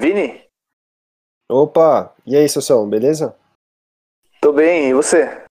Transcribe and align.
Vini? 0.00 0.48
Opa! 1.46 2.14
E 2.24 2.34
aí, 2.34 2.48
Sossão, 2.48 2.88
beleza? 2.88 3.36
Tô 4.40 4.50
bem, 4.50 4.88
e 4.88 4.94
você? 4.94 5.44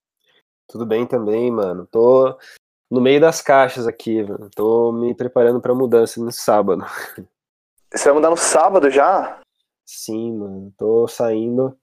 Tudo 0.68 0.84
bem 0.84 1.06
também, 1.06 1.52
mano. 1.52 1.86
Tô 1.86 2.36
no 2.90 3.00
meio 3.00 3.20
das 3.20 3.40
caixas 3.40 3.86
aqui, 3.86 4.24
mano. 4.24 4.50
Tô 4.50 4.90
me 4.90 5.14
preparando 5.14 5.60
pra 5.60 5.72
mudança 5.72 6.20
no 6.20 6.32
sábado. 6.32 6.82
Você 7.94 8.06
vai 8.06 8.14
mudar 8.14 8.30
no 8.30 8.36
sábado 8.36 8.90
já? 8.90 9.40
Sim, 9.86 10.36
mano. 10.38 10.74
Tô 10.76 11.06
saindo, 11.06 11.78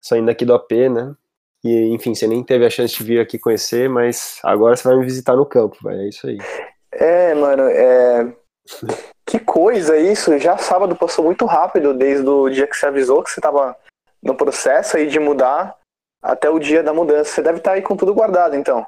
saindo 0.00 0.30
aqui 0.30 0.46
do 0.46 0.54
AP, 0.54 0.72
né? 0.90 1.14
E, 1.62 1.88
enfim, 1.92 2.14
você 2.14 2.26
nem 2.26 2.42
teve 2.42 2.64
a 2.64 2.70
chance 2.70 2.96
de 2.96 3.04
vir 3.04 3.20
aqui 3.20 3.38
conhecer, 3.38 3.88
mas 3.88 4.40
agora 4.44 4.76
você 4.76 4.88
vai 4.88 4.96
me 4.96 5.04
visitar 5.04 5.36
no 5.36 5.44
campo, 5.44 5.76
velho. 5.82 6.00
É 6.00 6.08
isso 6.08 6.26
aí. 6.26 6.38
É, 6.92 7.34
mano, 7.34 7.64
é. 7.64 8.34
Que 9.28 9.38
coisa 9.38 9.98
isso! 9.98 10.38
Já 10.38 10.56
sábado 10.56 10.96
passou 10.96 11.22
muito 11.22 11.44
rápido, 11.44 11.92
desde 11.92 12.26
o 12.26 12.48
dia 12.48 12.66
que 12.66 12.74
você 12.74 12.86
avisou 12.86 13.22
que 13.22 13.30
você 13.30 13.42
tava 13.42 13.76
no 14.22 14.34
processo 14.34 14.96
aí 14.96 15.06
de 15.06 15.18
mudar 15.18 15.76
até 16.22 16.48
o 16.48 16.58
dia 16.58 16.82
da 16.82 16.94
mudança. 16.94 17.30
Você 17.30 17.42
deve 17.42 17.58
estar 17.58 17.72
aí 17.72 17.82
com 17.82 17.94
tudo 17.94 18.14
guardado, 18.14 18.56
então. 18.56 18.86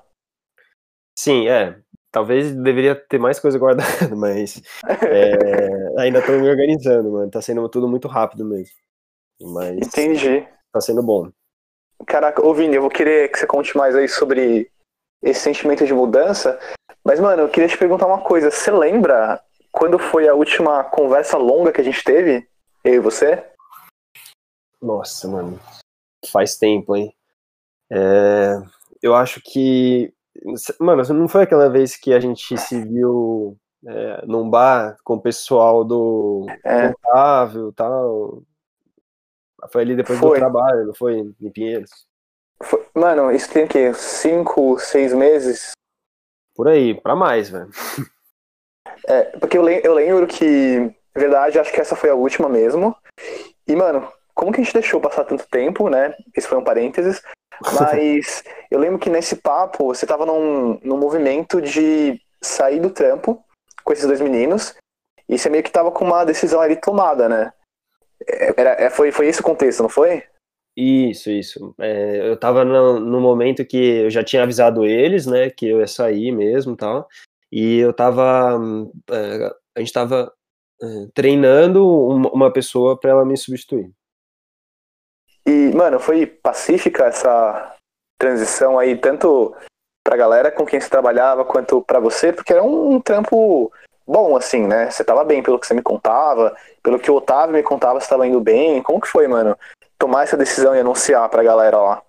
Sim, 1.14 1.46
é. 1.46 1.78
Talvez 2.10 2.52
deveria 2.52 2.95
ter 2.95 3.18
mais 3.18 3.38
coisa 3.38 3.58
guardada, 3.58 3.86
mas 4.16 4.62
é, 5.06 6.00
ainda 6.00 6.22
tô 6.22 6.32
me 6.32 6.48
organizando, 6.48 7.12
mano. 7.12 7.30
Tá 7.30 7.42
sendo 7.42 7.68
tudo 7.68 7.86
muito 7.86 8.09
rápido 8.09 8.42
mesmo. 8.42 8.74
Mas 9.42 9.76
Entendi. 9.76 10.48
tá 10.72 10.80
sendo 10.80 11.02
bom. 11.02 11.30
Caraca, 12.06 12.42
ô 12.42 12.54
Vini, 12.54 12.76
eu 12.76 12.80
vou 12.80 12.90
querer 12.90 13.30
que 13.30 13.38
você 13.38 13.46
conte 13.46 13.76
mais 13.76 13.95
aí 13.95 14.09
sobre 14.09 14.70
esse 15.22 15.40
sentimento 15.40 15.84
de 15.84 15.92
mudança. 15.92 16.59
Mas, 17.04 17.20
mano, 17.20 17.42
eu 17.42 17.48
queria 17.50 17.68
te 17.68 17.76
perguntar 17.76 18.06
uma 18.06 18.22
coisa. 18.22 18.50
Você 18.50 18.70
lembra 18.70 19.38
quando 19.73 19.98
foi 19.98 20.29
a 20.29 20.34
última 20.34 20.84
conversa 20.84 21.37
longa 21.37 21.73
que 21.73 21.80
a 21.80 21.84
gente 21.84 22.02
teve? 22.02 22.48
Eu 22.84 22.95
e 22.95 22.98
você? 22.98 23.45
Nossa, 24.80 25.29
mano. 25.29 25.60
Faz 26.30 26.56
tempo, 26.56 26.96
hein? 26.96 27.15
É, 27.90 28.54
eu 29.02 29.15
acho 29.15 29.40
que. 29.43 30.12
Mano, 30.79 31.02
não 31.15 31.29
foi 31.29 31.43
aquela 31.43 31.68
vez 31.68 31.96
que 31.96 32.12
a 32.12 32.21
gente 32.21 32.57
se 32.57 32.82
viu 32.85 33.57
é, 33.87 34.24
num 34.27 34.49
bar 34.49 34.96
com 35.04 35.15
o 35.15 35.21
pessoal 35.21 35.84
do 35.84 36.46
É. 36.65 36.93
Contável 36.93 37.68
e 37.71 37.73
tal. 37.73 38.43
Foi 39.71 39.82
ali 39.82 39.95
depois 39.96 40.18
Foi. 40.18 40.30
do 40.30 40.40
trabalho, 40.40 40.87
não 40.87 40.95
foi? 40.95 41.18
Em 41.18 41.51
Pinheiros. 41.51 41.90
Foi- 42.62 42.87
Mano, 42.95 43.30
isso 43.30 43.51
tem 43.52 43.65
o 43.65 43.68
quê? 43.68 43.93
Cinco, 43.95 44.79
seis 44.79 45.12
meses? 45.12 45.73
Por 46.55 46.68
aí, 46.68 46.95
pra 46.99 47.15
mais, 47.15 47.51
velho. 47.51 47.71
É, 49.06 49.23
porque 49.38 49.59
eu, 49.59 49.68
eu 49.68 49.95
lembro 49.95 50.26
que, 50.26 50.79
na 51.15 51.20
verdade, 51.20 51.59
acho 51.59 51.73
que 51.73 51.80
essa 51.80 51.96
foi 51.96 52.10
a 52.10 52.15
última 52.15 52.48
mesmo. 52.48 52.95
E, 53.66 53.74
mano, 53.74 54.06
como 54.34 54.52
que 54.52 54.60
a 54.60 54.65
gente 54.65 54.74
deixou 54.74 55.01
passar 55.01 55.24
tanto 55.24 55.46
tempo, 55.48 55.88
né? 55.88 56.15
Esse 56.37 56.48
foi 56.48 56.59
um 56.59 56.65
parênteses. 56.65 57.23
Mas 57.78 58.43
eu 58.71 58.78
lembro 58.78 58.98
que 58.98 59.10
nesse 59.10 59.37
papo 59.37 59.87
você 59.87 60.06
tava 60.06 60.24
num, 60.24 60.78
num 60.82 60.96
movimento 60.96 61.60
de 61.60 62.21
sair 62.43 62.80
do 62.80 62.90
trampo 62.90 63.45
com 63.84 63.93
esses 63.93 64.06
dois 64.06 64.21
meninos. 64.21 64.75
E 65.28 65.38
você 65.38 65.48
meio 65.48 65.62
que 65.62 65.71
tava 65.71 65.91
com 65.91 66.04
uma 66.04 66.25
decisão 66.25 66.60
ali 66.60 66.76
tomada, 66.76 67.28
né? 67.28 67.53
É, 68.26 68.54
Era, 68.56 68.71
é, 68.72 68.91
foi, 68.91 69.12
foi 69.12 69.26
esse 69.26 69.41
o 69.41 69.44
contexto, 69.44 69.82
não 69.82 69.88
foi? 69.88 70.25
Isso, 70.76 71.31
isso. 71.31 71.75
É, 71.78 72.28
eu 72.28 72.37
tava 72.38 72.65
no, 72.65 72.98
no 72.98 73.21
momento 73.21 73.65
que 73.65 73.76
eu 73.76 74.10
já 74.10 74.25
tinha 74.25 74.43
avisado 74.43 74.87
eles, 74.87 75.26
né, 75.26 75.50
que 75.50 75.69
eu 75.69 75.81
ia 75.81 75.87
sair 75.87 76.32
mesmo 76.32 76.72
e 76.72 76.76
tal. 76.76 77.09
E 77.53 77.78
eu 77.78 77.93
tava. 77.93 78.59
é, 79.10 79.54
a 79.76 79.81
gente 79.81 79.93
tava 79.93 80.32
é, 80.82 80.87
treinando 81.15 81.87
uma, 81.87 82.53
pessoa 82.53 82.98
pra 82.98 83.10
ela 83.10 83.25
me 83.25 83.37
substituir. 83.37 83.93
E, 85.47 85.75
mano, 85.75 85.98
foi 85.98 86.26
pacífica 86.26 87.06
essa 87.06 87.76
transição 88.19 88.78
aí, 88.78 88.97
tanto 88.97 89.54
pra 90.04 90.16
galera 90.16 90.50
com 90.50 90.65
quem 90.65 90.81
você 90.81 90.88
trabalhava, 90.88 91.44
quanto 91.44 91.83
pra 91.83 91.99
você, 91.99 92.33
porque 92.33 92.53
era 92.53 92.62
um, 92.62 92.94
um 92.94 93.00
trampo 93.00 93.72
bom, 94.06 94.37
assim, 94.37 94.67
né? 94.67 94.91
Você 94.91 95.05
tava 95.05 95.25
bem 95.25 95.43
pelo 95.43 95.59
que 95.59 95.67
você 95.67 95.75
me 95.75 95.82
contava, 95.82 96.56
pelo 96.82 96.99
que 96.99 97.11
o 97.11 97.15
Otávio 97.15 97.55
me 97.55 97.62
contava, 97.62 98.00
você 98.00 98.09
tava 98.09 98.27
indo 98.27 98.41
bem. 98.41 98.82
Como 98.82 99.00
que 99.00 99.09
foi, 99.09 99.28
mano? 99.28 99.56
Tomar 99.99 100.25
essa 100.25 100.37
decisão 100.37 100.75
e 100.75 100.81
anunciar 100.81 101.28
pra 101.28 101.43
galera 101.43 101.78
lá. 101.78 102.03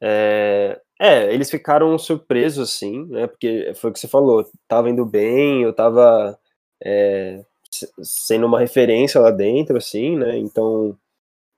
É, 0.00 0.80
é, 1.02 1.32
eles 1.34 1.50
ficaram 1.50 1.98
surpresos, 1.98 2.70
assim, 2.70 3.06
né, 3.06 3.26
porque 3.26 3.72
foi 3.76 3.90
o 3.90 3.92
que 3.94 4.00
você 4.00 4.08
falou, 4.08 4.44
tava 4.68 4.90
indo 4.90 5.04
bem, 5.06 5.62
eu 5.62 5.72
tava 5.74 6.38
é, 6.84 7.44
se- 7.70 7.92
sendo 8.02 8.46
uma 8.46 8.60
referência 8.60 9.20
lá 9.20 9.30
dentro, 9.30 9.76
assim, 9.76 10.16
né, 10.16 10.38
então 10.38 10.96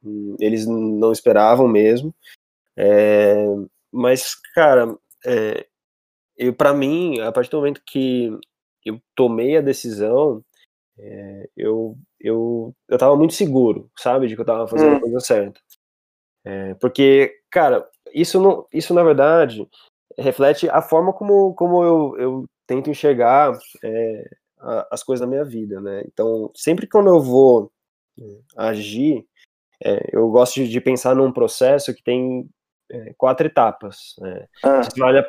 hum, 0.04 0.36
eles 0.40 0.66
não 0.66 1.12
esperavam 1.12 1.68
mesmo. 1.68 2.14
É, 2.76 3.46
mas, 3.92 4.34
cara, 4.54 4.96
é, 5.26 5.66
eu, 6.36 6.54
para 6.54 6.74
mim, 6.74 7.20
a 7.20 7.32
partir 7.32 7.50
do 7.50 7.58
momento 7.58 7.82
que 7.86 8.30
eu 8.84 9.00
tomei 9.16 9.56
a 9.56 9.60
decisão, 9.62 10.44
é, 10.98 11.48
eu, 11.56 11.96
eu, 12.20 12.74
eu 12.88 12.98
tava 12.98 13.16
muito 13.16 13.34
seguro, 13.34 13.90
sabe, 13.98 14.28
de 14.28 14.36
que 14.36 14.42
eu 14.42 14.46
tava 14.46 14.68
fazendo 14.68 14.94
Hum. 14.94 14.96
a 14.96 15.00
coisa 15.00 15.20
certa. 15.20 15.60
É, 16.44 16.74
porque, 16.74 17.34
cara, 17.50 17.88
isso, 18.14 18.40
não, 18.40 18.66
isso 18.72 18.94
na 18.94 19.02
verdade 19.02 19.68
reflete 20.18 20.68
a 20.70 20.80
forma 20.80 21.12
como, 21.12 21.52
como 21.54 21.82
eu, 21.82 22.16
eu 22.18 22.44
tento 22.66 22.88
enxergar 22.90 23.58
é, 23.84 24.24
a- 24.60 24.88
as 24.92 25.02
coisas 25.02 25.26
na 25.26 25.30
minha 25.30 25.44
vida, 25.44 25.80
né? 25.80 26.02
Então, 26.06 26.50
sempre 26.54 26.86
quando 26.86 27.08
eu 27.08 27.20
vou 27.20 27.70
é, 28.20 28.22
agir, 28.56 29.26
é, 29.84 30.10
eu 30.12 30.28
gosto 30.30 30.54
de, 30.56 30.68
de 30.68 30.80
pensar 30.80 31.14
num 31.16 31.32
processo 31.32 31.92
que 31.94 32.02
tem 32.02 32.48
é, 32.90 33.12
quatro 33.18 33.46
etapas. 33.46 34.14
né? 34.18 34.46
Ah, 34.62 34.80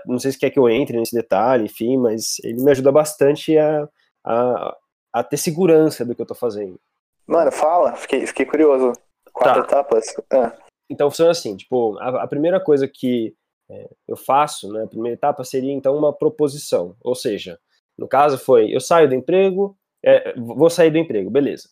não 0.06 0.20
sei 0.20 0.32
se 0.32 0.40
quer 0.40 0.50
que 0.52 0.60
eu 0.60 0.70
entre 0.70 0.98
nesse 0.98 1.16
detalhe, 1.16 1.66
enfim, 1.66 1.98
mas 1.98 2.38
ele 2.44 2.62
me 2.64 2.72
ajuda 2.72 2.92
bastante 2.92 3.58
a, 3.58 3.88
a, 4.24 4.78
a 5.14 5.24
ter 5.24 5.38
segurança 5.38 6.06
do 6.06 6.14
que 6.16 6.22
eu 6.22 6.26
tô 6.26 6.36
fazendo. 6.36 6.80
mano, 7.26 7.52
fala, 7.52 7.96
fiquei, 7.96 8.28
fiquei 8.28 8.46
curioso. 8.46 8.94
Quatro 9.34 9.62
Tá. 9.64 9.68
etapas? 9.68 10.06
Ah, 10.32 10.54
Então 10.90 11.10
funciona 11.10 11.32
assim, 11.32 11.56
tipo, 11.58 11.98
a, 12.00 12.24
a 12.24 12.28
primeira 12.28 12.60
coisa 12.60 12.88
que 12.88 13.36
é, 13.70 13.90
eu 14.08 14.16
faço, 14.16 14.72
né, 14.72 14.84
a 14.84 14.88
primeira 14.88 15.16
etapa 15.16 15.44
seria 15.44 15.74
então 15.74 15.98
uma 15.98 16.14
proposição, 16.14 16.96
ou 17.02 17.16
seja, 17.16 17.60
no 17.98 18.08
caso 18.08 18.38
foi, 18.38 18.74
eu 18.74 18.80
saio 18.80 19.08
do 19.10 19.16
emprego, 19.16 19.78
é, 20.04 20.34
vou 20.40 20.70
sair 20.70 20.92
do 20.92 20.98
emprego, 20.98 21.30
beleza. 21.32 21.70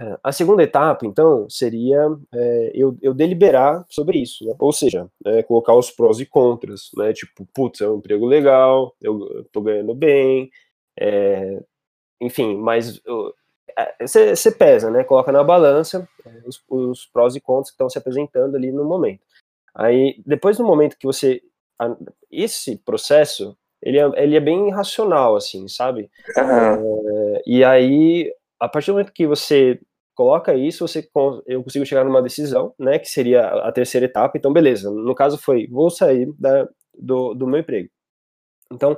É, 0.00 0.18
A 0.22 0.32
segunda 0.32 0.62
etapa, 0.62 1.06
então, 1.06 1.48
seria 1.50 2.08
é, 2.34 2.72
eu, 2.74 2.96
eu 3.02 3.12
deliberar 3.14 3.84
sobre 3.88 4.18
isso, 4.18 4.44
né? 4.44 4.54
ou 4.58 4.72
seja, 4.72 5.08
é, 5.26 5.42
colocar 5.42 5.74
os 5.74 5.90
prós 5.90 6.20
e 6.20 6.26
contras, 6.26 6.90
né? 6.96 7.12
Tipo, 7.12 7.46
putz, 7.54 7.80
é 7.80 7.88
um 7.88 7.98
emprego 7.98 8.26
legal, 8.26 8.94
eu, 9.00 9.44
tô 9.52 9.60
ganhando 9.60 9.94
bem, 9.94 10.50
é, 10.98 11.62
enfim, 12.20 12.56
mas 12.56 13.00
você 14.00 14.50
pesa, 14.50 14.90
né? 14.90 15.04
Coloca 15.04 15.32
na 15.32 15.42
balança 15.42 16.08
é, 16.24 16.42
os, 16.46 16.62
os 16.68 17.06
prós 17.06 17.34
e 17.36 17.40
contras 17.40 17.70
que 17.70 17.74
estão 17.74 17.88
se 17.88 17.98
apresentando 17.98 18.56
ali 18.56 18.70
no 18.70 18.84
momento. 18.84 19.22
Aí, 19.74 20.20
depois 20.26 20.56
do 20.58 20.64
momento 20.64 20.96
que 20.98 21.06
você. 21.06 21.42
Esse 22.30 22.76
processo, 22.76 23.56
ele 23.82 23.98
é, 23.98 24.22
ele 24.22 24.36
é 24.36 24.40
bem 24.40 24.70
racional, 24.70 25.34
assim, 25.34 25.66
sabe? 25.66 26.10
aham. 26.36 26.78
É, 27.34 27.42
e 27.46 27.64
aí, 27.64 28.32
a 28.60 28.68
partir 28.68 28.90
do 28.90 28.94
momento 28.94 29.12
que 29.12 29.26
você 29.26 29.80
coloca 30.14 30.54
isso, 30.54 30.86
você 30.86 31.08
eu 31.46 31.64
consigo 31.64 31.86
chegar 31.86 32.04
numa 32.04 32.22
decisão, 32.22 32.74
né? 32.78 32.98
Que 32.98 33.08
seria 33.08 33.46
a 33.46 33.68
a 33.68 33.72
terceira 33.72 34.06
etapa. 34.06 34.36
Então, 34.36 34.52
beleza. 34.52 34.90
No 34.90 35.14
caso 35.14 35.38
foi, 35.38 35.66
vou 35.66 35.90
sair 35.90 36.32
da, 36.38 36.68
do, 36.96 37.34
do 37.34 37.46
meu 37.46 37.60
emprego. 37.60 37.88
Então, 38.70 38.96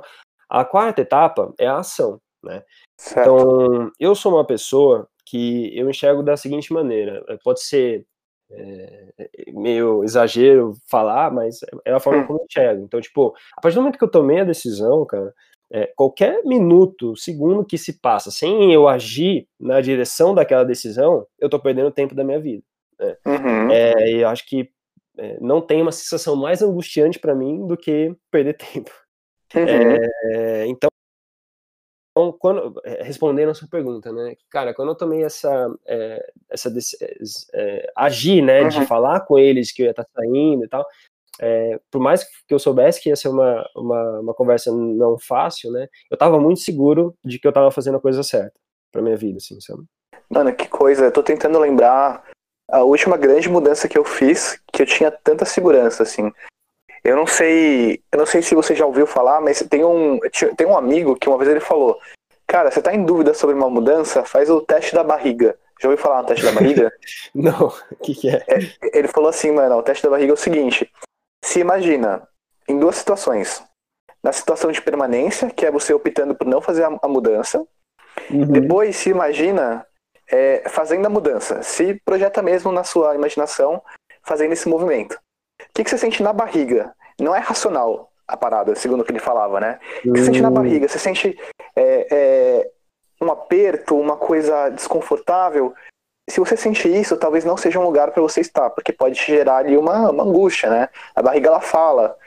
a 0.49 0.63
quarta 0.63 1.01
etapa 1.01 1.53
é 1.57 1.67
a 1.67 1.79
ação, 1.79 2.21
né? 2.45 2.63
Certo. 2.97 3.21
Então, 3.21 3.91
eu 3.99 4.15
sou 4.15 4.33
uma 4.33 4.45
pessoa 4.45 5.07
que 5.25 5.77
eu 5.77 5.89
enxergo 5.89 6.23
da 6.23 6.37
seguinte 6.37 6.71
maneira: 6.71 7.23
eh, 7.27 7.37
pode 7.43 7.61
ser 7.61 8.05
é, 8.51 9.29
meio 9.53 10.03
exagero 10.03 10.73
falar, 10.89 11.31
mas 11.31 11.59
é 11.83 11.91
a 11.91 11.99
forma 11.99 12.21
Hum. 12.21 12.27
como 12.27 12.39
eu 12.39 12.45
enxergo. 12.45 12.83
Então, 12.83 13.01
tipo, 13.01 13.33
a 13.57 13.61
partir 13.61 13.75
do 13.75 13.81
momento 13.81 13.97
que 13.97 14.03
eu 14.03 14.11
tomei 14.11 14.39
a 14.39 14.45
decisão, 14.45 15.05
cara, 15.05 15.33
é, 15.71 15.91
qualquer 15.95 16.43
minuto, 16.43 17.15
segundo 17.15 17.65
que 17.65 17.77
se 17.77 17.99
passa 17.99 18.29
sem 18.29 18.71
eu 18.71 18.87
agir 18.87 19.47
na 19.59 19.81
direção 19.81 20.33
daquela 20.35 20.63
decisão, 20.63 21.25
eu 21.39 21.49
tô 21.49 21.59
perdendo 21.59 21.91
tempo 21.91 22.13
da 22.13 22.23
minha 22.23 22.39
vida. 22.39 22.63
Uhum. 23.25 23.71
É, 23.71 24.11
e 24.11 24.21
eu 24.21 24.29
acho 24.29 24.47
que 24.47 24.69
é, 25.17 25.37
não 25.39 25.61
tem 25.61 25.81
uma 25.81 25.91
sensação 25.91 26.35
mais 26.35 26.61
angustiante 26.61 27.19
para 27.19 27.35
mim 27.35 27.65
do 27.65 27.75
que 27.75 28.15
perder 28.31 28.57
tempo. 28.73 28.91
Uhum. 29.55 29.63
É, 30.33 30.65
então, 30.67 30.89
então, 32.17 32.31
quando, 32.31 32.81
é, 32.85 33.03
respondendo 33.03 33.49
a 33.49 33.53
sua 33.53 33.67
pergunta, 33.67 34.09
né, 34.13 34.37
cara, 34.49 34.73
quando 34.73 34.87
eu 34.87 34.95
tomei 34.95 35.21
essa, 35.21 35.69
é, 35.85 36.31
essa 36.49 36.73
é, 37.53 37.91
agir, 37.93 38.41
né, 38.41 38.69
de 38.69 38.79
Uhum. 38.79 38.85
falar 38.85 39.19
com 39.19 39.37
eles 39.37 39.73
que 39.73 39.81
eu 39.81 39.85
ia 39.87 39.91
estar 39.91 40.07
saindo 40.15 40.63
e 40.63 40.67
tal, 40.69 40.87
é, 41.41 41.77
por 41.91 41.99
mais 41.99 42.23
que 42.23 42.53
eu 42.53 42.57
soubesse 42.59 43.01
que 43.01 43.09
ia 43.09 43.17
ser 43.17 43.27
uma, 43.27 43.69
uma, 43.75 44.19
uma 44.21 44.33
conversa 44.33 44.71
não 44.71 45.19
fácil, 45.19 45.71
né, 45.73 45.89
eu 46.09 46.15
tava 46.15 46.39
muito 46.39 46.61
seguro 46.61 47.13
de 47.21 47.37
que 47.37 47.45
eu 47.45 47.51
tava 47.51 47.69
fazendo 47.69 47.97
a 47.97 48.01
coisa 48.01 48.23
certa 48.23 48.57
pra 48.93 49.01
minha 49.01 49.17
vida, 49.17 49.37
assim, 49.37 49.59
sabe? 49.59 49.83
Mano, 50.29 50.55
que 50.55 50.69
coisa. 50.69 51.05
Eu 51.05 51.11
tô 51.11 51.21
tentando 51.21 51.59
lembrar 51.59 52.23
a 52.71 52.81
última 52.81 53.17
grande 53.17 53.49
mudança 53.49 53.89
que 53.89 53.97
eu 53.97 54.05
fiz, 54.05 54.57
que 54.71 54.81
eu 54.81 54.85
tinha 54.85 55.11
tanta 55.11 55.43
segurança, 55.43 56.03
assim. 56.03 56.31
Eu 57.05 57.15
não 57.15 57.27
sei. 57.27 58.01
Eu 58.11 58.17
não 58.17 58.25
sei 58.25 58.41
se 58.41 58.55
você 58.55 58.73
já 58.73 58.85
ouviu 58.85 59.05
falar, 59.05 59.39
mas 59.39 59.63
tem 59.69 59.85
um, 59.85 60.19
tem 60.57 60.65
um 60.65 60.75
amigo 60.75 61.15
que 61.15 61.29
uma 61.29 61.37
vez 61.37 61.49
ele 61.51 61.59
falou: 61.59 61.99
Cara, 62.47 62.71
você 62.71 62.81
tá 62.81 62.93
em 62.93 63.05
dúvida 63.05 63.33
sobre 63.35 63.55
uma 63.55 63.69
mudança? 63.69 64.25
Faz 64.25 64.49
o 64.49 64.59
teste 64.59 64.95
da 64.95 65.03
barriga. 65.03 65.55
Já 65.79 65.87
ouviu 65.87 66.01
falar 66.01 66.21
no 66.21 66.27
teste 66.27 66.43
da 66.43 66.51
barriga? 66.51 66.91
não, 67.35 67.67
o 67.91 67.95
que, 68.01 68.15
que 68.15 68.29
é? 68.29 68.43
é? 68.47 68.97
Ele 68.97 69.07
falou 69.07 69.29
assim, 69.29 69.51
mano, 69.51 69.75
o 69.75 69.83
teste 69.83 70.03
da 70.03 70.09
barriga 70.09 70.31
é 70.31 70.33
o 70.33 70.37
seguinte: 70.37 70.91
se 71.43 71.59
imagina, 71.59 72.27
em 72.67 72.79
duas 72.79 72.95
situações. 72.95 73.63
Na 74.23 74.31
situação 74.31 74.71
de 74.71 74.81
permanência, 74.81 75.51
que 75.51 75.63
é 75.63 75.69
você 75.69 75.93
optando 75.93 76.33
por 76.33 76.47
não 76.47 76.59
fazer 76.59 76.83
a, 76.83 76.99
a 77.03 77.07
mudança. 77.07 77.63
Uhum. 78.31 78.47
Depois, 78.47 78.95
se 78.95 79.11
imagina 79.11 79.85
é, 80.31 80.67
fazendo 80.67 81.05
a 81.05 81.09
mudança. 81.09 81.61
Se 81.61 82.01
projeta 82.03 82.41
mesmo 82.41 82.71
na 82.71 82.83
sua 82.83 83.13
imaginação 83.13 83.83
fazendo 84.23 84.53
esse 84.53 84.67
movimento. 84.67 85.19
O 85.75 85.77
que, 85.77 85.83
que 85.83 85.89
você 85.89 85.97
sente 85.97 86.23
na 86.23 86.31
barriga? 86.31 86.95
Não 87.19 87.35
é 87.35 87.39
racional 87.39 88.09
a 88.25 88.37
parada, 88.37 88.73
segundo 88.75 89.01
o 89.01 89.03
que 89.03 89.11
ele 89.11 89.19
falava, 89.19 89.59
né? 89.59 89.77
O 90.05 90.13
que 90.13 90.19
você 90.19 90.25
sente 90.25 90.41
na 90.41 90.47
hum. 90.47 90.53
barriga? 90.53 90.87
Você 90.87 90.97
sente 90.97 91.37
é, 91.75 92.07
é, 92.09 92.71
um 93.21 93.29
aperto, 93.29 93.99
uma 93.99 94.15
coisa 94.15 94.69
desconfortável? 94.69 95.73
Se 96.29 96.39
você 96.39 96.55
sente 96.55 96.87
isso, 96.87 97.17
talvez 97.17 97.43
não 97.43 97.57
seja 97.57 97.77
um 97.77 97.83
lugar 97.83 98.11
para 98.11 98.21
você 98.21 98.39
estar, 98.39 98.69
porque 98.69 98.93
pode 98.93 99.15
te 99.15 99.25
gerar 99.25 99.57
ali 99.57 99.75
uma, 99.75 100.09
uma 100.11 100.23
angústia, 100.23 100.69
né? 100.69 100.87
A 101.13 101.21
barriga 101.21 101.49
ela 101.49 101.59
fala 101.59 102.17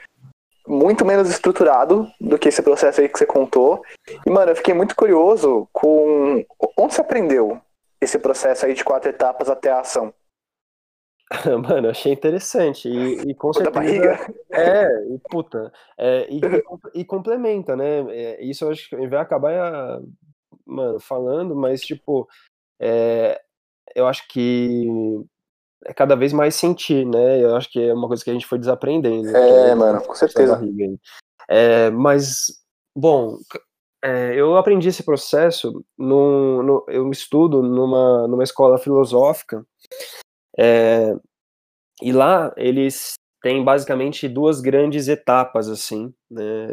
muito 0.67 1.03
menos 1.03 1.27
estruturado 1.27 2.07
do 2.21 2.37
que 2.37 2.49
esse 2.49 2.61
processo 2.61 3.01
aí 3.01 3.09
que 3.09 3.17
você 3.17 3.25
contou. 3.25 3.81
E, 4.27 4.29
mano, 4.29 4.51
eu 4.51 4.55
fiquei 4.55 4.75
muito 4.75 4.95
curioso 4.95 5.67
com 5.73 6.45
onde 6.77 6.93
você 6.93 7.01
aprendeu 7.01 7.59
esse 7.99 8.19
processo 8.19 8.67
aí 8.67 8.75
de 8.75 8.83
quatro 8.83 9.09
etapas 9.09 9.49
até 9.49 9.71
a 9.71 9.79
ação. 9.79 10.13
Mano, 11.67 11.87
eu 11.87 11.91
achei 11.91 12.11
interessante. 12.11 12.89
E, 12.89 13.29
e 13.29 13.35
com 13.35 13.53
certeza. 13.53 13.71
Barriga. 13.71 14.33
É, 14.51 14.87
e 15.13 15.19
puta. 15.29 15.71
É, 15.97 16.27
e, 16.29 16.41
e, 16.95 17.05
complementa, 17.05 17.75
né? 17.75 17.99
É, 18.09 18.43
isso 18.43 18.65
eu 18.65 18.71
acho 18.71 18.89
que 18.89 19.07
vai 19.07 19.19
acabar, 19.19 20.01
mano, 20.65 20.99
falando, 20.99 21.55
mas, 21.55 21.81
tipo, 21.81 22.27
é, 22.79 23.39
eu 23.95 24.07
acho 24.07 24.27
que 24.27 24.87
é 25.85 25.93
cada 25.93 26.15
vez 26.15 26.33
mais 26.33 26.55
sentir, 26.55 27.05
né? 27.05 27.43
Eu 27.43 27.55
acho 27.55 27.71
que 27.71 27.79
é 27.79 27.93
uma 27.93 28.07
coisa 28.07 28.23
que 28.23 28.29
a 28.29 28.33
gente 28.33 28.47
foi 28.47 28.57
desaprendendo. 28.57 29.29
É, 29.35 29.75
mano, 29.75 30.01
com 30.01 30.15
certeza. 30.15 30.59
É, 31.47 31.89
mas, 31.91 32.47
bom, 32.95 33.37
é, 34.03 34.33
eu 34.35 34.57
aprendi 34.57 34.89
esse 34.89 35.03
processo, 35.03 35.83
no, 35.97 36.63
no, 36.63 36.85
eu 36.87 37.09
estudo 37.11 37.61
numa, 37.61 38.27
numa 38.27 38.43
escola 38.43 38.77
filosófica, 38.77 39.65
é, 40.59 41.15
e 42.01 42.11
lá 42.11 42.53
eles 42.57 43.13
têm 43.41 43.63
basicamente 43.63 44.27
duas 44.27 44.59
grandes 44.59 45.07
etapas, 45.07 45.69
assim, 45.69 46.13
né, 46.29 46.67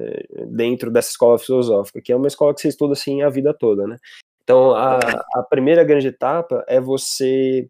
dentro 0.48 0.90
dessa 0.90 1.10
escola 1.10 1.38
filosófica, 1.38 2.00
que 2.02 2.12
é 2.12 2.16
uma 2.16 2.26
escola 2.26 2.52
que 2.52 2.60
você 2.60 2.68
estuda, 2.68 2.94
assim, 2.94 3.22
a 3.22 3.28
vida 3.28 3.54
toda, 3.54 3.86
né. 3.86 3.96
Então, 4.42 4.74
a, 4.74 4.98
a 5.34 5.42
primeira 5.42 5.84
grande 5.84 6.08
etapa 6.08 6.64
é 6.68 6.80
você, 6.80 7.68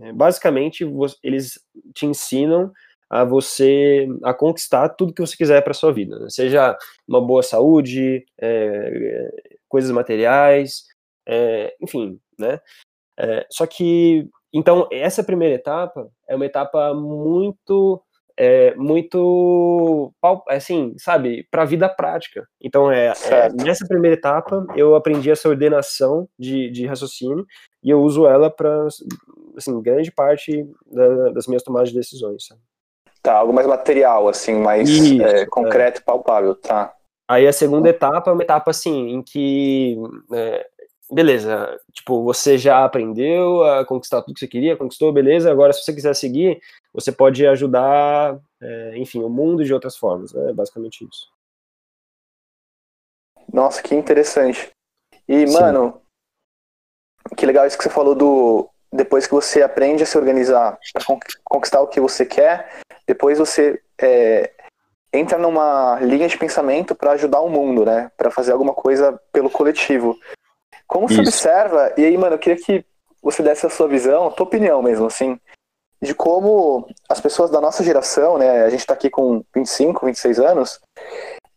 é, 0.00 0.12
basicamente, 0.12 0.84
eles 1.22 1.60
te 1.94 2.06
ensinam 2.06 2.72
a 3.10 3.24
você 3.24 4.08
a 4.22 4.32
conquistar 4.32 4.88
tudo 4.90 5.12
que 5.12 5.20
você 5.20 5.36
quiser 5.36 5.62
para 5.62 5.74
sua 5.74 5.92
vida, 5.92 6.18
né? 6.18 6.30
seja 6.30 6.76
uma 7.06 7.20
boa 7.20 7.42
saúde, 7.42 8.24
é, 8.40 9.30
coisas 9.68 9.90
materiais, 9.90 10.84
é, 11.26 11.74
enfim, 11.80 12.18
né? 12.38 12.58
É, 13.18 13.46
só 13.50 13.66
que 13.66 14.28
então 14.52 14.88
essa 14.90 15.22
primeira 15.24 15.54
etapa 15.54 16.08
é 16.28 16.34
uma 16.34 16.46
etapa 16.46 16.92
muito 16.94 18.02
é, 18.36 18.74
muito 18.76 20.12
assim, 20.48 20.94
sabe, 20.98 21.46
para 21.50 21.62
a 21.62 21.66
vida 21.66 21.88
prática. 21.88 22.46
Então 22.60 22.90
é, 22.90 23.12
é, 23.30 23.52
nessa 23.52 23.86
primeira 23.86 24.16
etapa 24.16 24.66
eu 24.74 24.94
aprendi 24.94 25.30
essa 25.30 25.48
ordenação 25.48 26.28
de, 26.38 26.70
de 26.70 26.86
raciocínio 26.86 27.46
e 27.82 27.90
eu 27.90 28.00
uso 28.00 28.26
ela 28.26 28.50
para 28.50 28.86
assim 29.56 29.80
grande 29.82 30.10
parte 30.10 30.66
da, 30.90 31.30
das 31.30 31.46
minhas 31.46 31.62
tomadas 31.62 31.90
de 31.90 31.94
decisões. 31.94 32.46
Sabe? 32.46 32.60
Tá, 33.22 33.34
algo 33.34 33.52
mais 33.52 33.68
material, 33.68 34.28
assim, 34.28 34.54
mais 34.54 34.88
Isso, 34.88 35.22
é, 35.22 35.46
concreto 35.46 36.00
e 36.00 36.04
palpável, 36.04 36.56
tá. 36.56 36.92
Aí 37.28 37.46
a 37.46 37.52
segunda 37.52 37.88
etapa 37.88 38.30
é 38.30 38.34
uma 38.34 38.42
etapa, 38.42 38.72
assim, 38.72 39.10
em 39.10 39.22
que, 39.22 39.96
é, 40.34 40.66
beleza, 41.12 41.78
tipo, 41.92 42.22
você 42.24 42.56
já 42.56 42.84
aprendeu 42.84 43.62
a 43.64 43.84
conquistar 43.84 44.22
tudo 44.22 44.34
que 44.34 44.40
você 44.40 44.48
queria, 44.48 44.76
conquistou, 44.76 45.12
beleza, 45.12 45.50
agora 45.50 45.72
se 45.72 45.84
você 45.84 45.92
quiser 45.92 46.14
seguir, 46.14 46.60
você 46.92 47.12
pode 47.12 47.46
ajudar, 47.46 48.38
é, 48.60 48.96
enfim, 48.96 49.22
o 49.22 49.28
mundo 49.28 49.64
de 49.64 49.74
outras 49.74 49.96
formas, 49.96 50.32
né, 50.32 50.52
basicamente 50.52 51.04
isso. 51.04 51.30
Nossa, 53.52 53.82
que 53.82 53.94
interessante. 53.94 54.70
E, 55.28 55.46
Sim. 55.46 55.52
mano, 55.52 56.00
que 57.36 57.46
legal 57.46 57.66
isso 57.66 57.76
que 57.76 57.84
você 57.84 57.90
falou 57.90 58.14
do, 58.14 58.70
depois 58.92 59.26
que 59.26 59.34
você 59.34 59.62
aprende 59.62 60.02
a 60.02 60.06
se 60.06 60.16
organizar 60.18 60.78
para 60.92 61.04
conquistar 61.44 61.80
o 61.80 61.88
que 61.88 62.00
você 62.00 62.26
quer, 62.26 62.80
depois 63.06 63.38
você 63.38 63.82
é, 64.00 64.52
entra 65.12 65.38
numa 65.38 65.98
linha 66.00 66.28
de 66.28 66.38
pensamento 66.38 66.94
para 66.94 67.12
ajudar 67.12 67.40
o 67.40 67.48
mundo, 67.48 67.84
né? 67.84 68.10
Para 68.16 68.30
fazer 68.30 68.52
alguma 68.52 68.74
coisa 68.74 69.20
pelo 69.32 69.50
coletivo. 69.50 70.18
Como 70.86 71.08
você 71.08 71.20
observa, 71.20 71.92
e 71.96 72.04
aí, 72.04 72.16
mano, 72.16 72.34
eu 72.34 72.38
queria 72.38 72.62
que 72.62 72.84
você 73.22 73.42
desse 73.42 73.64
a 73.66 73.70
sua 73.70 73.88
visão, 73.88 74.26
a 74.26 74.30
tua 74.30 74.46
opinião 74.46 74.82
mesmo, 74.82 75.06
assim, 75.06 75.38
de 76.02 76.14
como 76.14 76.88
as 77.08 77.20
pessoas 77.20 77.50
da 77.50 77.60
nossa 77.60 77.84
geração, 77.84 78.36
né? 78.36 78.64
A 78.64 78.70
gente 78.70 78.80
está 78.80 78.94
aqui 78.94 79.08
com 79.08 79.44
25, 79.54 80.04
26 80.04 80.40
anos, 80.40 80.80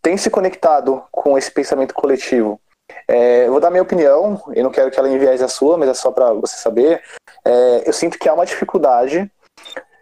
tem 0.01 0.15
se 0.17 0.29
conectado 0.29 1.03
com 1.11 1.37
esse 1.37 1.51
pensamento 1.51 1.93
coletivo. 1.93 2.61
É, 3.07 3.47
eu 3.47 3.51
vou 3.51 3.59
dar 3.59 3.71
minha 3.71 3.81
opinião, 3.81 4.41
eu 4.53 4.63
não 4.63 4.71
quero 4.71 4.91
que 4.91 4.99
ela 4.99 5.09
enviese 5.09 5.43
a 5.43 5.47
sua, 5.47 5.77
mas 5.77 5.89
é 5.89 5.93
só 5.95 6.11
para 6.11 6.31
você 6.33 6.57
saber. 6.57 7.01
É, 7.43 7.83
eu 7.89 7.93
sinto 7.93 8.19
que 8.19 8.29
há 8.29 8.33
uma 8.33 8.45
dificuldade 8.45 9.29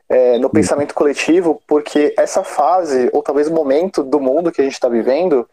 é, 0.09 0.37
no 0.37 0.49
pensamento 0.49 0.93
coletivo, 0.93 1.61
porque 1.65 2.13
essa 2.17 2.43
fase, 2.43 3.09
ou 3.13 3.23
talvez 3.23 3.47
o 3.47 3.53
momento 3.53 4.03
do 4.03 4.19
mundo 4.19 4.51
que 4.51 4.59
a 4.59 4.63
gente 4.63 4.73
está 4.73 4.89
vivendo, 4.89 5.47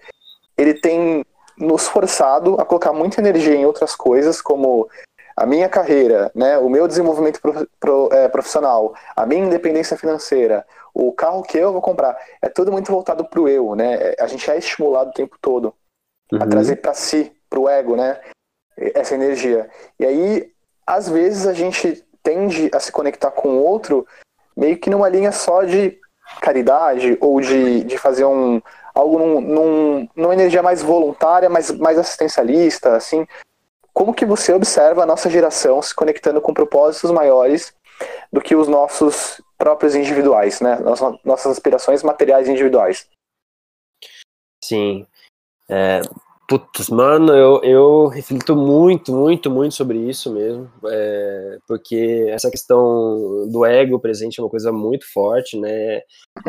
ele 0.56 0.74
tem 0.74 1.24
nos 1.60 1.86
forçado 1.86 2.56
a 2.58 2.64
colocar 2.64 2.92
muita 2.92 3.20
energia 3.20 3.54
em 3.54 3.66
outras 3.66 3.94
coisas, 3.94 4.40
como 4.40 4.88
a 5.36 5.46
minha 5.46 5.68
carreira, 5.68 6.30
né, 6.34 6.58
o 6.58 6.68
meu 6.68 6.88
desenvolvimento 6.88 7.40
pro, 7.40 7.68
pro, 7.78 8.08
é, 8.12 8.28
profissional, 8.28 8.94
a 9.14 9.24
minha 9.24 9.44
independência 9.44 9.96
financeira, 9.96 10.66
o 10.92 11.12
carro 11.12 11.42
que 11.42 11.56
eu 11.56 11.72
vou 11.72 11.80
comprar, 11.80 12.16
é 12.42 12.48
tudo 12.48 12.72
muito 12.72 12.90
voltado 12.90 13.24
para 13.24 13.40
o 13.40 13.48
eu, 13.48 13.74
né? 13.74 14.14
A 14.18 14.26
gente 14.26 14.50
é 14.50 14.58
estimulado 14.58 15.10
o 15.10 15.14
tempo 15.14 15.36
todo 15.40 15.72
uhum. 16.32 16.42
a 16.42 16.46
trazer 16.46 16.76
para 16.76 16.94
si, 16.94 17.32
para 17.48 17.60
o 17.60 17.68
ego, 17.68 17.96
né? 17.96 18.20
Essa 18.76 19.14
energia. 19.14 19.70
E 19.98 20.04
aí, 20.04 20.52
às 20.86 21.08
vezes 21.08 21.46
a 21.46 21.52
gente 21.52 22.04
tende 22.22 22.70
a 22.74 22.80
se 22.80 22.90
conectar 22.90 23.30
com 23.30 23.50
o 23.50 23.64
outro 23.64 24.06
meio 24.56 24.78
que 24.78 24.90
numa 24.90 25.08
linha 25.08 25.32
só 25.32 25.62
de 25.62 25.98
caridade 26.40 27.16
ou 27.20 27.40
de, 27.40 27.84
de 27.84 27.98
fazer 27.98 28.24
um 28.24 28.60
algo 28.94 29.18
num, 29.18 29.40
num, 29.40 30.08
numa 30.16 30.34
energia 30.34 30.62
mais 30.62 30.82
voluntária, 30.82 31.48
mais, 31.48 31.70
mais 31.70 31.98
assistencialista, 31.98 32.96
assim. 32.96 33.26
Como 33.92 34.14
que 34.14 34.24
você 34.24 34.52
observa 34.52 35.02
a 35.02 35.06
nossa 35.06 35.28
geração 35.28 35.82
se 35.82 35.94
conectando 35.94 36.40
com 36.40 36.54
propósitos 36.54 37.10
maiores 37.10 37.74
do 38.32 38.40
que 38.40 38.54
os 38.54 38.68
nossos 38.68 39.40
próprios 39.58 39.94
individuais, 39.94 40.60
né? 40.60 40.76
Nossas, 40.76 41.18
nossas 41.24 41.52
aspirações 41.52 42.02
materiais 42.02 42.48
individuais. 42.48 43.08
Sim. 44.62 45.06
É, 45.68 46.00
Putz, 46.50 46.88
mano, 46.88 47.32
eu, 47.32 47.62
eu 47.62 48.06
reflito 48.08 48.56
muito, 48.56 49.14
muito, 49.14 49.48
muito 49.48 49.72
sobre 49.72 49.98
isso 49.98 50.34
mesmo, 50.34 50.68
é, 50.84 51.58
porque 51.64 52.26
essa 52.28 52.50
questão 52.50 53.48
do 53.48 53.64
ego 53.64 54.00
presente 54.00 54.40
é 54.40 54.42
uma 54.42 54.50
coisa 54.50 54.72
muito 54.72 55.06
forte, 55.12 55.56
né? 55.56 56.02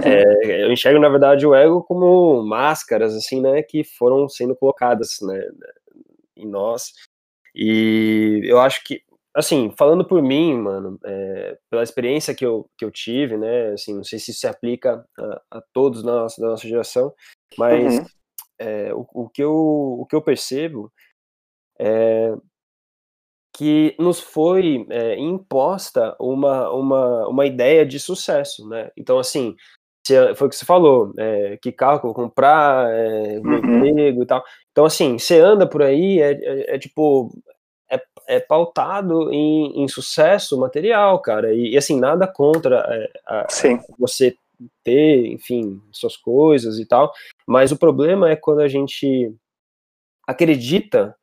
É, 0.04 0.64
eu 0.64 0.72
enxergo, 0.72 1.00
na 1.00 1.08
verdade, 1.08 1.46
o 1.46 1.54
ego 1.54 1.84
como 1.84 2.42
máscaras, 2.42 3.14
assim, 3.16 3.42
né, 3.42 3.62
que 3.62 3.84
foram 3.84 4.28
sendo 4.28 4.56
colocadas, 4.56 5.18
né, 5.22 5.40
em 6.36 6.48
nós. 6.48 6.94
E 7.54 8.42
eu 8.46 8.60
acho 8.60 8.84
que, 8.84 9.04
assim, 9.36 9.72
falando 9.78 10.04
por 10.04 10.20
mim, 10.24 10.56
mano, 10.56 10.98
é, 11.06 11.60
pela 11.70 11.84
experiência 11.84 12.34
que 12.34 12.44
eu, 12.44 12.66
que 12.76 12.84
eu 12.84 12.90
tive, 12.90 13.38
né, 13.38 13.74
assim, 13.74 13.94
não 13.98 14.04
sei 14.04 14.18
se 14.18 14.32
isso 14.32 14.40
se 14.40 14.48
aplica 14.48 15.06
a, 15.16 15.42
a 15.60 15.62
todos 15.72 16.02
da 16.02 16.12
nossa, 16.12 16.42
da 16.42 16.48
nossa 16.48 16.68
geração, 16.68 17.14
mas. 17.56 18.00
Uhum 18.00 18.21
é, 18.62 18.94
o, 18.94 19.06
o, 19.14 19.30
que 19.30 19.44
eu, 19.44 19.54
o 19.54 20.06
que 20.06 20.16
eu 20.16 20.22
percebo 20.22 20.92
é 21.80 22.34
que 23.54 23.96
nos 24.00 24.20
foi 24.20 24.86
é, 24.90 25.18
imposta 25.20 26.16
uma, 26.20 26.70
uma, 26.72 27.28
uma 27.28 27.46
ideia 27.46 27.86
de 27.86 28.00
sucesso, 28.00 28.68
né? 28.68 28.90
Então, 28.96 29.20
assim, 29.20 29.56
foi 30.36 30.48
o 30.48 30.50
que 30.50 30.56
você 30.56 30.66
falou, 30.66 31.14
é, 31.18 31.58
que 31.62 31.72
carro 31.72 32.00
que 32.00 32.06
eu 32.06 32.14
vou 32.14 32.24
comprar, 32.26 32.90
é, 32.90 33.40
uhum. 33.40 33.86
emprego 33.86 34.24
e 34.24 34.26
tal. 34.26 34.44
Então, 34.72 34.86
assim, 34.86 35.18
você 35.18 35.40
anda 35.40 35.68
por 35.68 35.84
aí, 35.84 36.20
é, 36.22 36.32
é, 36.32 36.76
é 36.76 36.80
tipo, 36.80 37.30
é, 37.90 38.02
é 38.28 38.40
pautado 38.40 39.32
em, 39.32 39.84
em 39.84 39.88
sucesso 39.88 40.58
material, 40.60 41.22
cara. 41.22 41.54
E, 41.54 41.74
e 41.74 41.78
assim, 41.78 42.00
nada 42.00 42.28
contra 42.28 42.78
é, 42.88 43.10
a, 43.28 43.48
você 44.00 44.36
ter, 44.84 45.28
enfim, 45.28 45.82
suas 45.92 46.18
coisas 46.18 46.80
e 46.80 46.86
tal. 46.86 47.12
Mas 47.48 47.72
o 47.72 47.78
problema 47.78 48.30
é 48.30 48.36
quando 48.36 48.62
a 48.62 48.68
gente 48.68 49.34
acredita 50.28 51.16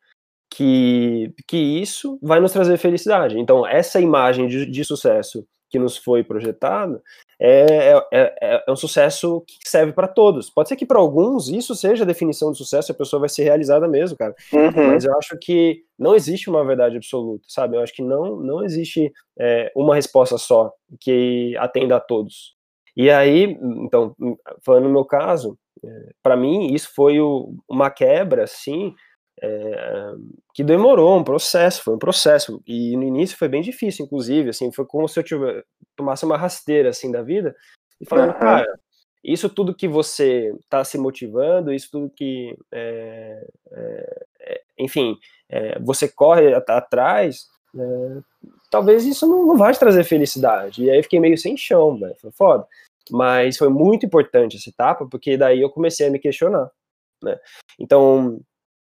que, 0.50 1.32
que 1.46 1.56
isso 1.56 2.18
vai 2.22 2.40
nos 2.40 2.52
trazer 2.52 2.78
felicidade. 2.78 3.38
Então, 3.38 3.66
essa 3.66 4.00
imagem 4.00 4.46
de, 4.48 4.66
de 4.66 4.84
sucesso 4.84 5.46
que 5.70 5.78
nos 5.78 5.96
foi 5.96 6.24
projetado 6.24 7.02
é, 7.40 7.92
é, 7.92 8.36
é, 8.40 8.64
é 8.66 8.72
um 8.72 8.76
sucesso 8.76 9.42
que 9.46 9.68
serve 9.68 9.92
para 9.92 10.08
todos. 10.08 10.50
Pode 10.50 10.68
ser 10.68 10.76
que 10.76 10.86
para 10.86 10.98
alguns 10.98 11.48
isso 11.48 11.74
seja 11.74 12.04
a 12.04 12.06
definição 12.06 12.50
de 12.50 12.58
sucesso, 12.58 12.90
a 12.90 12.94
pessoa 12.94 13.20
vai 13.20 13.28
ser 13.28 13.44
realizada 13.44 13.86
mesmo, 13.86 14.16
cara. 14.16 14.34
Uhum. 14.52 14.88
Mas 14.88 15.04
eu 15.04 15.16
acho 15.16 15.36
que 15.38 15.82
não 15.98 16.14
existe 16.14 16.48
uma 16.50 16.64
verdade 16.64 16.96
absoluta, 16.96 17.44
sabe? 17.46 17.76
Eu 17.76 17.82
acho 17.82 17.92
que 17.92 18.02
não, 18.02 18.36
não 18.36 18.64
existe 18.64 19.12
é, 19.38 19.70
uma 19.76 19.94
resposta 19.94 20.38
só 20.38 20.72
que 21.00 21.54
atenda 21.58 21.96
a 21.96 22.00
todos. 22.00 22.57
E 22.98 23.08
aí, 23.10 23.56
então, 23.62 24.12
falando 24.60 24.88
no 24.88 24.90
meu 24.90 25.04
caso, 25.04 25.56
é, 25.84 26.10
para 26.20 26.36
mim 26.36 26.74
isso 26.74 26.92
foi 26.92 27.20
o, 27.20 27.54
uma 27.68 27.92
quebra, 27.92 28.42
assim, 28.42 28.92
é, 29.40 30.12
que 30.52 30.64
demorou 30.64 31.16
um 31.16 31.22
processo, 31.22 31.84
foi 31.84 31.94
um 31.94 31.98
processo, 31.98 32.60
e 32.66 32.96
no 32.96 33.04
início 33.04 33.38
foi 33.38 33.48
bem 33.48 33.62
difícil, 33.62 34.04
inclusive, 34.04 34.50
assim, 34.50 34.72
foi 34.72 34.84
como 34.84 35.06
se 35.06 35.16
eu 35.16 35.22
tivesse, 35.22 35.64
tomasse 35.94 36.24
uma 36.24 36.36
rasteira, 36.36 36.88
assim, 36.88 37.12
da 37.12 37.22
vida, 37.22 37.54
e 38.00 38.04
falando, 38.04 38.32
uhum. 38.32 38.40
cara, 38.40 38.80
isso 39.22 39.48
tudo 39.48 39.76
que 39.76 39.86
você 39.86 40.52
está 40.60 40.82
se 40.82 40.98
motivando, 40.98 41.72
isso 41.72 41.88
tudo 41.92 42.10
que, 42.10 42.58
é, 42.72 43.46
é, 43.70 44.62
enfim, 44.76 45.16
você 45.80 46.08
corre 46.08 46.52
atrás, 46.52 47.46
talvez 48.70 49.04
isso 49.04 49.26
não, 49.26 49.46
não 49.46 49.56
vai 49.56 49.72
te 49.72 49.78
trazer 49.78 50.04
felicidade, 50.04 50.84
e 50.84 50.90
aí 50.90 50.98
eu 50.98 51.02
fiquei 51.02 51.20
meio 51.20 51.38
sem 51.38 51.56
chão, 51.56 51.98
velho, 51.98 52.16
foi 52.20 52.30
foda, 52.30 52.66
mas 53.10 53.56
foi 53.56 53.68
muito 53.68 54.04
importante 54.06 54.56
essa 54.56 54.68
etapa, 54.70 55.06
porque 55.06 55.36
daí 55.36 55.60
eu 55.60 55.70
comecei 55.70 56.06
a 56.06 56.10
me 56.10 56.18
questionar, 56.18 56.70
né, 57.22 57.38
então, 57.78 58.40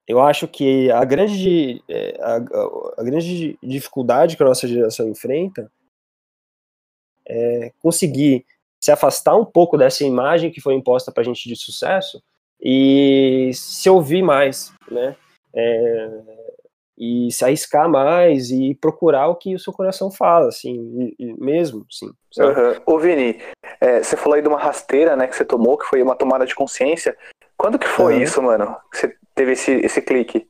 eu 0.07 0.21
acho 0.21 0.47
que 0.47 0.91
a 0.91 1.03
grande, 1.05 1.81
é, 1.87 2.17
a, 2.21 2.35
a, 2.97 3.03
grande 3.03 3.57
dificuldade 3.63 4.35
que 4.35 4.43
a 4.43 4.45
nossa 4.45 4.67
geração 4.67 5.07
enfrenta 5.07 5.71
é 7.25 7.71
conseguir 7.79 8.45
se 8.83 8.91
afastar 8.91 9.35
um 9.37 9.45
pouco 9.45 9.77
dessa 9.77 10.03
imagem 10.03 10.51
que 10.51 10.59
foi 10.59 10.73
imposta 10.73 11.09
para 11.09 11.21
a 11.21 11.23
gente 11.25 11.47
de 11.47 11.55
sucesso 11.55 12.21
e 12.61 13.51
se 13.53 13.89
ouvir 13.89 14.21
mais, 14.21 14.73
né? 14.91 15.15
É, 15.55 16.52
e 16.97 17.31
se 17.31 17.43
arriscar 17.43 17.89
mais 17.89 18.51
e 18.51 18.75
procurar 18.75 19.27
o 19.27 19.35
que 19.35 19.55
o 19.55 19.59
seu 19.59 19.73
coração 19.73 20.11
fala, 20.11 20.47
assim, 20.47 20.75
e, 20.99 21.15
e 21.19 21.33
mesmo, 21.43 21.85
sim. 21.89 22.11
Uhum. 22.37 22.81
Ô 22.85 22.99
Vini, 22.99 23.41
é, 23.81 24.01
você 24.03 24.15
falou 24.15 24.35
aí 24.35 24.41
de 24.41 24.47
uma 24.47 24.59
rasteira, 24.59 25.15
né, 25.15 25.27
que 25.27 25.35
você 25.35 25.43
tomou, 25.43 25.77
que 25.77 25.85
foi 25.85 26.01
uma 26.01 26.15
tomada 26.15 26.45
de 26.45 26.55
consciência. 26.55 27.17
Quando 27.57 27.79
que 27.79 27.87
foi 27.87 28.15
uhum. 28.15 28.21
isso, 28.21 28.41
mano? 28.41 28.75
Você 28.93 29.15
teve 29.33 29.53
esse, 29.53 29.71
esse 29.71 30.01
clique? 30.01 30.47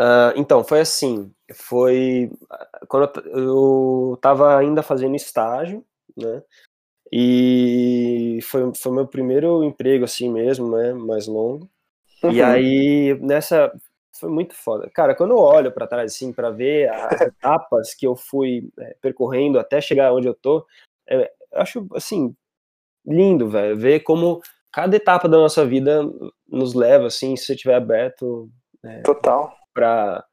Uh, 0.00 0.34
então, 0.36 0.64
foi 0.64 0.80
assim, 0.80 1.32
foi 1.52 2.30
quando 2.88 3.10
eu 3.26 4.14
estava 4.16 4.56
ainda 4.56 4.82
fazendo 4.82 5.14
estágio, 5.14 5.84
né, 6.16 6.42
e 7.12 8.40
foi, 8.42 8.74
foi 8.74 8.92
meu 8.92 9.06
primeiro 9.06 9.62
emprego 9.62 10.04
assim 10.04 10.32
mesmo, 10.32 10.76
né, 10.76 10.92
mais 10.92 11.28
longo, 11.28 11.70
uhum. 12.24 12.32
e 12.32 12.42
aí 12.42 13.16
nessa, 13.20 13.72
foi 14.18 14.30
muito 14.30 14.54
foda. 14.54 14.88
Cara, 14.90 15.14
quando 15.14 15.32
eu 15.32 15.38
olho 15.38 15.72
para 15.72 15.86
trás 15.86 16.12
assim, 16.12 16.32
para 16.32 16.50
ver 16.50 16.88
as 16.90 17.20
etapas 17.20 17.94
que 17.94 18.06
eu 18.06 18.14
fui 18.16 18.70
é, 18.78 18.96
percorrendo 19.00 19.58
até 19.58 19.80
chegar 19.80 20.12
onde 20.12 20.28
eu 20.28 20.34
tô, 20.34 20.66
é, 21.08 21.30
eu 21.52 21.60
acho, 21.60 21.86
assim, 21.94 22.34
lindo, 23.06 23.48
velho, 23.48 23.76
ver 23.76 24.00
como 24.00 24.40
cada 24.72 24.96
etapa 24.96 25.28
da 25.28 25.36
nossa 25.36 25.64
vida 25.64 26.02
nos 26.48 26.74
leva, 26.74 27.06
assim, 27.06 27.36
se 27.36 27.46
você 27.46 27.54
estiver 27.54 27.74
aberto. 27.74 28.50
É, 28.84 29.02
Total. 29.02 29.54
Para 29.72 30.24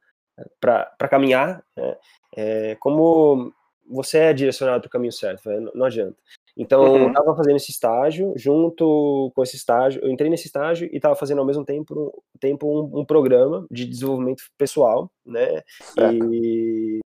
caminhar, 1.10 1.64
né? 1.76 1.96
é, 2.36 2.76
como 2.76 3.52
você 3.88 4.18
é 4.18 4.32
direcionado 4.32 4.80
para 4.80 4.88
o 4.88 4.90
caminho 4.90 5.12
certo, 5.12 5.48
não, 5.48 5.72
não 5.74 5.86
adianta. 5.86 6.16
Então, 6.56 6.82
uhum. 6.82 7.02
eu 7.04 7.08
estava 7.08 7.34
fazendo 7.34 7.56
esse 7.56 7.70
estágio, 7.70 8.32
junto 8.36 9.32
com 9.34 9.42
esse 9.42 9.56
estágio, 9.56 10.02
eu 10.04 10.10
entrei 10.10 10.28
nesse 10.28 10.46
estágio 10.46 10.88
e 10.92 10.96
estava 10.96 11.16
fazendo 11.16 11.38
ao 11.38 11.46
mesmo 11.46 11.64
tempo, 11.64 12.22
tempo 12.38 12.66
um, 12.66 13.00
um, 13.00 13.04
programa 13.04 13.66
de 13.70 13.86
desenvolvimento 13.86 14.42
pessoal, 14.58 15.10
né? 15.24 15.62
Certo. 15.94 16.34
E 16.34 17.00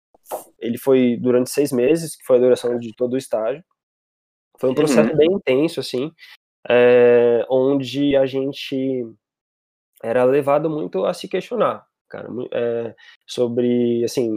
ele 0.58 0.78
foi 0.78 1.18
durante 1.20 1.50
seis 1.50 1.70
meses, 1.70 2.16
que 2.16 2.24
foi 2.24 2.38
a 2.38 2.40
duração 2.40 2.78
de 2.78 2.94
todo 2.96 3.12
o 3.12 3.18
estágio. 3.18 3.62
Foi 4.58 4.70
um 4.70 4.74
processo 4.74 5.10
uhum. 5.10 5.16
bem 5.16 5.32
intenso, 5.32 5.80
assim, 5.80 6.10
é, 6.68 7.44
onde 7.50 8.16
a 8.16 8.24
gente 8.24 9.04
era 10.02 10.24
levado 10.24 10.70
muito 10.70 11.04
a 11.04 11.12
se 11.12 11.28
questionar, 11.28 11.84
cara, 12.08 12.28
é, 12.52 12.94
sobre, 13.26 14.04
assim, 14.04 14.36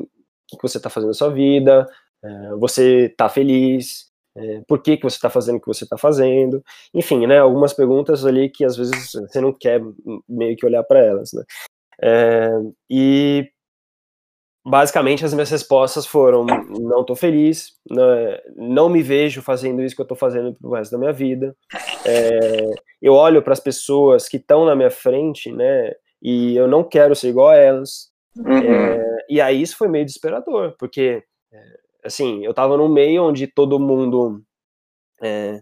o 0.52 0.58
que 0.58 0.62
você 0.62 0.78
está 0.78 0.90
fazendo 0.90 1.10
na 1.10 1.14
sua 1.14 1.30
vida, 1.30 1.88
é, 2.24 2.56
você 2.56 3.06
está 3.06 3.30
feliz, 3.30 4.12
é, 4.38 4.62
por 4.68 4.82
que, 4.82 4.98
que 4.98 5.04
você 5.04 5.16
está 5.16 5.30
fazendo 5.30 5.58
o 5.58 5.62
que 5.62 5.68
você 5.68 5.84
está 5.84 5.98
fazendo, 5.98 6.64
enfim, 6.94 7.26
né, 7.26 7.40
algumas 7.40 7.74
perguntas 7.74 8.26
ali 8.26 8.50
que 8.50 8.64
às 8.64 8.78
vezes 8.78 9.12
você 9.14 9.42
não 9.42 9.52
quer 9.52 9.82
meio 10.28 10.56
que 10.56 10.66
olhar 10.66 10.84
para 10.84 11.00
elas, 11.00 11.32
né, 11.34 11.44
é, 12.02 12.52
e 12.90 13.50
basicamente 14.68 15.24
as 15.24 15.34
minhas 15.34 15.50
respostas 15.50 16.06
foram: 16.06 16.46
não 16.46 17.02
estou 17.02 17.16
feliz, 17.16 17.74
não, 17.90 18.16
né, 18.16 18.42
não, 18.56 18.90
me 18.90 19.02
vejo 19.02 19.42
fazendo 19.42 19.82
isso 19.82 19.96
que 19.96 20.02
eu 20.02 20.06
estou 20.06 20.18
fazendo 20.18 20.54
pro 20.54 20.72
resto 20.72 20.92
da 20.92 20.98
minha 20.98 21.14
vida. 21.14 21.56
É, 22.06 22.72
eu 23.02 23.14
olho 23.14 23.42
para 23.42 23.54
as 23.54 23.60
pessoas 23.60 24.28
que 24.28 24.38
estão 24.38 24.66
na 24.66 24.76
minha 24.76 24.92
frente, 24.92 25.52
né? 25.52 25.94
E 26.22 26.56
eu 26.56 26.68
não 26.68 26.84
quero 26.84 27.16
ser 27.16 27.30
igual 27.30 27.50
a 27.50 27.56
elas. 27.56 28.12
Uhum. 28.36 28.58
É, 28.58 29.26
e 29.30 29.42
aí 29.42 29.62
isso 29.62 29.78
foi 29.78 29.88
meio 29.88 30.06
desesperador, 30.06 30.76
porque 30.78 31.24
assim, 32.08 32.44
eu 32.44 32.52
estava 32.52 32.78
num 32.78 32.90
meio 32.90 33.24
onde 33.24 33.48
todo 33.48 33.80
mundo 33.80 34.42
é, 35.22 35.62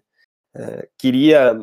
é, 0.56 0.90
queria 0.98 1.58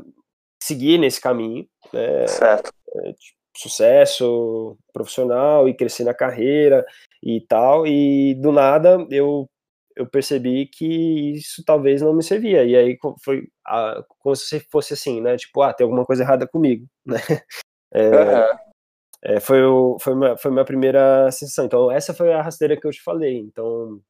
seguir 0.62 0.98
nesse 0.98 1.20
caminho, 1.20 1.66
né? 1.92 2.26
Certo. 2.26 2.72
É, 2.94 3.12
tipo, 3.12 3.42
sucesso 3.56 4.78
profissional 4.92 5.68
e 5.68 5.74
crescer 5.74 6.04
na 6.04 6.14
carreira 6.14 6.84
e 7.22 7.40
tal, 7.40 7.86
e 7.86 8.34
do 8.34 8.50
nada 8.52 9.06
eu 9.10 9.48
eu 9.94 10.06
percebi 10.06 10.66
que 10.66 11.34
isso 11.34 11.62
talvez 11.66 12.00
não 12.00 12.14
me 12.14 12.22
servia, 12.22 12.64
e 12.64 12.74
aí 12.74 12.98
foi 13.22 13.46
a, 13.66 14.02
como 14.20 14.34
se 14.34 14.58
fosse 14.70 14.94
assim, 14.94 15.20
né, 15.20 15.36
tipo, 15.36 15.60
ah, 15.60 15.72
tem 15.74 15.84
alguma 15.84 16.06
coisa 16.06 16.22
errada 16.22 16.48
comigo, 16.48 16.86
né, 17.04 17.18
é, 17.92 18.08
uhum. 18.08 18.58
é, 19.22 19.40
foi, 19.40 19.62
o, 19.62 19.98
foi, 20.00 20.14
minha, 20.14 20.34
foi 20.38 20.50
minha 20.50 20.64
primeira 20.64 21.30
sensação, 21.30 21.66
então 21.66 21.90
essa 21.90 22.14
foi 22.14 22.32
a 22.32 22.40
rasteira 22.40 22.74
que 22.74 22.86
eu 22.86 22.90
te 22.90 23.02
falei, 23.02 23.36
então 23.36 24.00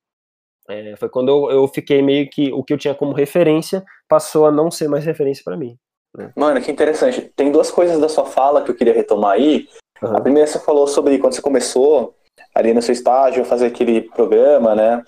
é, 0.68 0.94
foi 0.96 1.08
quando 1.08 1.28
eu, 1.28 1.50
eu 1.50 1.68
fiquei 1.68 2.02
meio 2.02 2.28
que, 2.28 2.52
o 2.52 2.62
que 2.62 2.72
eu 2.72 2.78
tinha 2.78 2.94
como 2.94 3.12
referência 3.12 3.84
passou 4.08 4.46
a 4.46 4.52
não 4.52 4.70
ser 4.70 4.88
mais 4.88 5.04
referência 5.04 5.42
para 5.44 5.56
mim. 5.56 5.76
Né? 6.16 6.32
Mano, 6.36 6.60
que 6.60 6.70
interessante, 6.70 7.32
tem 7.34 7.50
duas 7.50 7.70
coisas 7.70 7.98
da 8.00 8.08
sua 8.08 8.26
fala 8.26 8.62
que 8.62 8.70
eu 8.70 8.74
queria 8.74 8.92
retomar 8.92 9.32
aí, 9.32 9.66
uhum. 10.02 10.16
a 10.16 10.20
primeira 10.20 10.46
você 10.46 10.58
falou 10.58 10.86
sobre 10.86 11.18
quando 11.18 11.34
você 11.34 11.42
começou 11.42 12.14
ali 12.54 12.74
no 12.74 12.82
seu 12.82 12.92
estágio, 12.92 13.44
fazer 13.44 13.66
aquele 13.66 14.02
programa, 14.02 14.74
né? 14.74 15.02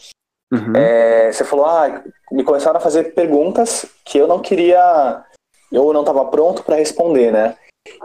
Uhum. 0.52 0.76
É, 0.76 1.32
você 1.32 1.44
falou, 1.44 1.66
ah, 1.66 2.02
me 2.30 2.44
começaram 2.44 2.78
a 2.78 2.80
fazer 2.80 3.14
perguntas 3.14 3.86
que 4.04 4.18
eu 4.18 4.26
não 4.26 4.40
queria, 4.40 5.24
eu 5.72 5.92
não 5.92 6.00
estava 6.00 6.24
pronto 6.26 6.62
para 6.62 6.76
responder, 6.76 7.32
né? 7.32 7.56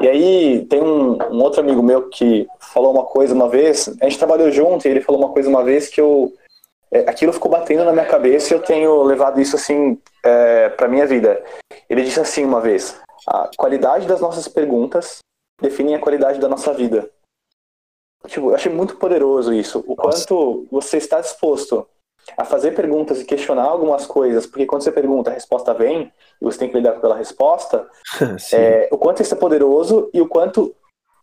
E 0.02 0.08
aí 0.08 0.66
tem 0.66 0.82
um, 0.82 1.18
um, 1.32 1.42
outro 1.42 1.62
amigo 1.62 1.82
meu 1.82 2.10
que 2.10 2.48
falou 2.60 2.92
uma 2.92 3.06
coisa 3.06 3.34
uma 3.34 3.48
vez, 3.48 3.88
a 4.02 4.06
gente 4.06 4.18
trabalhou 4.18 4.52
junto 4.52 4.86
e 4.86 4.92
ele 4.92 5.02
falou 5.02 5.22
uma 5.22 5.32
coisa 5.32 5.48
uma 5.50 5.64
vez 5.64 5.88
que 5.88 6.02
eu, 6.02 6.34
é, 6.92 7.02
aquilo 7.10 7.34
ficou 7.34 7.52
batendo 7.52 7.86
na 7.86 7.94
minha 7.94 8.06
cabeça 8.06 8.54
e 8.54 8.58
eu 8.58 8.62
tenho 8.62 9.04
levado 9.04 9.40
isso 9.40 9.56
assim 9.56 10.00
é, 10.24 10.70
para 10.70 10.88
minha 10.88 11.06
vida. 11.06 11.44
Ele 11.90 12.04
disse 12.04 12.20
assim 12.20 12.44
uma 12.44 12.60
vez: 12.60 13.00
a 13.28 13.50
qualidade 13.56 14.08
das 14.08 14.22
nossas 14.22 14.48
perguntas 14.48 15.20
define 15.62 15.96
a 15.96 16.00
qualidade 16.00 16.40
da 16.40 16.48
nossa 16.48 16.74
vida. 16.74 17.10
Tipo, 18.28 18.50
eu 18.50 18.56
achei 18.56 18.72
muito 18.72 18.98
poderoso 18.98 19.54
isso. 19.54 19.84
O 19.88 19.96
Nossa. 19.96 20.28
quanto 20.28 20.68
você 20.72 20.98
está 20.98 21.22
disposto 21.22 21.88
a 22.38 22.44
fazer 22.44 22.72
perguntas 22.72 23.22
e 23.22 23.26
questionar 23.26 23.64
algumas 23.64 24.06
coisas, 24.06 24.46
porque 24.46 24.66
quando 24.66 24.84
você 24.84 24.92
pergunta, 24.92 25.32
a 25.32 25.34
resposta 25.34 25.74
vem, 25.74 26.12
e 26.42 26.44
você 26.44 26.60
tem 26.60 26.70
que 26.70 26.76
lidar 26.76 27.00
pela 27.00 27.16
resposta, 27.16 27.88
é, 28.54 28.90
o 28.92 28.98
quanto 28.98 29.22
isso 29.22 29.34
é 29.34 29.38
poderoso 29.38 30.10
e 30.14 30.22
o 30.22 30.28
quanto 30.28 30.76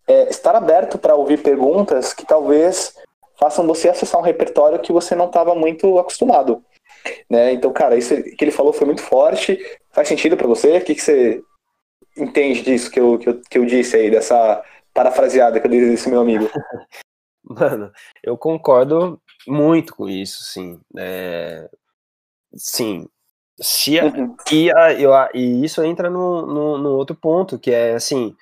é, 0.06 0.28
estar 0.28 0.54
aberto 0.54 0.98
para 0.98 1.14
ouvir 1.14 1.42
perguntas 1.42 2.12
que 2.12 2.24
talvez 2.24 2.94
façam 3.38 3.66
você 3.66 3.88
acessar 3.88 4.20
um 4.20 4.24
repertório 4.24 4.78
que 4.78 4.92
você 4.92 5.14
não 5.14 5.26
estava 5.26 5.54
muito 5.54 5.98
acostumado. 5.98 6.64
Né? 7.28 7.52
Então, 7.52 7.72
cara, 7.72 7.96
isso 7.96 8.14
que 8.22 8.44
ele 8.44 8.50
falou 8.50 8.72
foi 8.72 8.86
muito 8.86 9.02
forte. 9.02 9.58
Faz 9.90 10.08
sentido 10.08 10.36
para 10.36 10.46
você? 10.46 10.78
O 10.78 10.84
que, 10.84 10.94
que 10.94 11.02
você 11.02 11.42
entende 12.16 12.62
disso 12.62 12.90
que 12.90 12.98
eu, 12.98 13.18
que 13.18 13.28
eu, 13.28 13.40
que 13.40 13.58
eu 13.58 13.66
disse 13.66 13.96
aí, 13.96 14.10
dessa 14.10 14.62
parafraseada 14.92 15.60
que 15.60 15.66
eu 15.66 15.70
disse 15.70 16.08
meu 16.08 16.20
amigo. 16.20 16.48
Mano, 17.44 17.92
eu 18.24 18.36
concordo 18.36 19.20
muito 19.46 19.94
com 19.94 20.08
isso, 20.08 20.42
sim. 20.42 20.80
É... 20.96 21.68
Sim. 22.56 23.06
Se 23.60 24.00
a... 24.00 24.06
Uhum. 24.06 24.34
e, 24.50 24.70
a, 24.74 24.92
eu, 24.94 25.12
e 25.34 25.64
isso 25.64 25.82
entra 25.82 26.10
no, 26.10 26.46
no, 26.46 26.78
no, 26.78 26.90
outro 26.96 27.14
ponto, 27.14 27.58
que 27.58 27.70
é 27.70 27.94
assim. 27.94 28.34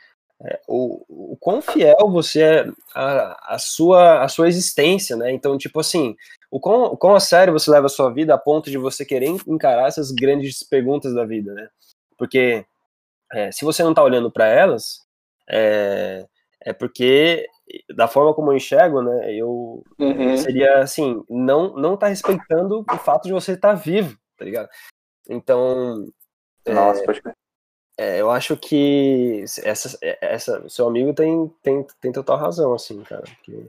É, 0.46 0.60
o, 0.68 1.32
o 1.32 1.36
quão 1.38 1.62
fiel 1.62 2.10
você 2.10 2.42
é 2.42 2.66
a, 2.94 3.54
a, 3.54 3.58
sua, 3.58 4.22
a 4.22 4.28
sua 4.28 4.46
existência, 4.46 5.16
né? 5.16 5.32
Então, 5.32 5.56
tipo 5.56 5.80
assim, 5.80 6.14
o 6.50 6.60
quão, 6.60 6.84
o 6.84 6.96
quão 6.96 7.14
a 7.14 7.20
sério 7.20 7.52
você 7.52 7.70
leva 7.70 7.86
a 7.86 7.90
sua 7.90 8.12
vida 8.12 8.34
a 8.34 8.38
ponto 8.38 8.70
de 8.70 8.76
você 8.76 9.04
querer 9.06 9.28
encarar 9.46 9.88
essas 9.88 10.10
grandes 10.10 10.62
perguntas 10.62 11.14
da 11.14 11.24
vida, 11.24 11.52
né? 11.54 11.68
Porque 12.18 12.64
é, 13.32 13.50
se 13.50 13.64
você 13.64 13.82
não 13.82 13.90
está 13.90 14.02
olhando 14.02 14.30
para 14.30 14.46
elas, 14.46 15.00
é, 15.48 16.26
é 16.60 16.72
porque 16.72 17.46
da 17.94 18.06
forma 18.06 18.34
como 18.34 18.52
eu 18.52 18.56
enxergo, 18.56 19.00
né, 19.02 19.32
eu 19.34 19.82
uhum. 19.98 20.36
seria 20.36 20.80
assim, 20.80 21.22
não 21.28 21.74
não 21.74 21.96
tá 21.96 22.08
respeitando 22.08 22.84
o 22.88 22.98
fato 22.98 23.24
de 23.24 23.32
você 23.32 23.52
estar 23.52 23.70
tá 23.70 23.74
vivo, 23.74 24.16
tá 24.36 24.44
ligado? 24.44 24.68
Então, 25.28 26.06
nossa, 26.66 27.02
é, 27.02 27.06
pode 27.06 27.22
é, 27.98 28.20
eu 28.20 28.30
acho 28.30 28.56
que 28.56 29.44
essa, 29.62 29.96
essa 30.20 30.68
seu 30.68 30.86
amigo 30.86 31.14
tem, 31.14 31.48
tem, 31.62 31.86
tem 32.00 32.12
total 32.12 32.36
razão, 32.36 32.74
assim, 32.74 33.02
cara. 33.02 33.22
Porque 33.22 33.68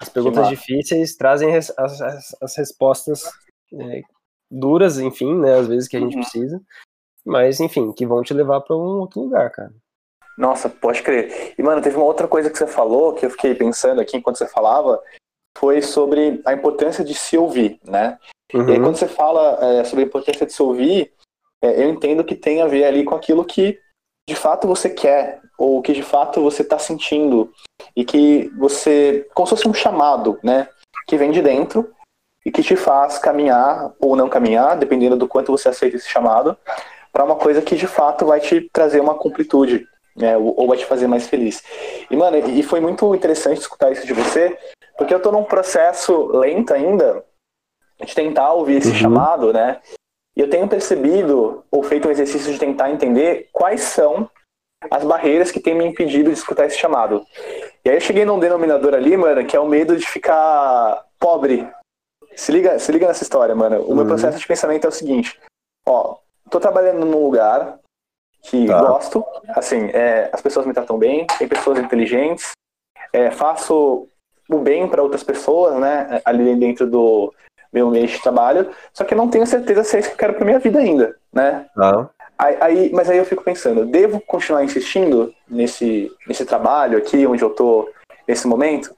as 0.00 0.08
perguntas 0.08 0.48
difíceis 0.48 1.16
trazem 1.16 1.54
as, 1.54 1.70
as, 1.78 2.36
as 2.40 2.56
respostas 2.56 3.24
é, 3.72 4.02
duras, 4.50 4.98
enfim, 4.98 5.34
né, 5.38 5.58
às 5.58 5.66
vezes 5.66 5.88
que 5.88 5.96
a 5.96 6.00
gente 6.00 6.16
uhum. 6.16 6.22
precisa, 6.22 6.62
mas 7.24 7.60
enfim, 7.60 7.92
que 7.92 8.06
vão 8.06 8.22
te 8.22 8.32
levar 8.32 8.60
para 8.60 8.76
um 8.76 9.00
outro 9.00 9.20
lugar, 9.20 9.50
cara. 9.50 9.72
Nossa, 10.38 10.68
pode 10.68 11.02
crer. 11.02 11.54
E, 11.58 11.62
mano, 11.62 11.80
teve 11.80 11.96
uma 11.96 12.04
outra 12.04 12.28
coisa 12.28 12.50
que 12.50 12.58
você 12.58 12.66
falou 12.66 13.14
que 13.14 13.24
eu 13.24 13.30
fiquei 13.30 13.54
pensando 13.54 14.00
aqui 14.00 14.16
enquanto 14.16 14.36
você 14.36 14.46
falava, 14.46 15.02
foi 15.56 15.80
sobre 15.80 16.42
a 16.44 16.52
importância 16.52 17.02
de 17.02 17.14
se 17.14 17.38
ouvir, 17.38 17.80
né? 17.82 18.18
Uhum. 18.52 18.68
E 18.68 18.72
aí, 18.72 18.78
uhum. 18.78 18.84
quando 18.84 18.96
você 18.96 19.08
fala 19.08 19.58
é, 19.64 19.84
sobre 19.84 20.04
a 20.04 20.06
importância 20.06 20.46
de 20.46 20.52
se 20.52 20.62
ouvir, 20.62 21.12
é, 21.66 21.82
eu 21.82 21.90
entendo 21.90 22.24
que 22.24 22.34
tem 22.34 22.62
a 22.62 22.66
ver 22.66 22.84
ali 22.84 23.04
com 23.04 23.14
aquilo 23.14 23.44
que 23.44 23.78
de 24.28 24.34
fato 24.34 24.66
você 24.66 24.90
quer, 24.90 25.40
ou 25.58 25.80
que 25.80 25.92
de 25.92 26.02
fato 26.02 26.42
você 26.42 26.62
está 26.62 26.78
sentindo, 26.78 27.52
e 27.94 28.04
que 28.04 28.50
você, 28.58 29.26
como 29.34 29.46
se 29.46 29.50
fosse 29.50 29.68
um 29.68 29.74
chamado, 29.74 30.38
né? 30.42 30.68
Que 31.06 31.16
vem 31.16 31.30
de 31.30 31.40
dentro 31.40 31.90
e 32.44 32.50
que 32.50 32.62
te 32.62 32.76
faz 32.76 33.18
caminhar 33.18 33.92
ou 34.00 34.16
não 34.16 34.28
caminhar, 34.28 34.76
dependendo 34.76 35.16
do 35.16 35.28
quanto 35.28 35.52
você 35.52 35.68
aceita 35.68 35.96
esse 35.96 36.08
chamado, 36.08 36.56
para 37.12 37.24
uma 37.24 37.36
coisa 37.36 37.62
que 37.62 37.76
de 37.76 37.86
fato 37.86 38.26
vai 38.26 38.40
te 38.40 38.68
trazer 38.72 39.00
uma 39.00 39.14
completude, 39.14 39.86
né, 40.16 40.36
ou 40.36 40.66
vai 40.66 40.76
te 40.76 40.86
fazer 40.86 41.06
mais 41.06 41.26
feliz. 41.26 41.62
E, 42.10 42.16
mano, 42.16 42.36
e 42.36 42.62
foi 42.62 42.80
muito 42.80 43.14
interessante 43.14 43.60
escutar 43.60 43.90
isso 43.90 44.06
de 44.06 44.12
você, 44.12 44.56
porque 44.96 45.12
eu 45.12 45.20
tô 45.20 45.32
num 45.32 45.44
processo 45.44 46.26
lento 46.28 46.72
ainda 46.72 47.24
de 48.04 48.14
tentar 48.14 48.52
ouvir 48.52 48.76
esse 48.76 48.90
uhum. 48.90 48.94
chamado, 48.94 49.52
né? 49.52 49.80
E 50.36 50.40
eu 50.40 50.50
tenho 50.50 50.68
percebido, 50.68 51.64
ou 51.70 51.82
feito 51.82 52.06
um 52.06 52.10
exercício 52.10 52.52
de 52.52 52.58
tentar 52.58 52.90
entender 52.90 53.48
quais 53.52 53.80
são 53.80 54.30
as 54.90 55.02
barreiras 55.02 55.50
que 55.50 55.60
têm 55.60 55.74
me 55.74 55.86
impedido 55.86 56.30
de 56.30 56.38
escutar 56.38 56.66
esse 56.66 56.76
chamado. 56.76 57.24
E 57.84 57.88
aí 57.88 57.96
eu 57.96 58.00
cheguei 58.00 58.24
num 58.24 58.38
denominador 58.38 58.94
ali, 58.94 59.16
mano, 59.16 59.46
que 59.46 59.56
é 59.56 59.60
o 59.60 59.66
medo 59.66 59.96
de 59.96 60.06
ficar 60.06 61.04
pobre. 61.18 61.66
Se 62.34 62.52
liga, 62.52 62.78
se 62.78 62.92
liga 62.92 63.06
nessa 63.06 63.22
história, 63.22 63.54
mano. 63.54 63.80
O 63.80 63.88
uhum. 63.88 63.96
meu 63.96 64.06
processo 64.06 64.38
de 64.38 64.46
pensamento 64.46 64.84
é 64.84 64.88
o 64.88 64.92
seguinte: 64.92 65.40
ó, 65.86 66.16
tô 66.50 66.60
trabalhando 66.60 67.06
num 67.06 67.24
lugar 67.24 67.78
que 68.42 68.66
tá. 68.66 68.80
gosto, 68.80 69.24
assim, 69.48 69.86
é, 69.92 70.30
as 70.32 70.40
pessoas 70.40 70.66
me 70.66 70.74
tratam 70.74 70.98
bem, 70.98 71.26
tem 71.38 71.48
pessoas 71.48 71.78
inteligentes, 71.78 72.52
é, 73.12 73.30
faço 73.30 74.06
o 74.48 74.58
bem 74.58 74.86
para 74.88 75.02
outras 75.02 75.24
pessoas, 75.24 75.80
né, 75.80 76.20
ali 76.24 76.54
dentro 76.54 76.88
do 76.88 77.34
meu 77.76 77.88
ambiente 77.88 78.16
de 78.16 78.22
trabalho, 78.22 78.70
só 78.92 79.04
que 79.04 79.12
eu 79.12 79.18
não 79.18 79.28
tenho 79.28 79.46
certeza 79.46 79.84
se 79.84 79.96
é 79.96 80.00
isso 80.00 80.08
que 80.08 80.14
eu 80.14 80.18
quero 80.18 80.34
para 80.34 80.44
minha 80.44 80.58
vida 80.58 80.78
ainda, 80.78 81.14
né? 81.32 81.66
Tá. 81.74 82.10
Aí, 82.38 82.56
aí, 82.60 82.92
mas 82.92 83.08
aí 83.08 83.18
eu 83.18 83.24
fico 83.24 83.44
pensando, 83.44 83.84
devo 83.84 84.20
continuar 84.20 84.64
insistindo 84.64 85.34
nesse, 85.48 86.10
nesse 86.26 86.44
trabalho 86.44 86.98
aqui, 86.98 87.26
onde 87.26 87.42
eu 87.42 87.50
tô 87.50 87.88
nesse 88.26 88.46
momento? 88.46 88.94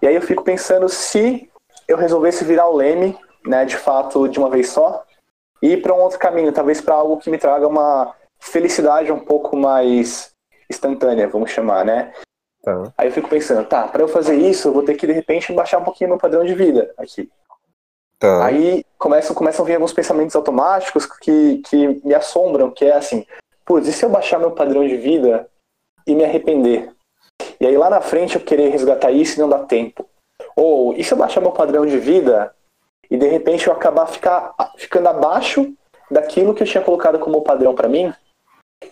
E 0.00 0.06
aí 0.06 0.14
eu 0.14 0.22
fico 0.22 0.44
pensando 0.44 0.88
se 0.88 1.50
eu 1.86 1.96
resolvesse 1.96 2.44
virar 2.44 2.68
o 2.68 2.76
leme, 2.76 3.16
né, 3.46 3.64
de 3.64 3.76
fato, 3.76 4.28
de 4.28 4.38
uma 4.38 4.50
vez 4.50 4.70
só, 4.70 5.04
e 5.62 5.72
ir 5.72 5.82
para 5.82 5.94
um 5.94 6.00
outro 6.00 6.18
caminho, 6.18 6.52
talvez 6.52 6.80
para 6.80 6.94
algo 6.94 7.18
que 7.18 7.30
me 7.30 7.38
traga 7.38 7.66
uma 7.66 8.14
felicidade 8.38 9.10
um 9.10 9.20
pouco 9.20 9.56
mais 9.56 10.30
instantânea, 10.70 11.28
vamos 11.28 11.50
chamar, 11.50 11.84
né? 11.84 12.12
Tá. 12.62 12.92
Aí 12.96 13.08
eu 13.08 13.12
fico 13.12 13.28
pensando, 13.28 13.66
tá, 13.66 13.88
para 13.88 14.02
eu 14.02 14.08
fazer 14.08 14.36
isso, 14.36 14.68
eu 14.68 14.72
vou 14.72 14.82
ter 14.82 14.94
que 14.94 15.06
de 15.06 15.12
repente 15.12 15.52
baixar 15.52 15.78
um 15.78 15.84
pouquinho 15.84 16.10
meu 16.10 16.18
padrão 16.18 16.44
de 16.44 16.54
vida 16.54 16.92
aqui. 16.98 17.30
Tá. 18.18 18.44
Aí 18.44 18.84
começam, 18.98 19.34
começam 19.34 19.64
a 19.64 19.66
vir 19.66 19.74
alguns 19.74 19.92
pensamentos 19.92 20.34
automáticos 20.34 21.06
que, 21.06 21.58
que 21.58 22.00
me 22.04 22.14
assombram, 22.14 22.70
que 22.70 22.84
é 22.84 22.92
assim, 22.92 23.24
putz, 23.64 23.86
e 23.86 23.92
se 23.92 24.04
eu 24.04 24.10
baixar 24.10 24.40
meu 24.40 24.50
padrão 24.50 24.86
de 24.86 24.96
vida 24.96 25.48
e 26.06 26.14
me 26.14 26.24
arrepender? 26.24 26.92
E 27.60 27.66
aí 27.66 27.76
lá 27.76 27.88
na 27.88 28.00
frente 28.00 28.34
eu 28.34 28.40
querer 28.40 28.70
resgatar 28.70 29.12
isso 29.12 29.38
e 29.38 29.40
não 29.40 29.48
dar 29.48 29.66
tempo. 29.66 30.04
Ou, 30.56 30.94
e 30.94 31.04
se 31.04 31.12
eu 31.12 31.18
baixar 31.18 31.40
meu 31.40 31.52
padrão 31.52 31.86
de 31.86 31.98
vida 31.98 32.52
e 33.08 33.16
de 33.16 33.28
repente 33.28 33.66
eu 33.66 33.72
acabar 33.72 34.06
ficar, 34.06 34.54
ficando 34.76 35.08
abaixo 35.08 35.72
daquilo 36.10 36.54
que 36.54 36.62
eu 36.62 36.66
tinha 36.66 36.82
colocado 36.82 37.18
como 37.20 37.42
padrão 37.42 37.74
para 37.74 37.88
mim. 37.88 38.12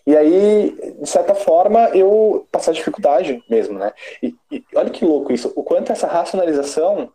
E 0.07 0.17
aí, 0.17 0.97
de 1.01 1.09
certa 1.09 1.35
forma, 1.35 1.89
eu 1.91 2.47
passar 2.51 2.73
dificuldade 2.73 3.43
mesmo, 3.49 3.79
né? 3.79 3.93
E, 4.23 4.35
e, 4.51 4.65
olha 4.75 4.91
que 4.91 5.05
louco 5.05 5.33
isso, 5.33 5.53
o 5.57 5.63
quanto 5.63 5.93
essa 5.93 6.07
racionalização 6.07 7.13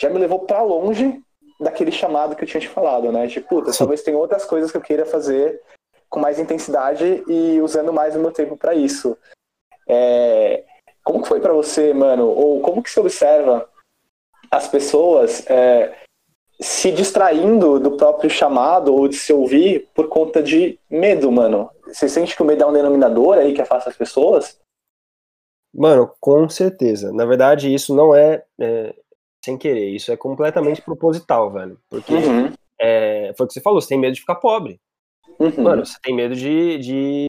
já 0.00 0.08
me 0.08 0.18
levou 0.18 0.40
para 0.40 0.62
longe 0.62 1.20
daquele 1.62 1.92
chamado 1.92 2.36
que 2.36 2.44
eu 2.44 2.48
tinha 2.48 2.60
te 2.60 2.68
falado, 2.68 3.10
né? 3.12 3.26
Tipo, 3.28 3.48
puta, 3.48 3.72
talvez 3.76 4.02
tenha 4.02 4.18
outras 4.18 4.44
coisas 4.44 4.70
que 4.70 4.76
eu 4.76 4.82
queira 4.82 5.06
fazer 5.06 5.60
com 6.08 6.20
mais 6.20 6.38
intensidade 6.38 7.24
e 7.26 7.60
usando 7.60 7.92
mais 7.92 8.14
o 8.14 8.18
meu 8.18 8.32
tempo 8.32 8.56
para 8.56 8.74
isso. 8.74 9.16
É... 9.88 10.64
Como 11.02 11.22
que 11.22 11.28
foi 11.28 11.40
para 11.40 11.52
você, 11.52 11.92
mano? 11.94 12.28
Ou 12.28 12.60
como 12.60 12.82
que 12.82 12.90
você 12.90 13.00
observa 13.00 13.68
as 14.50 14.68
pessoas 14.68 15.48
é, 15.48 15.96
se 16.60 16.92
distraindo 16.92 17.80
do 17.80 17.96
próprio 17.96 18.30
chamado 18.30 18.94
ou 18.94 19.08
de 19.08 19.16
se 19.16 19.32
ouvir 19.32 19.88
por 19.94 20.08
conta 20.08 20.42
de 20.42 20.78
medo, 20.88 21.32
mano. 21.32 21.70
Você 21.86 22.08
sente 22.08 22.36
que 22.36 22.42
o 22.42 22.44
medo 22.44 22.62
é 22.62 22.66
um 22.66 22.72
denominador 22.72 23.38
aí 23.38 23.52
que 23.52 23.62
afasta 23.62 23.90
as 23.90 23.96
pessoas? 23.96 24.60
Mano, 25.74 26.14
com 26.20 26.48
certeza. 26.48 27.12
Na 27.12 27.24
verdade, 27.24 27.72
isso 27.72 27.94
não 27.94 28.14
é, 28.14 28.44
é 28.60 28.94
sem 29.44 29.58
querer, 29.58 29.90
isso 29.90 30.12
é 30.12 30.16
completamente 30.16 30.80
proposital, 30.82 31.50
velho. 31.50 31.78
Porque 31.90 32.14
uhum. 32.14 32.52
é, 32.80 33.32
foi 33.36 33.44
o 33.44 33.48
que 33.48 33.54
você 33.54 33.60
falou, 33.60 33.80
você 33.80 33.88
tem 33.88 33.98
medo 33.98 34.14
de 34.14 34.20
ficar 34.20 34.36
pobre. 34.36 34.80
Uhum. 35.38 35.62
Mano, 35.62 35.84
você 35.84 35.98
tem 36.02 36.14
medo 36.14 36.34
de, 36.34 36.78
de 36.78 37.26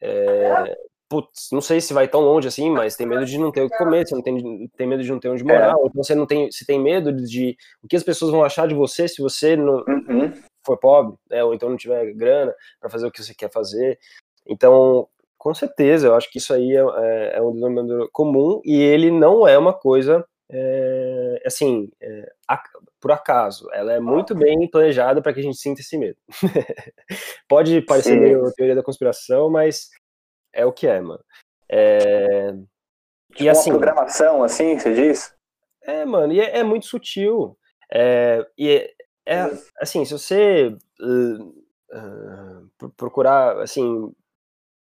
é, 0.00 0.76
putz, 1.08 1.48
não 1.50 1.60
sei 1.60 1.80
se 1.80 1.94
vai 1.94 2.06
tão 2.06 2.20
longe 2.20 2.46
assim, 2.46 2.70
mas 2.70 2.96
tem 2.96 3.06
medo 3.06 3.24
de 3.24 3.38
não 3.38 3.50
ter 3.50 3.62
o 3.62 3.70
que 3.70 3.78
comer, 3.78 4.06
você 4.06 4.14
não 4.14 4.22
tem, 4.22 4.68
tem 4.76 4.86
medo 4.86 5.02
de 5.02 5.10
não 5.10 5.18
ter 5.18 5.30
onde 5.30 5.42
morar, 5.42 5.70
é. 5.70 5.74
ou 5.74 5.86
então 5.86 6.02
você 6.02 6.14
não 6.14 6.26
tem, 6.26 6.50
você 6.50 6.64
tem 6.64 6.78
medo 6.78 7.12
de 7.12 7.56
o 7.82 7.88
que 7.88 7.96
as 7.96 8.02
pessoas 8.02 8.30
vão 8.30 8.44
achar 8.44 8.68
de 8.68 8.74
você 8.74 9.08
se 9.08 9.22
você 9.22 9.56
não 9.56 9.84
uhum. 9.88 10.32
for 10.64 10.76
pobre, 10.76 11.16
né, 11.30 11.42
ou 11.42 11.54
então 11.54 11.70
não 11.70 11.76
tiver 11.76 12.12
grana 12.12 12.54
para 12.78 12.90
fazer 12.90 13.06
o 13.06 13.10
que 13.10 13.22
você 13.22 13.34
quer 13.34 13.50
fazer. 13.50 13.98
Então, 14.46 15.08
com 15.38 15.54
certeza, 15.54 16.08
eu 16.08 16.14
acho 16.14 16.30
que 16.30 16.38
isso 16.38 16.52
aí 16.52 16.76
é, 16.76 16.80
é, 16.80 17.38
é 17.38 17.42
um 17.42 17.52
denominador 17.52 18.10
comum 18.12 18.60
e 18.64 18.76
ele 18.76 19.10
não 19.10 19.48
é 19.48 19.56
uma 19.56 19.72
coisa 19.72 20.26
é, 20.50 21.42
assim, 21.44 21.90
é, 22.00 22.32
a, 22.48 22.62
por 23.00 23.12
acaso, 23.12 23.68
ela 23.72 23.92
é 23.92 24.00
muito 24.00 24.34
bem 24.34 24.68
planejada 24.70 25.20
para 25.20 25.32
que 25.32 25.40
a 25.40 25.42
gente 25.42 25.58
sinta 25.58 25.80
esse 25.80 25.98
medo. 25.98 26.18
Pode 27.48 27.80
parecer 27.82 28.14
Sim. 28.14 28.20
meio 28.20 28.52
teoria 28.54 28.74
da 28.74 28.82
conspiração, 28.82 29.50
mas 29.50 29.90
é 30.52 30.64
o 30.64 30.72
que 30.72 30.86
é, 30.86 31.00
mano. 31.00 31.22
É... 31.70 32.52
Tipo 33.32 33.42
e 33.44 33.48
assim, 33.48 33.70
uma 33.70 33.78
programação, 33.78 34.42
assim, 34.42 34.78
você 34.78 34.94
diz? 34.94 35.34
É, 35.82 36.04
mano, 36.04 36.32
e 36.32 36.40
é, 36.40 36.58
é 36.58 36.64
muito 36.64 36.86
sutil. 36.86 37.56
É, 37.92 38.46
e 38.56 38.70
é, 38.70 38.94
é, 39.26 39.50
assim, 39.80 40.04
se 40.04 40.12
você 40.12 40.74
uh, 41.00 41.64
uh, 41.92 42.90
procurar, 42.96 43.60
assim, 43.60 44.10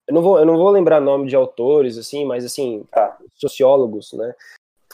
eu 0.07 0.13
não 0.13 0.21
vou, 0.21 0.37
eu 0.37 0.45
não 0.45 0.55
vou 0.55 0.69
lembrar 0.69 1.01
nome 1.01 1.27
de 1.27 1.35
autores, 1.35 1.97
assim, 1.97 2.25
mas 2.25 2.45
assim, 2.45 2.85
tá. 2.91 3.17
sociólogos, 3.33 4.13
né? 4.13 4.33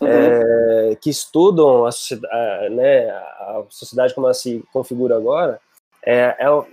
Uhum. 0.02 0.08
É, 0.08 0.96
que 0.96 1.12
estudam 1.12 1.86
a 1.86 1.92
sociedade, 1.92 2.74
né, 2.74 3.08
a 3.12 3.64
sociedade 3.70 4.16
como 4.16 4.26
ela 4.26 4.34
se 4.34 4.64
configura 4.74 5.16
agora, 5.16 5.62
é, 6.04 6.36
é, 6.40 6.66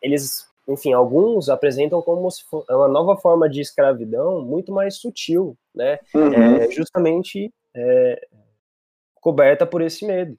eles 0.00 0.48
enfim, 0.68 0.92
alguns 0.92 1.48
apresentam 1.48 2.00
como 2.00 2.30
fosse 2.30 2.44
uma 2.70 2.86
nova 2.86 3.16
forma 3.16 3.48
de 3.48 3.60
escravidão 3.60 4.40
muito 4.42 4.70
mais 4.70 4.96
sutil, 4.96 5.56
né? 5.74 5.98
Uhum. 6.14 6.32
É, 6.32 6.70
justamente 6.70 7.52
é, 7.74 8.28
coberta 9.16 9.66
por 9.66 9.82
esse 9.82 10.06
medo, 10.06 10.38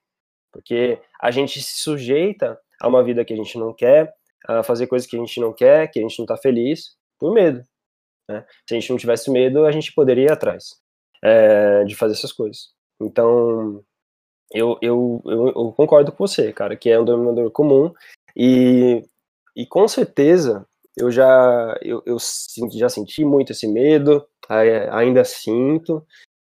porque 0.54 1.00
a 1.22 1.32
gente 1.32 1.62
se 1.62 1.82
sujeita 1.82 2.58
a 2.80 2.88
uma 2.88 3.04
vida 3.04 3.26
que 3.26 3.34
a 3.34 3.36
gente 3.36 3.58
não 3.58 3.74
quer, 3.74 4.14
a 4.48 4.64
fazer 4.64 4.88
coisas 4.88 5.08
que 5.08 5.18
a 5.18 5.20
gente 5.20 5.38
não 5.40 5.52
quer, 5.52 5.90
que 5.92 6.00
a 6.00 6.02
gente 6.02 6.18
não 6.18 6.24
está 6.24 6.38
feliz, 6.38 6.96
por 7.20 7.34
medo. 7.34 7.62
Né? 8.30 8.46
Se 8.66 8.74
a 8.74 8.80
gente 8.80 8.90
não 8.90 8.98
tivesse 8.98 9.30
medo, 9.30 9.66
a 9.66 9.72
gente 9.72 9.94
poderia 9.94 10.28
ir 10.28 10.32
atrás 10.32 10.81
é, 11.24 11.84
de 11.84 11.96
fazer 11.96 12.14
essas 12.14 12.32
coisas. 12.32 12.72
Então, 13.00 13.84
eu, 14.54 14.78
eu, 14.82 15.22
eu, 15.26 15.48
eu, 15.48 15.72
concordo 15.74 16.12
com 16.12 16.28
você, 16.28 16.52
cara, 16.52 16.76
que 16.76 16.90
é 16.90 17.00
um 17.00 17.06
denominador 17.06 17.52
comum 17.52 17.94
e, 18.36 19.04
e 19.56 19.66
com 19.66 19.88
certeza 19.88 20.68
eu 20.98 21.10
já 21.10 21.78
eu, 21.82 22.04
eu 22.06 22.18
já 22.74 22.90
senti 22.90 23.24
muito 23.24 23.54
esse 23.54 23.68
medo, 23.68 24.28
ainda 24.92 25.24
sinto, 25.24 26.06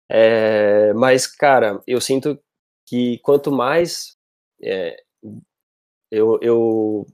é, 0.08 0.92
mas, 0.92 1.26
cara, 1.26 1.82
eu 1.86 2.00
sinto 2.00 2.38
que 2.86 3.18
quanto 3.20 3.50
mais 3.50 4.16
é, 4.62 5.02
eu, 6.10 6.38
eu 6.42 7.06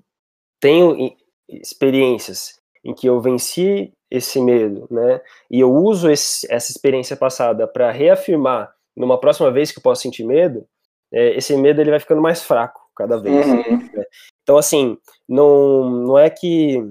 tenho 0.60 1.16
experiências 1.48 2.60
em 2.84 2.94
que 2.94 3.06
eu 3.06 3.20
venci 3.20 3.92
esse 4.10 4.40
medo, 4.40 4.86
né, 4.90 5.20
e 5.50 5.60
eu 5.60 5.72
uso 5.72 6.10
esse, 6.10 6.46
essa 6.52 6.72
experiência 6.72 7.16
passada 7.16 7.66
para 7.66 7.90
reafirmar 7.90 8.74
numa 8.96 9.18
próxima 9.18 9.50
vez 9.50 9.70
que 9.70 9.78
eu 9.78 9.82
posso 9.82 10.02
sentir 10.02 10.24
medo, 10.24 10.66
é, 11.12 11.36
esse 11.36 11.56
medo 11.56 11.80
ele 11.80 11.90
vai 11.90 12.00
ficando 12.00 12.20
mais 12.20 12.42
fraco 12.42 12.80
cada 12.96 13.18
vez. 13.18 13.46
Uhum. 13.46 13.78
Né? 13.78 14.04
Então, 14.42 14.56
assim, 14.58 14.98
não, 15.28 15.88
não 15.88 16.18
é 16.18 16.28
que 16.28 16.84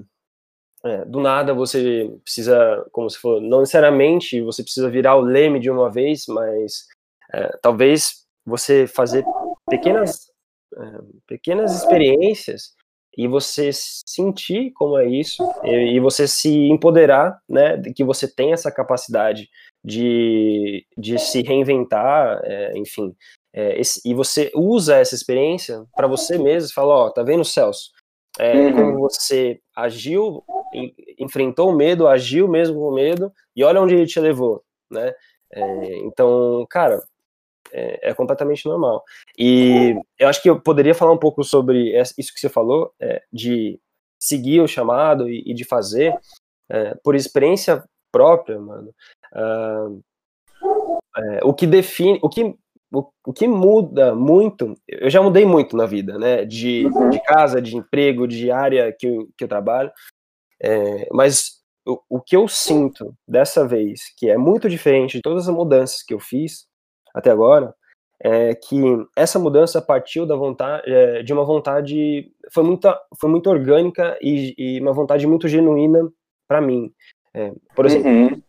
é, 0.84 1.04
do 1.04 1.20
nada 1.20 1.52
você 1.52 2.10
precisa, 2.22 2.86
como 2.90 3.08
se 3.08 3.18
for, 3.18 3.40
não 3.40 3.60
necessariamente 3.60 4.40
você 4.40 4.62
precisa 4.62 4.88
virar 4.88 5.16
o 5.16 5.20
leme 5.20 5.60
de 5.60 5.70
uma 5.70 5.90
vez, 5.90 6.24
mas 6.26 6.86
é, 7.32 7.58
talvez 7.62 8.24
você 8.44 8.86
fazer 8.86 9.24
pequenas, 9.68 10.30
é, 10.74 10.98
pequenas 11.26 11.76
experiências 11.76 12.74
e 13.16 13.26
você 13.26 13.70
sentir 13.72 14.72
como 14.72 14.98
é 14.98 15.06
isso 15.06 15.42
e, 15.64 15.96
e, 15.96 16.00
você 16.00 16.28
se 16.28 16.68
empoderar, 16.68 17.38
né, 17.48 17.76
de 17.76 17.92
que 17.92 18.04
você 18.04 18.32
tem 18.32 18.52
essa 18.52 18.70
capacidade 18.70 19.48
de, 19.84 20.86
de 20.96 21.18
se 21.18 21.42
reinventar, 21.42 22.40
é, 22.44 22.78
enfim, 22.78 23.14
é, 23.52 23.80
esse, 23.80 24.00
e 24.04 24.14
você 24.14 24.50
usa 24.54 24.96
essa 24.96 25.14
experiência 25.14 25.84
para 25.94 26.06
você 26.06 26.38
mesmo, 26.38 26.72
fala, 26.72 26.94
ó, 26.94 27.10
tá 27.10 27.22
vendo, 27.22 27.44
Celso? 27.44 27.90
É, 28.38 28.54
uhum. 28.54 28.72
Como 28.74 29.00
você 29.00 29.60
agiu, 29.74 30.44
enfrentou 31.18 31.70
o 31.70 31.76
medo, 31.76 32.06
agiu 32.06 32.46
mesmo 32.46 32.76
com 32.76 32.88
o 32.88 32.94
medo, 32.94 33.32
e 33.56 33.64
olha 33.64 33.80
onde 33.80 33.94
ele 33.94 34.06
te 34.06 34.20
levou, 34.20 34.62
né? 34.90 35.12
É, 35.52 35.96
então, 35.98 36.64
cara, 36.70 37.02
é, 37.72 38.10
é, 38.10 38.14
completamente 38.14 38.66
normal. 38.66 39.02
E 39.38 39.94
eu 40.18 40.28
acho 40.28 40.42
que 40.42 40.50
eu 40.50 40.60
poderia 40.60 40.94
falar 40.94 41.12
um 41.12 41.18
pouco 41.18 41.42
sobre 41.44 41.98
isso 42.00 42.34
que 42.34 42.40
você 42.40 42.48
falou, 42.48 42.92
é, 43.00 43.22
de 43.32 43.80
seguir 44.18 44.60
o 44.60 44.68
chamado 44.68 45.28
e, 45.28 45.42
e 45.46 45.54
de 45.54 45.64
fazer, 45.64 46.14
é, 46.70 46.94
por 47.02 47.14
experiência 47.14 47.84
própria, 48.12 48.58
mano. 48.58 48.94
Uh, 49.32 50.02
o 51.42 51.54
que 51.54 51.66
define, 51.66 52.18
o 52.22 52.28
que 52.28 52.54
o, 52.92 53.32
que 53.32 53.46
muda 53.46 54.14
muito, 54.14 54.74
eu 54.88 55.08
já 55.08 55.22
mudei 55.22 55.46
muito 55.46 55.76
na 55.76 55.86
vida, 55.86 56.18
né? 56.18 56.44
De, 56.44 56.84
de 57.10 57.22
casa, 57.22 57.62
de 57.62 57.76
emprego, 57.76 58.26
de 58.26 58.50
área 58.50 58.92
que 58.92 59.06
eu, 59.06 59.28
que 59.38 59.44
eu 59.44 59.48
trabalho. 59.48 59.92
É, 60.60 61.08
mas 61.12 61.60
o 62.08 62.20
que 62.20 62.36
eu 62.36 62.46
sinto 62.46 63.14
dessa 63.26 63.66
vez, 63.66 64.12
que 64.16 64.28
é 64.28 64.36
muito 64.36 64.68
diferente 64.68 65.16
de 65.16 65.22
todas 65.22 65.48
as 65.48 65.54
mudanças 65.54 66.02
que 66.02 66.12
eu 66.12 66.20
fiz 66.20 66.66
até 67.14 67.30
agora, 67.30 67.74
é 68.22 68.54
que 68.54 68.80
essa 69.16 69.38
mudança 69.38 69.80
partiu 69.80 70.26
da 70.26 70.36
vontade, 70.36 70.82
é, 70.86 71.22
de 71.22 71.32
uma 71.32 71.44
vontade, 71.44 72.30
foi 72.52 72.62
muito, 72.62 72.88
foi 73.18 73.30
muito 73.30 73.48
orgânica 73.48 74.18
e, 74.20 74.54
e 74.58 74.80
uma 74.80 74.92
vontade 74.92 75.26
muito 75.26 75.48
genuína 75.48 76.10
para 76.46 76.60
mim. 76.60 76.92
É, 77.34 77.52
por 77.74 77.86
exemplo, 77.86 78.10
uhum 78.10 78.42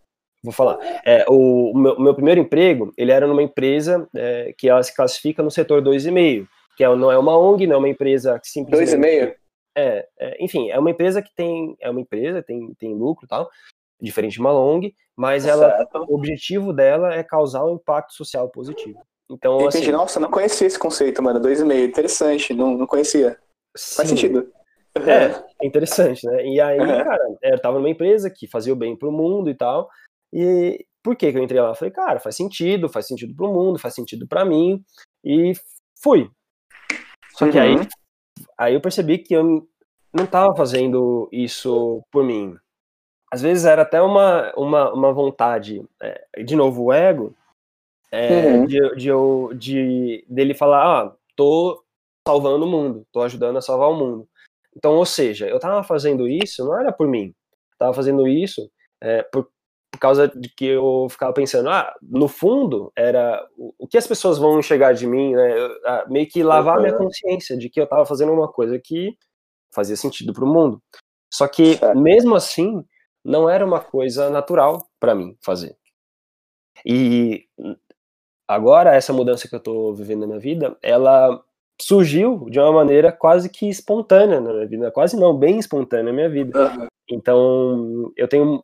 vou 0.44 0.52
falar. 0.52 0.80
É, 1.06 1.26
o, 1.28 1.72
o, 1.72 1.78
meu, 1.78 1.94
o, 1.94 2.02
meu, 2.02 2.14
primeiro 2.14 2.42
emprego, 2.42 2.94
ele 2.98 3.12
era 3.12 3.28
numa 3.28 3.44
empresa 3.44 4.08
é, 4.16 4.54
que 4.58 4.68
ela 4.68 4.82
se 4.82 4.96
classifica 4.96 5.44
no 5.44 5.52
setor 5.52 5.82
2,5, 5.82 6.48
que 6.76 6.84
é, 6.84 6.96
não 6.96 7.12
é 7.12 7.18
uma 7.18 7.38
ONG, 7.38 7.68
não 7.68 7.76
é 7.76 7.80
uma 7.80 7.90
empresa 7.90 8.40
que 8.40 8.48
simplesmente... 8.48 9.04
2,5? 9.04 9.36
É, 9.74 10.06
é, 10.20 10.44
enfim, 10.44 10.70
é 10.70 10.78
uma 10.78 10.92
empresa 10.92 11.22
que 11.22 11.34
tem, 11.34 11.78
é 11.80 11.90
uma 11.90 12.02
empresa, 12.02 12.44
tem, 12.44 12.74
tem 12.78 12.94
lucro 12.94 13.26
e 13.26 13.28
tal, 13.28 13.50
diferente 14.02 14.34
de 14.34 14.40
uma 14.40 14.54
ONG, 14.54 14.96
mas 15.16 15.46
ela, 15.46 15.88
o 16.08 16.16
objetivo 16.16 16.74
dela 16.74 17.14
é 17.14 17.24
causar 17.24 17.66
um 17.66 17.76
impacto 17.76 18.14
social 18.14 18.50
positivo. 18.50 19.00
Então, 19.30 19.62
Entendi. 19.62 19.78
Assim, 19.78 19.92
Nossa, 19.92 20.20
não 20.20 20.30
conhecia 20.30 20.68
esse 20.68 20.80
conceito, 20.80 21.22
mano. 21.22 21.40
2,5, 21.40 21.88
interessante, 21.88 22.54
não, 22.54 22.78
não 22.78 22.88
conhecia. 22.88 23.38
Sim. 23.78 23.96
Faz 23.96 24.10
sentido. 24.10 24.52
É, 24.96 25.64
é 25.64 25.66
interessante, 25.66 26.26
né? 26.26 26.46
E 26.46 26.60
aí, 26.60 26.78
uhum. 26.78 26.86
cara, 26.86 27.38
eu 27.44 27.62
tava 27.62 27.78
numa 27.78 27.90
empresa 27.90 28.30
que 28.30 28.48
fazia 28.48 28.74
o 28.74 28.76
bem 28.76 28.98
pro 28.98 29.12
mundo 29.12 29.50
e 29.50 29.56
tal, 29.56 29.90
e 30.34 30.86
por 31.04 31.16
que, 31.16 31.32
que 31.32 31.38
eu 31.38 31.44
entrei 31.44 31.62
lá? 31.62 31.70
Eu 31.70 31.76
falei, 31.76 31.94
cara, 31.94 32.20
faz 32.20 32.36
sentido, 32.36 32.90
faz 32.90 33.08
sentido 33.08 33.34
pro 33.36 33.54
mundo, 33.54 33.80
faz 33.80 33.94
sentido 33.96 34.28
para 34.28 34.44
mim, 34.44 34.84
e 35.24 35.54
fui. 36.02 36.30
Só 37.38 37.50
que 37.50 37.58
uhum. 37.58 37.64
aí, 37.64 37.88
aí 38.58 38.74
eu 38.74 38.82
percebi 38.82 39.18
que 39.18 39.34
eu 39.34 39.66
não 40.14 40.26
estava 40.26 40.54
fazendo 40.56 41.30
isso 41.32 42.04
por 42.12 42.24
mim. 42.24 42.56
Às 43.32 43.42
vezes 43.42 43.66
era 43.66 43.84
até 43.84 44.02
uma, 44.02 44.52
uma, 44.58 44.94
uma 44.94 45.14
vontade, 45.14 45.82
é, 46.02 46.44
de 46.44 46.56
novo, 46.56 46.84
o 46.84 46.94
ego, 46.94 47.34
é, 48.12 48.48
uhum. 48.48 48.66
de, 48.66 48.96
de, 48.98 49.08
eu, 49.08 49.52
de 49.56 50.26
dele 50.28 50.54
falar, 50.54 50.84
ah, 50.84 51.16
tô 51.36 51.82
salvando 52.28 52.66
o 52.66 52.70
mundo, 52.70 53.08
tô 53.12 53.22
ajudando 53.22 53.58
a 53.58 53.62
salvar 53.62 53.90
o 53.90 53.96
mundo. 53.96 54.28
Então, 54.76 54.96
ou 54.96 55.06
seja, 55.06 55.48
eu 55.48 55.60
tava 55.60 55.82
fazendo 55.84 56.28
isso, 56.28 56.66
não 56.66 56.78
era 56.78 56.92
por 56.92 57.08
mim, 57.08 57.34
tava 57.78 57.94
fazendo 57.94 58.28
isso 58.28 58.70
é, 59.02 59.24
por, 59.24 59.50
por 59.92 60.00
causa 60.00 60.28
de 60.28 60.50
que 60.50 60.66
eu 60.66 61.08
ficava 61.10 61.34
pensando, 61.34 61.70
ah, 61.70 61.94
no 62.02 62.28
fundo, 62.28 62.92
era 62.96 63.46
o, 63.58 63.88
que 63.88 63.98
as 63.98 64.08
pessoas 64.08 64.38
vão 64.38 64.60
enxergar 64.60 64.94
de 64.94 65.08
mim, 65.08 65.34
né? 65.34 65.58
Eu, 65.58 65.72
ah, 65.86 66.06
meio 66.10 66.28
que 66.28 66.44
lavar 66.44 66.78
uhum. 66.78 66.84
minha 66.84 66.98
consciência 66.98 67.58
de 67.58 67.70
que 67.70 67.80
eu 67.80 67.86
estava 67.86 68.06
fazendo 68.06 68.32
uma 68.32 68.48
coisa 68.48 68.80
que 68.80 69.18
fazia 69.74 69.96
sentido 69.96 70.34
para 70.34 70.46
o 70.46 70.48
mundo. 70.48 70.82
Só 71.34 71.48
que, 71.48 71.80
mesmo 71.96 72.36
assim, 72.36 72.86
não 73.24 73.50
era 73.50 73.66
uma 73.66 73.80
coisa 73.80 74.30
natural 74.30 74.88
para 75.00 75.16
mim 75.16 75.36
fazer. 75.42 75.78
E 76.86 77.46
agora, 78.48 78.96
essa 78.96 79.14
mudança 79.14 79.48
que 79.48 79.56
eu 79.56 79.60
estou 79.60 79.94
vivendo 79.94 80.22
na 80.22 80.28
minha 80.28 80.40
vida, 80.40 80.78
ela 80.82 81.44
surgiu 81.82 82.48
de 82.50 82.60
uma 82.60 82.72
maneira 82.72 83.12
quase 83.12 83.50
que 83.50 83.68
espontânea 83.68 84.40
na 84.40 84.54
minha 84.54 84.68
vida, 84.68 84.92
quase 84.92 85.18
não, 85.18 85.36
bem 85.36 85.58
espontânea 85.58 86.06
na 86.06 86.14
minha 86.14 86.30
vida. 86.30 86.88
Então, 87.10 88.12
eu 88.16 88.28
tenho 88.28 88.64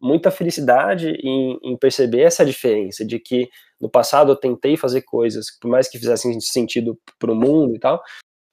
muita 0.00 0.30
felicidade 0.30 1.08
em, 1.22 1.58
em, 1.62 1.76
perceber 1.76 2.20
essa 2.20 2.44
diferença 2.44 3.04
de 3.04 3.18
que 3.18 3.48
no 3.80 3.90
passado 3.90 4.32
eu 4.32 4.36
tentei 4.36 4.76
fazer 4.76 5.02
coisas, 5.02 5.46
por 5.60 5.68
mais 5.68 5.88
que 5.88 5.98
fizessem 5.98 6.38
sentido 6.40 6.98
para 7.18 7.32
o 7.32 7.34
mundo 7.34 7.74
e 7.74 7.78
tal, 7.78 8.00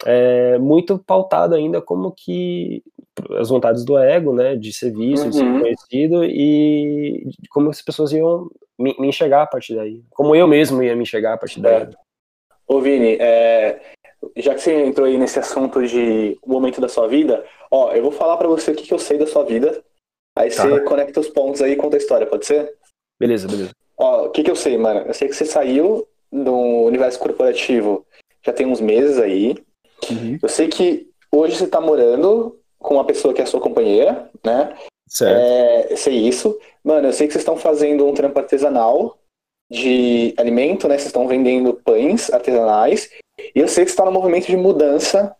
é 0.06 0.58
muito 0.58 0.98
pautado 1.00 1.56
ainda 1.56 1.82
como 1.82 2.12
que 2.12 2.84
as 3.38 3.50
vontades 3.50 3.86
do 3.86 3.98
ego, 3.98 4.34
né, 4.34 4.56
de 4.56 4.74
ser 4.74 4.92
visto, 4.92 5.24
uhum. 5.24 5.30
de 5.30 5.36
ser 5.36 5.44
uhum. 5.44 5.60
conhecido 5.62 6.26
e 6.26 7.30
como 7.50 7.70
as 7.70 7.82
pessoas 7.82 8.12
iam 8.12 8.50
me, 8.78 8.96
me, 9.00 9.08
enxergar 9.08 9.44
a 9.44 9.48
partir 9.48 9.76
daí, 9.76 10.04
como 10.10 10.36
eu 10.36 10.48
mesmo 10.48 10.84
ia 10.84 10.96
me 10.96 11.04
enxergar 11.04 11.34
a 11.34 11.38
partir 11.38 11.62
daí. 11.62 11.88
Ô 12.68 12.82
Vini, 12.82 13.18
é, 13.20 13.80
já 14.38 14.54
que 14.54 14.62
você 14.62 14.84
entrou 14.84 15.08
aí 15.08 15.18
nesse 15.18 15.40
assunto 15.40 15.86
de 15.86 16.38
momento 16.46 16.82
da 16.82 16.90
sua 16.90 17.08
vida, 17.08 17.46
ó, 17.72 17.92
eu 17.94 18.02
vou 18.02 18.12
falar 18.12 18.38
para 18.38 18.48
você 18.48 18.72
o 18.72 18.76
que, 18.76 18.84
que 18.84 18.94
eu 18.94 19.00
sei 19.00 19.18
da 19.18 19.28
sua 19.28 19.44
vida, 19.44 19.84
Aí 20.38 20.50
tá. 20.50 20.64
você 20.64 20.82
conecta 20.82 21.20
os 21.20 21.30
pontos 21.30 21.62
aí 21.62 21.72
e 21.72 21.76
conta 21.78 21.96
a 21.96 22.00
história, 22.00 22.28
pode 22.28 22.46
ser? 22.46 22.74
Beleza, 23.18 23.48
beleza. 23.48 23.72
Ó, 23.98 24.26
o 24.26 24.30
que 24.30 24.44
que 24.44 24.52
eu 24.52 24.56
sei, 24.56 24.78
mano? 24.78 25.02
Eu 25.02 25.14
sei 25.14 25.30
que 25.30 25.34
você 25.34 25.46
saiu 25.46 26.06
do 26.32 26.54
universo 26.54 27.18
corporativo 27.18 28.06
já 28.46 28.52
tem 28.52 28.68
uns 28.68 28.82
meses 28.82 29.18
aí. 29.18 29.56
Uhum. 30.12 30.38
Eu 30.42 30.50
sei 30.50 30.68
que 30.68 31.10
hoje 31.32 31.56
você 31.56 31.68
tá 31.68 31.80
morando 31.80 32.60
com 32.86 32.94
uma 32.94 33.06
pessoa 33.06 33.34
que 33.34 33.42
é 33.42 33.46
sua 33.46 33.60
companheira, 33.60 34.30
né? 34.44 34.76
Certo. 35.08 35.92
É, 35.92 35.96
sei 35.96 36.16
isso. 36.16 36.58
Mano, 36.84 37.08
eu 37.08 37.14
sei 37.14 37.28
que 37.28 37.34
vocês 37.34 37.42
estão 37.42 37.58
fazendo 37.58 38.06
um 38.06 38.14
trampo 38.14 38.40
artesanal 38.40 39.18
de 39.70 40.34
alimento, 40.38 40.88
né? 40.88 40.96
Vocês 40.96 41.08
estão 41.08 41.28
vendendo 41.28 41.74
pães 41.74 42.32
artesanais. 42.32 43.10
E 43.54 43.60
eu 43.60 43.68
sei 43.68 43.84
que 43.84 43.92
você 43.92 43.96
está 43.96 44.06
no 44.06 44.12
movimento 44.12 44.48
de 44.48 44.56
mudança 44.56 45.36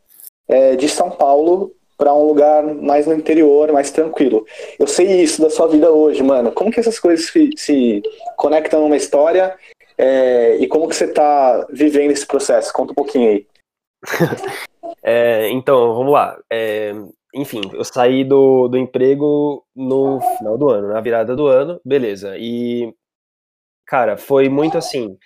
é, 0.48 0.76
de 0.76 0.90
São 0.90 1.12
Paulo 1.12 1.72
para 1.98 2.14
um 2.14 2.28
lugar 2.28 2.64
mais 2.64 3.08
no 3.08 3.14
interior, 3.14 3.72
mais 3.72 3.92
tranquilo. 3.92 4.46
Eu 4.78 4.88
sei 4.88 5.22
isso 5.22 5.42
da 5.42 5.50
sua 5.50 5.68
vida 5.68 5.92
hoje, 5.92 6.22
mano. 6.22 6.52
Como 6.52 6.72
que 6.72 6.80
essas 6.80 7.00
coisas 7.00 7.28
se, 7.28 7.52
se 7.56 8.02
conectam 8.36 8.82
numa 8.82 8.98
história 8.98 9.56
é, 9.98 10.58
e 10.58 10.68
como 10.68 10.90
que 10.90 10.96
você 10.96 11.06
está 11.06 11.66
vivendo 11.70 12.12
esse 12.12 12.26
processo? 12.26 12.74
Conta 12.74 12.92
um 12.92 12.96
pouquinho 12.96 13.30
aí. 13.30 13.48
é, 15.02 15.50
então, 15.50 15.94
vamos 15.94 16.12
lá. 16.12 16.38
É, 16.52 16.94
enfim, 17.36 17.62
eu 17.74 17.84
saí 17.84 18.24
do, 18.24 18.70
do 18.70 18.78
emprego 18.78 19.66
no 19.76 20.22
final 20.38 20.58
do 20.58 20.70
ano, 20.70 20.88
na 20.88 21.02
virada 21.02 21.36
do 21.36 21.48
ano, 21.48 21.82
beleza. 21.84 22.38
E, 22.38 22.94
cara, 23.86 24.16
foi 24.16 24.48
muito 24.48 24.78
assim. 24.78 25.18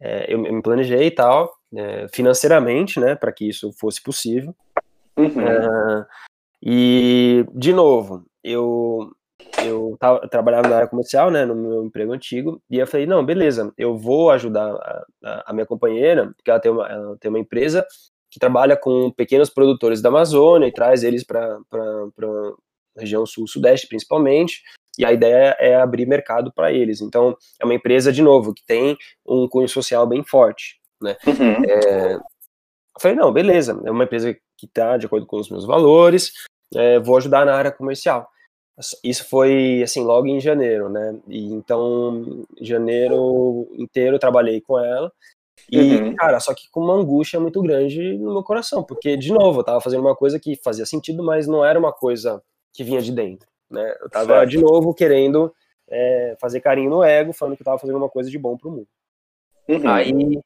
É, 0.00 0.32
eu, 0.32 0.38
me 0.38 0.62
planejei 0.62 1.06
e 1.06 1.10
tal, 1.10 1.50
é, 1.74 2.06
financeiramente, 2.08 3.00
né, 3.00 3.14
para 3.14 3.32
que 3.32 3.48
isso 3.48 3.72
fosse 3.72 4.02
possível. 4.02 4.54
Uhum. 5.16 5.26
Uh, 5.28 6.06
e, 6.62 7.46
de 7.54 7.72
novo, 7.72 8.26
eu 8.42 9.10
eu, 9.64 9.96
tava, 9.98 10.28
trabalhava 10.28 10.68
na 10.68 10.76
área 10.76 10.88
comercial, 10.88 11.30
né, 11.30 11.44
no 11.44 11.54
meu 11.54 11.84
emprego 11.84 12.12
antigo, 12.12 12.60
e 12.68 12.78
eu 12.78 12.86
falei, 12.86 13.06
não, 13.06 13.24
beleza, 13.24 13.72
eu 13.78 13.96
vou 13.96 14.30
ajudar 14.30 14.74
a, 14.74 15.04
a, 15.24 15.44
a 15.46 15.52
minha 15.52 15.66
companheira, 15.66 16.32
porque 16.36 16.50
ela 16.50 16.60
tem, 16.60 16.70
uma, 16.70 16.86
ela 16.86 17.16
tem 17.18 17.28
uma 17.28 17.38
empresa 17.38 17.86
que 18.34 18.40
trabalha 18.40 18.76
com 18.76 19.12
pequenos 19.12 19.48
produtores 19.48 20.02
da 20.02 20.08
Amazônia 20.08 20.66
e 20.66 20.72
traz 20.72 21.04
eles 21.04 21.22
para 21.22 21.56
a 21.56 23.00
região 23.00 23.24
sul-sudeste, 23.24 23.86
principalmente, 23.86 24.60
e 24.98 25.04
a 25.04 25.12
ideia 25.12 25.56
é 25.60 25.76
abrir 25.76 26.04
mercado 26.04 26.52
para 26.52 26.72
eles. 26.72 27.00
Então, 27.00 27.36
é 27.60 27.64
uma 27.64 27.74
empresa, 27.74 28.12
de 28.12 28.20
novo, 28.20 28.52
que 28.52 28.66
tem 28.66 28.98
um 29.24 29.46
cunho 29.46 29.68
social 29.68 30.04
bem 30.04 30.24
forte, 30.24 30.80
né? 31.00 31.16
Uhum. 31.24 31.64
É, 31.64 32.14
eu 32.14 33.00
falei, 33.00 33.16
não, 33.16 33.32
beleza, 33.32 33.80
é 33.84 33.90
uma 33.92 34.02
empresa 34.02 34.34
que 34.58 34.66
está 34.66 34.96
de 34.96 35.06
acordo 35.06 35.26
com 35.26 35.38
os 35.38 35.48
meus 35.48 35.64
valores, 35.64 36.32
é, 36.74 36.98
vou 36.98 37.16
ajudar 37.16 37.46
na 37.46 37.54
área 37.54 37.70
comercial. 37.70 38.28
Isso 39.04 39.28
foi, 39.28 39.80
assim, 39.84 40.02
logo 40.02 40.26
em 40.26 40.40
janeiro, 40.40 40.88
né? 40.88 41.16
E 41.28 41.52
então, 41.52 42.44
janeiro 42.60 43.68
inteiro 43.78 44.16
eu 44.16 44.20
trabalhei 44.20 44.60
com 44.60 44.76
ela. 44.76 45.12
E, 45.70 45.78
uhum. 45.78 46.14
cara, 46.14 46.40
só 46.40 46.54
que 46.54 46.70
com 46.70 46.80
uma 46.80 46.94
angústia 46.94 47.40
muito 47.40 47.62
grande 47.62 48.16
no 48.18 48.32
meu 48.32 48.42
coração, 48.42 48.82
porque, 48.82 49.16
de 49.16 49.32
novo, 49.32 49.60
eu 49.60 49.64
tava 49.64 49.80
fazendo 49.80 50.00
uma 50.00 50.14
coisa 50.14 50.38
que 50.38 50.56
fazia 50.56 50.84
sentido, 50.84 51.22
mas 51.22 51.46
não 51.46 51.64
era 51.64 51.78
uma 51.78 51.92
coisa 51.92 52.42
que 52.72 52.84
vinha 52.84 53.00
de 53.00 53.12
dentro, 53.12 53.48
né? 53.70 53.94
Eu 54.00 54.10
tava, 54.10 54.34
certo. 54.34 54.50
de 54.50 54.58
novo, 54.58 54.94
querendo 54.94 55.54
é, 55.88 56.36
fazer 56.40 56.60
carinho 56.60 56.90
no 56.90 57.02
ego, 57.02 57.32
falando 57.32 57.56
que 57.56 57.62
eu 57.62 57.66
tava 57.66 57.78
fazendo 57.78 57.96
uma 57.96 58.10
coisa 58.10 58.30
de 58.30 58.38
bom 58.38 58.56
pro 58.56 58.70
mundo. 58.70 58.88
Uhum. 59.68 59.88
Aí, 59.88 60.40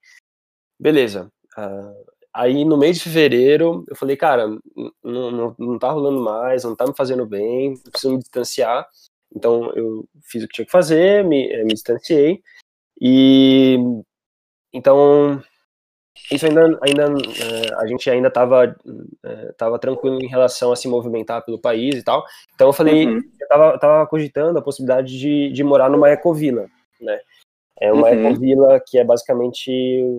beleza. 0.78 1.30
Uh, 1.56 2.18
Aí 2.38 2.64
no 2.64 2.76
mês 2.76 2.98
de 2.98 3.02
fevereiro 3.02 3.84
eu 3.88 3.96
falei, 3.96 4.16
cara, 4.16 4.46
não, 5.02 5.30
não, 5.30 5.56
não 5.58 5.78
tá 5.78 5.90
rolando 5.90 6.20
mais, 6.20 6.62
não 6.62 6.76
tá 6.76 6.86
me 6.86 6.94
fazendo 6.94 7.26
bem, 7.26 7.76
preciso 7.76 8.12
me 8.12 8.18
distanciar. 8.18 8.86
Então 9.34 9.72
eu 9.74 10.06
fiz 10.22 10.44
o 10.44 10.46
que 10.46 10.54
tinha 10.54 10.64
que 10.64 10.70
fazer, 10.70 11.24
me, 11.24 11.50
eh, 11.50 11.64
me 11.64 11.74
distanciei. 11.74 12.40
E 13.00 13.76
então 14.72 15.42
isso 16.30 16.46
ainda, 16.46 16.78
ainda 16.82 17.04
eh, 17.04 17.74
a 17.76 17.86
gente 17.86 18.10
ainda 18.10 18.28
estava 18.28 18.76
eh, 19.24 19.52
tava 19.56 19.78
tranquilo 19.78 20.20
em 20.20 20.26
relação 20.26 20.72
a 20.72 20.76
se 20.76 20.88
movimentar 20.88 21.44
pelo 21.44 21.58
país 21.58 21.94
e 21.94 22.02
tal. 22.02 22.24
Então 22.54 22.68
eu 22.68 22.72
falei, 22.72 23.06
uhum. 23.06 23.22
eu 23.40 23.48
tava, 23.48 23.78
tava 23.78 24.06
cogitando 24.06 24.58
a 24.58 24.62
possibilidade 24.62 25.18
de, 25.18 25.50
de 25.50 25.64
morar 25.64 25.88
numa 25.88 26.10
ecovila, 26.10 26.66
né? 27.00 27.18
É 27.80 27.92
uma 27.92 28.08
uhum. 28.08 28.28
ecovila 28.28 28.80
que 28.84 28.98
é 28.98 29.04
basicamente 29.04 29.70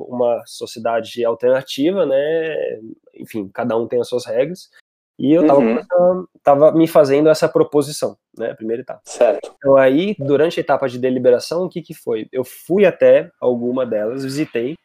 uma 0.07 0.41
sociedade 0.45 1.23
alternativa, 1.25 2.05
né? 2.05 2.79
Enfim, 3.15 3.49
cada 3.53 3.77
um 3.77 3.87
tem 3.87 3.99
as 3.99 4.07
suas 4.07 4.25
regras. 4.25 4.69
E 5.19 5.33
eu 5.33 5.45
tava, 5.45 5.59
uhum. 5.59 6.25
tava 6.41 6.71
me 6.71 6.87
fazendo 6.87 7.27
essa 7.27 7.49
proposição, 7.49 8.17
né? 8.37 8.53
Primeira 8.53 8.83
etapa. 8.83 9.01
Certo. 9.03 9.53
Então 9.57 9.75
aí, 9.75 10.15
durante 10.17 10.57
a 10.57 10.61
etapa 10.61 10.87
de 10.87 10.97
deliberação, 10.97 11.65
o 11.65 11.69
que 11.69 11.81
que 11.81 11.93
foi? 11.93 12.29
Eu 12.31 12.45
fui 12.45 12.85
até 12.85 13.29
alguma 13.41 13.85
delas, 13.85 14.23
visitei, 14.23 14.77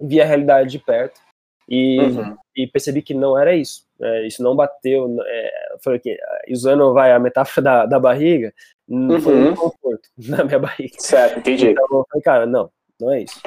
vi 0.00 0.20
a 0.20 0.24
realidade 0.24 0.70
de 0.70 0.80
perto 0.80 1.20
e, 1.68 2.00
uhum. 2.00 2.36
e 2.56 2.66
percebi 2.66 3.00
que 3.00 3.14
não 3.14 3.38
era 3.38 3.54
isso. 3.54 3.86
É, 4.00 4.26
isso 4.26 4.42
não 4.42 4.56
bateu. 4.56 5.16
É, 5.24 5.76
foi 5.84 6.00
que 6.00 6.18
usando 6.50 6.92
vai 6.92 7.12
a 7.12 7.20
metáfora 7.20 7.62
da, 7.62 7.86
da 7.86 8.00
barriga, 8.00 8.52
uhum. 8.88 9.20
foi 9.20 9.36
um 9.36 9.54
conforto 9.54 10.08
na 10.18 10.42
minha 10.42 10.58
barriga. 10.58 10.96
Certo, 10.98 11.38
entendi. 11.38 11.68
Então 11.68 11.86
eu 11.92 12.04
falei, 12.10 12.22
cara, 12.24 12.44
não, 12.44 12.68
não 13.00 13.12
é 13.12 13.22
isso. 13.22 13.40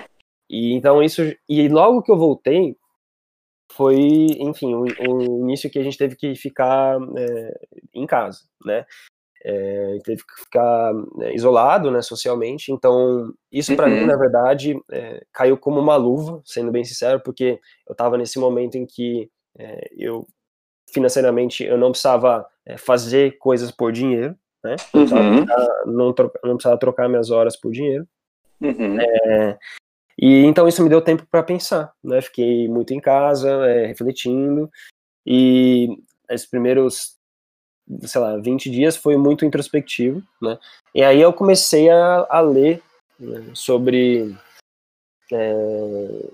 E 0.49 0.73
então 0.73 1.03
isso. 1.03 1.21
E 1.49 1.67
logo 1.67 2.01
que 2.01 2.09
eu 2.09 2.17
voltei, 2.17 2.77
foi, 3.71 3.97
enfim, 4.39 4.73
o, 4.73 4.83
o 4.83 5.41
início 5.41 5.69
que 5.69 5.79
a 5.79 5.83
gente 5.83 5.97
teve 5.97 6.15
que 6.15 6.35
ficar 6.35 6.97
é, 7.17 7.59
em 7.93 8.05
casa, 8.05 8.39
né? 8.65 8.85
É, 9.43 9.99
teve 10.03 10.23
que 10.23 10.43
ficar 10.43 10.93
né, 11.15 11.33
isolado, 11.33 11.91
né, 11.91 12.01
socialmente. 12.01 12.71
Então, 12.71 13.31
isso 13.51 13.75
para 13.75 13.87
uhum. 13.87 13.99
mim, 13.99 14.05
na 14.05 14.17
verdade, 14.17 14.75
é, 14.91 15.23
caiu 15.31 15.57
como 15.57 15.79
uma 15.79 15.95
luva, 15.95 16.41
sendo 16.43 16.71
bem 16.71 16.83
sincero, 16.83 17.21
porque 17.21 17.59
eu 17.87 17.91
estava 17.91 18.17
nesse 18.17 18.39
momento 18.39 18.75
em 18.75 18.85
que 18.85 19.29
é, 19.57 19.89
eu 19.95 20.27
financeiramente 20.91 21.63
eu 21.63 21.77
não 21.77 21.91
precisava 21.91 22.45
é, 22.65 22.77
fazer 22.77 23.37
coisas 23.37 23.71
por 23.71 23.91
dinheiro, 23.91 24.35
né? 24.63 24.75
Não, 24.93 25.01
uhum. 25.01 25.45
precisava, 25.45 25.83
não, 25.85 26.13
troca, 26.13 26.39
não, 26.43 26.55
precisava 26.55 26.79
trocar 26.79 27.09
minhas 27.09 27.29
horas 27.29 27.55
por 27.55 27.71
dinheiro. 27.71 28.07
Uhum. 28.59 28.99
É, 28.99 29.57
e 30.17 30.43
então 30.45 30.67
isso 30.67 30.83
me 30.83 30.89
deu 30.89 31.01
tempo 31.01 31.25
para 31.29 31.43
pensar, 31.43 31.93
né? 32.03 32.21
Fiquei 32.21 32.67
muito 32.67 32.93
em 32.93 32.99
casa, 32.99 33.49
é, 33.67 33.85
refletindo, 33.87 34.69
e 35.25 35.97
esses 36.29 36.47
primeiros, 36.47 37.15
sei 38.01 38.21
lá, 38.21 38.37
20 38.37 38.69
dias 38.69 38.97
foi 38.97 39.17
muito 39.17 39.45
introspectivo, 39.45 40.21
né? 40.41 40.57
E 40.93 41.03
aí 41.03 41.21
eu 41.21 41.31
comecei 41.33 41.89
a, 41.89 42.27
a 42.29 42.39
ler 42.41 42.81
né, 43.19 43.51
sobre 43.53 44.35
é, 45.31 46.29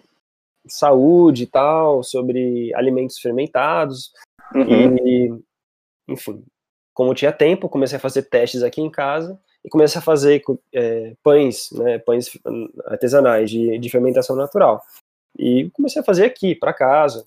saúde 0.67 1.43
e 1.43 1.47
tal, 1.47 2.03
sobre 2.03 2.73
alimentos 2.75 3.19
fermentados, 3.19 4.11
Uhum. 4.55 4.95
E, 4.97 5.43
enfim, 6.07 6.45
como 6.93 7.15
tinha 7.15 7.31
tempo, 7.31 7.69
comecei 7.69 7.97
a 7.97 8.01
fazer 8.01 8.23
testes 8.23 8.61
aqui 8.61 8.81
em 8.81 8.89
casa 8.89 9.39
e 9.63 9.69
comecei 9.69 9.99
a 9.99 10.03
fazer 10.03 10.43
é, 10.73 11.15
pães, 11.23 11.71
né, 11.71 11.97
pães 11.99 12.29
artesanais 12.85 13.49
de, 13.49 13.77
de 13.77 13.89
fermentação 13.89 14.35
natural. 14.35 14.81
E 15.37 15.69
comecei 15.71 16.01
a 16.01 16.05
fazer 16.05 16.25
aqui, 16.25 16.53
para 16.53 16.73
casa. 16.73 17.25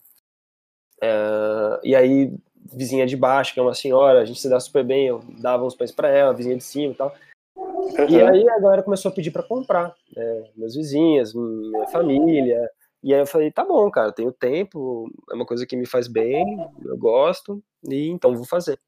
É, 1.00 1.80
e 1.82 1.94
aí, 1.94 2.32
vizinha 2.72 3.06
de 3.06 3.16
baixo, 3.16 3.54
que 3.54 3.60
é 3.60 3.62
uma 3.62 3.74
senhora, 3.74 4.20
a 4.20 4.24
gente 4.24 4.40
se 4.40 4.48
dá 4.48 4.60
super 4.60 4.84
bem, 4.84 5.06
eu 5.06 5.20
dava 5.38 5.64
uns 5.64 5.74
pães 5.74 5.92
para 5.92 6.08
ela, 6.08 6.34
vizinha 6.34 6.56
de 6.56 6.64
cima 6.64 6.92
e 6.92 6.96
tal. 6.96 7.14
Uhum. 7.56 8.08
E 8.08 8.22
aí 8.22 8.48
a 8.48 8.58
galera 8.60 8.82
começou 8.82 9.10
a 9.10 9.14
pedir 9.14 9.30
para 9.30 9.42
comprar. 9.42 9.94
Né, 10.14 10.44
meus 10.56 10.74
vizinhas, 10.74 11.32
minha 11.32 11.86
família, 11.88 12.70
e 13.02 13.14
aí 13.14 13.20
eu 13.20 13.26
falei, 13.26 13.50
tá 13.50 13.64
bom, 13.64 13.90
cara, 13.90 14.12
tenho 14.12 14.32
tempo, 14.32 15.08
é 15.30 15.34
uma 15.34 15.46
coisa 15.46 15.66
que 15.66 15.76
me 15.76 15.86
faz 15.86 16.08
bem, 16.08 16.44
eu 16.84 16.98
gosto, 16.98 17.62
e 17.88 18.08
então 18.08 18.34
vou 18.34 18.44
fazer. 18.44 18.78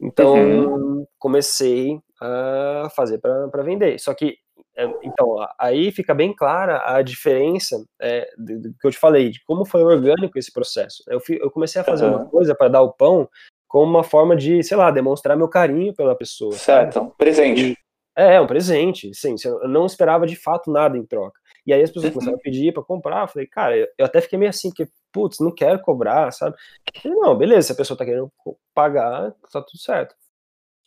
Então 0.00 0.34
uhum. 0.34 1.06
comecei 1.18 2.00
a 2.24 2.88
fazer 2.90 3.18
para 3.18 3.62
vender. 3.62 3.98
Só 3.98 4.14
que, 4.14 4.36
é, 4.76 4.84
então, 5.02 5.36
aí 5.58 5.92
fica 5.92 6.14
bem 6.14 6.34
clara 6.34 6.82
a 6.84 7.02
diferença 7.02 7.84
é, 8.00 8.28
do, 8.38 8.74
que 8.80 8.86
eu 8.86 8.90
te 8.90 8.98
falei, 8.98 9.30
de 9.30 9.42
como 9.44 9.64
foi 9.64 9.82
orgânico 9.82 10.38
esse 10.38 10.52
processo. 10.52 11.02
Eu, 11.08 11.20
fui, 11.20 11.38
eu 11.40 11.50
comecei 11.50 11.80
a 11.80 11.84
fazer 11.84 12.06
uhum. 12.06 12.16
uma 12.16 12.26
coisa 12.26 12.54
para 12.54 12.68
dar 12.68 12.82
o 12.82 12.92
pão 12.92 13.28
como 13.68 13.90
uma 13.90 14.04
forma 14.04 14.36
de, 14.36 14.62
sei 14.62 14.76
lá, 14.76 14.90
demonstrar 14.90 15.36
meu 15.36 15.48
carinho 15.48 15.94
pela 15.94 16.16
pessoa. 16.16 16.52
Certo, 16.52 16.94
sabe? 16.94 17.12
presente. 17.18 17.76
É, 18.16 18.40
um 18.40 18.46
presente, 18.46 19.12
sim. 19.12 19.34
Eu 19.44 19.68
não 19.68 19.86
esperava 19.86 20.26
de 20.26 20.36
fato 20.36 20.70
nada 20.70 20.96
em 20.96 21.04
troca. 21.04 21.38
E 21.66 21.72
aí 21.72 21.82
as 21.82 21.90
pessoas 21.90 22.06
uhum. 22.06 22.12
começaram 22.12 22.38
a 22.38 22.40
pedir 22.40 22.72
para 22.72 22.82
comprar. 22.82 23.22
Eu 23.22 23.28
falei, 23.28 23.48
cara, 23.48 23.76
eu 23.76 24.06
até 24.06 24.20
fiquei 24.20 24.38
meio 24.38 24.50
assim, 24.50 24.68
porque, 24.68 24.88
putz, 25.12 25.40
não 25.40 25.52
quero 25.52 25.80
cobrar, 25.80 26.30
sabe? 26.30 26.56
Falei, 27.02 27.18
não, 27.18 27.36
beleza, 27.36 27.68
se 27.68 27.72
a 27.72 27.76
pessoa 27.76 27.96
tá 27.98 28.04
querendo 28.04 28.30
pagar, 28.72 29.32
tá 29.52 29.60
tudo 29.62 29.78
certo. 29.78 30.14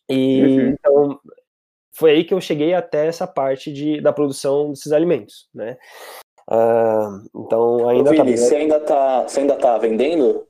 E 0.10 0.42
uhum. 0.42 0.68
então 0.70 1.20
foi 1.94 2.12
aí 2.12 2.24
que 2.24 2.34
eu 2.34 2.40
cheguei 2.40 2.74
até 2.74 3.08
essa 3.08 3.26
parte 3.26 3.74
de, 3.74 4.00
da 4.00 4.14
produção 4.14 4.70
desses 4.70 4.92
alimentos, 4.92 5.50
né? 5.54 5.78
Uh, 6.50 7.28
então 7.36 7.90
ainda 7.90 8.10
Ô, 8.10 8.14
Vini, 8.14 8.36
tá... 8.36 8.38
Você 8.38 8.56
ainda 8.56 8.80
tá, 8.80 9.24
você 9.24 9.40
ainda 9.40 9.56
tá 9.56 9.78
vendendo? 9.78 10.48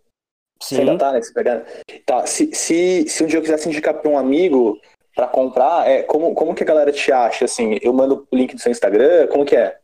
Sim. 0.61 0.75
Você 0.75 0.81
ainda 0.81 0.97
tá 0.97 1.19
pegando? 1.33 1.65
Tá, 2.05 2.25
se, 2.27 2.53
se, 2.53 3.07
se 3.07 3.23
um 3.23 3.27
dia 3.27 3.39
eu 3.39 3.41
quisesse 3.41 3.69
indicar 3.69 3.93
para 3.93 4.09
um 4.09 4.17
amigo 4.17 4.79
para 5.15 5.27
comprar, 5.27 5.89
é, 5.89 6.03
como, 6.03 6.35
como 6.35 6.53
que 6.53 6.63
a 6.63 6.65
galera 6.65 6.91
te 6.91 7.11
acha? 7.11 7.45
Assim, 7.45 7.77
eu 7.81 7.93
mando 7.93 8.27
o 8.29 8.35
link 8.35 8.53
do 8.53 8.61
seu 8.61 8.71
Instagram, 8.71 9.27
como 9.27 9.45
que 9.45 9.55
é? 9.55 9.79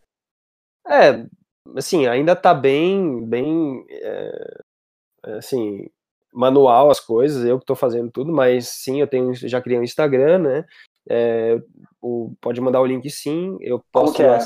É, 0.88 1.26
assim, 1.76 2.06
ainda 2.08 2.36
tá 2.36 2.54
bem, 2.54 3.26
bem, 3.26 3.86
é, 3.90 4.58
assim, 5.38 5.90
manual 6.34 6.89
as 6.89 7.00
coisas, 7.00 7.46
eu 7.46 7.60
que 7.60 7.65
tô 7.65 7.76
fazendo 7.76 8.12
tudo, 8.12 8.32
mas 8.32 8.67
sim, 8.67 9.00
eu 9.00 9.08
tenho, 9.08 9.34
já 9.34 9.62
criei 9.62 9.80
um 9.80 9.84
Instagram, 9.84 10.39
né? 10.39 10.65
É, 11.10 11.62
o, 12.02 12.34
pode 12.41 12.60
mandar 12.62 12.82
o 12.82 12.86
link 12.86 13.10
sim, 13.10 13.58
eu 13.62 13.84
posso. 13.91 14.13
Como 14.13 14.15
que 14.15 14.24
é? 14.24 14.39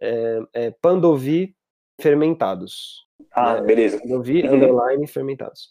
é, 0.00 0.42
é 0.52 0.70
Pandovi 0.70 1.56
Fermentados. 2.00 3.06
Ah, 3.32 3.60
né? 3.60 3.66
beleza. 3.66 4.00
Pandovi 4.00 4.42
uhum. 4.42 4.54
Underline 4.54 5.06
Fermentados. 5.06 5.70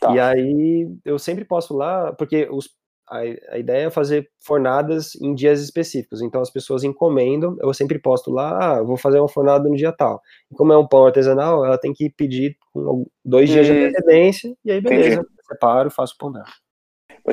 Tá. 0.00 0.14
E 0.14 0.20
aí 0.20 0.88
eu 1.04 1.18
sempre 1.18 1.44
posto 1.44 1.74
lá, 1.74 2.12
porque 2.12 2.48
os 2.50 2.68
a, 3.08 3.18
a, 3.50 3.58
ideia 3.58 3.86
é 3.86 3.90
fazer 3.90 4.28
fornadas 4.40 5.14
em 5.16 5.34
dias 5.34 5.60
específicos. 5.60 6.22
Então 6.22 6.40
as 6.40 6.50
pessoas 6.50 6.84
encomendam, 6.84 7.56
eu 7.60 7.72
sempre 7.74 7.98
posto 7.98 8.30
lá, 8.30 8.78
ah, 8.78 8.82
vou 8.82 8.96
fazer 8.96 9.18
uma 9.18 9.28
fornada 9.28 9.68
no 9.68 9.76
dia 9.76 9.92
tal. 9.92 10.20
E 10.50 10.54
como 10.54 10.72
é 10.72 10.78
um 10.78 10.86
pão 10.86 11.06
artesanal, 11.06 11.64
ela 11.64 11.78
tem 11.78 11.92
que 11.92 12.10
pedir 12.10 12.56
com 12.72 13.06
dois 13.24 13.48
dias 13.48 13.66
de 13.66 13.72
hum. 13.72 13.86
antecedência, 13.86 14.56
e 14.64 14.72
aí 14.72 14.80
beleza, 14.80 15.20
Entendi. 15.20 15.28
separo, 15.46 15.90
faço 15.90 16.14
o 16.14 16.18
pão 16.18 16.32
dela. 16.32 16.46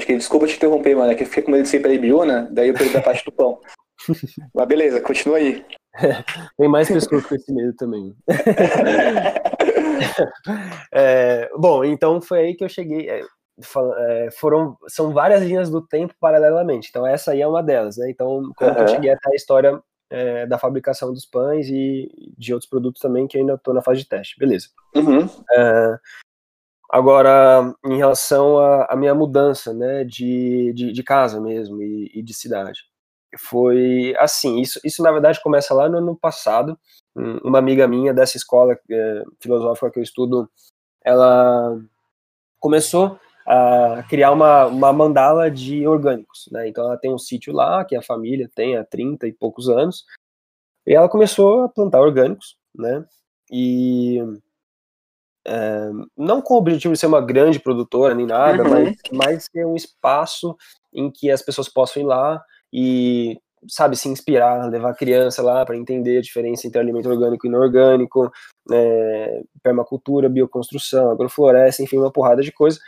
Que 0.05 0.15
desculpa 0.15 0.47
te 0.47 0.55
interromper, 0.55 0.95
mano, 0.95 1.11
é 1.11 1.15
que 1.15 1.23
eu 1.23 1.27
fiquei 1.27 1.43
com 1.43 1.51
medo 1.51 1.63
de 1.63 1.69
ser 1.69 1.81
peribiona, 1.81 2.47
daí 2.51 2.69
eu 2.69 2.73
perdi 2.73 2.95
a 2.95 3.01
parte 3.01 3.25
do 3.25 3.31
pão. 3.31 3.59
Mas 4.55 4.67
beleza, 4.67 5.01
continua 5.01 5.37
aí. 5.37 5.65
Tem 6.57 6.69
mais 6.69 6.87
pessoas 6.87 7.25
com 7.25 7.35
esse 7.35 7.53
medo 7.53 7.73
também. 7.75 8.15
é, 10.93 11.49
bom, 11.57 11.83
então 11.83 12.21
foi 12.21 12.39
aí 12.39 12.55
que 12.55 12.63
eu 12.63 12.69
cheguei. 12.69 13.09
É, 13.97 14.29
foram 14.31 14.77
são 14.87 15.11
várias 15.11 15.41
linhas 15.41 15.69
do 15.69 15.81
tempo 15.81 16.13
paralelamente. 16.19 16.89
Então 16.89 17.05
essa 17.05 17.31
aí 17.31 17.41
é 17.41 17.47
uma 17.47 17.63
delas, 17.63 17.97
né? 17.97 18.09
Então 18.09 18.51
como 18.55 18.71
uhum. 18.71 18.77
eu 18.77 18.87
cheguei 18.87 19.11
até 19.11 19.29
a 19.31 19.35
história 19.35 19.81
é, 20.11 20.45
da 20.45 20.59
fabricação 20.59 21.13
dos 21.13 21.25
pães 21.25 21.67
e 21.69 22.33
de 22.37 22.53
outros 22.53 22.69
produtos 22.69 23.01
também 23.01 23.27
que 23.27 23.37
ainda 23.37 23.53
estou 23.53 23.73
na 23.73 23.81
fase 23.81 24.01
de 24.01 24.07
teste, 24.07 24.37
beleza? 24.37 24.67
Uhum. 24.93 25.27
É, 25.53 25.99
agora 26.89 27.73
em 27.85 27.97
relação 27.97 28.59
à 28.59 28.95
minha 28.95 29.15
mudança, 29.15 29.73
né, 29.73 30.03
de, 30.03 30.73
de, 30.75 30.91
de 30.91 31.03
casa 31.03 31.39
mesmo 31.39 31.81
e, 31.81 32.11
e, 32.13 32.21
de 32.21 32.33
cidade, 32.33 32.81
foi 33.37 34.13
assim. 34.19 34.59
Isso 34.59 34.79
isso 34.83 35.01
na 35.01 35.11
verdade 35.11 35.41
começa 35.41 35.73
lá 35.73 35.87
no 35.87 35.97
ano 35.97 36.15
passado. 36.15 36.77
Uma 37.43 37.59
amiga 37.59 37.87
minha 37.87 38.13
dessa 38.13 38.37
escola 38.37 38.77
é, 38.89 39.23
filosófica 39.39 39.91
que 39.91 39.99
eu 39.99 40.03
estudo, 40.03 40.49
ela 41.03 41.77
começou 42.59 43.19
a 43.51 44.03
criar 44.03 44.31
uma, 44.31 44.67
uma 44.67 44.93
mandala 44.93 45.51
de 45.51 45.85
orgânicos, 45.85 46.47
né? 46.49 46.69
Então 46.69 46.85
ela 46.85 46.97
tem 46.97 47.13
um 47.13 47.17
sítio 47.17 47.51
lá, 47.51 47.83
que 47.83 47.97
a 47.97 48.01
família 48.01 48.49
tem 48.55 48.77
há 48.77 48.85
30 48.85 49.27
e 49.27 49.33
poucos 49.33 49.67
anos, 49.67 50.05
e 50.87 50.95
ela 50.95 51.09
começou 51.09 51.63
a 51.63 51.69
plantar 51.69 51.99
orgânicos, 51.99 52.55
né? 52.73 53.03
E 53.51 54.19
é, 55.45 55.89
não 56.17 56.41
com 56.41 56.53
o 56.53 56.57
objetivo 56.57 56.93
de 56.93 56.99
ser 56.99 57.07
uma 57.07 57.19
grande 57.19 57.59
produtora 57.59 58.15
nem 58.15 58.25
nada, 58.25 58.63
uhum. 58.63 58.93
mas, 59.11 59.49
ter 59.49 59.65
um 59.65 59.75
espaço 59.75 60.55
em 60.93 61.11
que 61.11 61.29
as 61.29 61.41
pessoas 61.41 61.67
possam 61.67 62.01
ir 62.01 62.05
lá 62.05 62.41
e 62.71 63.37
sabe, 63.67 63.97
se 63.97 64.07
inspirar, 64.07 64.69
levar 64.69 64.91
a 64.91 64.95
criança 64.95 65.43
lá 65.43 65.65
para 65.65 65.75
entender 65.75 66.19
a 66.19 66.21
diferença 66.21 66.65
entre 66.65 66.79
alimento 66.79 67.09
orgânico 67.09 67.45
e 67.45 67.49
inorgânico, 67.49 68.31
né, 68.67 69.43
permacultura, 69.61 70.29
bioconstrução, 70.29 71.11
agrofloresta, 71.11 71.83
enfim, 71.83 71.97
uma 71.97 72.11
porrada 72.11 72.41
de 72.41 72.51
coisa. 72.51 72.79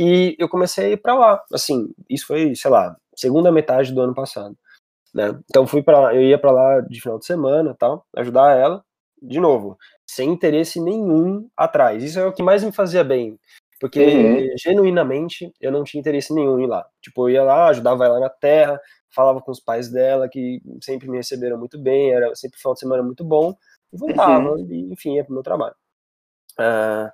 E 0.00 0.36
eu 0.38 0.48
comecei 0.48 0.84
a 0.84 0.88
ir 0.90 0.96
para 0.98 1.14
lá. 1.16 1.44
Assim, 1.52 1.92
isso 2.08 2.24
foi, 2.24 2.54
sei 2.54 2.70
lá, 2.70 2.96
segunda 3.16 3.50
metade 3.50 3.92
do 3.92 4.00
ano 4.00 4.14
passado. 4.14 4.56
Né? 5.12 5.36
Então 5.50 5.66
fui 5.66 5.82
para 5.82 6.14
eu 6.14 6.22
ia 6.22 6.38
para 6.38 6.52
lá 6.52 6.80
de 6.80 7.00
final 7.00 7.18
de 7.18 7.26
semana, 7.26 7.74
tal, 7.76 8.06
ajudar 8.16 8.56
ela. 8.56 8.84
De 9.20 9.40
novo, 9.40 9.76
sem 10.06 10.30
interesse 10.30 10.80
nenhum 10.80 11.50
atrás. 11.56 12.04
Isso 12.04 12.20
é 12.20 12.24
o 12.24 12.32
que 12.32 12.44
mais 12.44 12.62
me 12.62 12.70
fazia 12.70 13.02
bem, 13.02 13.36
porque 13.80 14.00
uhum. 14.00 14.56
genuinamente 14.56 15.52
eu 15.60 15.72
não 15.72 15.82
tinha 15.82 16.00
interesse 16.00 16.32
nenhum 16.32 16.60
em 16.60 16.64
ir 16.64 16.68
lá. 16.68 16.86
Tipo, 17.02 17.28
eu 17.28 17.34
ia 17.34 17.42
lá, 17.42 17.66
ajudava 17.66 18.04
ela 18.04 18.20
na 18.20 18.30
terra, 18.30 18.80
falava 19.10 19.40
com 19.40 19.50
os 19.50 19.58
pais 19.58 19.90
dela 19.90 20.28
que 20.28 20.62
sempre 20.80 21.08
me 21.08 21.16
receberam 21.16 21.58
muito 21.58 21.76
bem, 21.76 22.12
era 22.12 22.32
sempre 22.36 22.60
final 22.60 22.74
de 22.74 22.80
semana 22.80 23.02
muito 23.02 23.24
bom, 23.24 23.56
e 23.92 23.96
voltava, 23.98 24.52
uhum. 24.52 24.66
e, 24.70 24.92
enfim, 24.92 25.16
ia 25.16 25.24
pro 25.24 25.34
meu 25.34 25.42
trabalho. 25.42 25.74
Uh, 26.52 27.10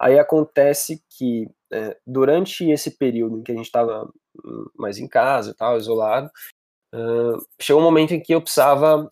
aí 0.00 0.18
acontece 0.18 1.00
que 1.16 1.48
uh, 1.74 1.94
durante 2.06 2.70
esse 2.70 2.96
período 2.96 3.38
em 3.38 3.42
que 3.42 3.52
a 3.52 3.54
gente 3.54 3.66
estava 3.66 4.08
mais 4.76 4.98
em 4.98 5.08
casa 5.08 5.50
e 5.50 5.54
tal, 5.54 5.76
isolado, 5.76 6.30
uh, 6.94 7.44
chegou 7.60 7.82
um 7.82 7.84
momento 7.84 8.14
em 8.14 8.20
que 8.20 8.34
eu 8.34 8.40
precisava 8.40 9.10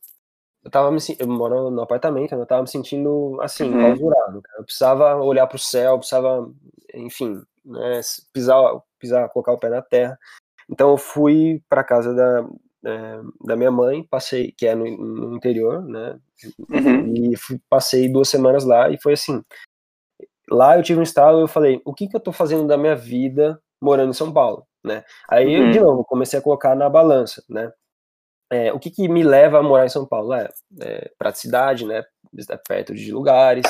eu 0.65 0.71
tava 0.71 0.91
me 0.93 1.01
eu 1.19 1.27
moro 1.27 1.71
no 1.71 1.83
apartamento, 1.83 2.35
eu 2.35 2.47
tava 2.47 2.63
me 2.63 2.69
sentindo 2.69 3.37
assim, 3.41 3.65
uhum. 3.65 3.81
clausurado, 3.81 4.43
Eu 4.57 4.65
precisava 4.65 5.17
olhar 5.17 5.47
para 5.47 5.57
o 5.57 5.59
céu, 5.59 5.99
precisava, 5.99 6.49
enfim, 6.95 7.43
né, 7.65 8.01
pisar, 8.33 8.81
pisar, 8.99 9.29
colocar 9.31 9.53
o 9.53 9.59
pé 9.59 9.69
na 9.69 9.83
terra. 9.83 10.17
Então 10.71 10.91
eu 10.91 10.97
fui 10.97 11.61
para 11.69 11.83
casa 11.83 12.15
da, 12.15 12.49
é, 12.87 13.21
da 13.45 13.57
minha 13.57 13.73
mãe, 13.73 14.05
passei, 14.05 14.53
que 14.53 14.67
é 14.67 14.75
no, 14.75 14.85
no 14.97 15.37
interior, 15.37 15.83
né? 15.83 16.19
Uhum. 16.71 17.33
E 17.33 17.37
fui, 17.37 17.61
passei 17.69 18.09
duas 18.09 18.29
semanas 18.29 18.65
lá 18.65 18.89
e 18.89 19.01
foi 19.01 19.15
assim. 19.15 19.43
Lá 20.53 20.77
eu 20.77 20.83
tive 20.83 21.01
um 21.01 21.03
estalo 21.03 21.41
e 21.41 21.43
eu 21.43 21.49
falei, 21.49 21.81
o 21.85 21.95
que 21.95 22.07
que 22.07 22.15
eu 22.15 22.21
tô 22.21 22.31
fazendo 22.31 22.67
da 22.67 22.77
minha 22.77 22.95
vida 22.95 23.61
morando 23.81 24.11
em 24.11 24.15
São 24.15 24.33
Paulo, 24.33 24.67
né? 24.85 25.05
Aí 25.29 25.59
uhum. 25.59 25.71
de 25.71 25.81
novo 25.81 26.05
comecei 26.05 26.39
a 26.39 26.43
colocar 26.43 26.75
na 26.77 26.89
balança, 26.89 27.43
né? 27.49 27.73
É, 28.51 28.73
o 28.73 28.79
que, 28.79 28.91
que 28.91 29.09
me 29.09 29.23
leva 29.23 29.59
a 29.59 29.63
morar 29.63 29.87
em 29.87 29.89
São 29.89 30.07
Paulo? 30.07 30.35
É, 30.35 30.49
é 30.81 31.11
praticidade, 31.19 31.87
né? 31.87 32.05
Estar 32.37 32.59
perto 32.59 32.95
de 32.95 33.11
lugares, 33.11 33.65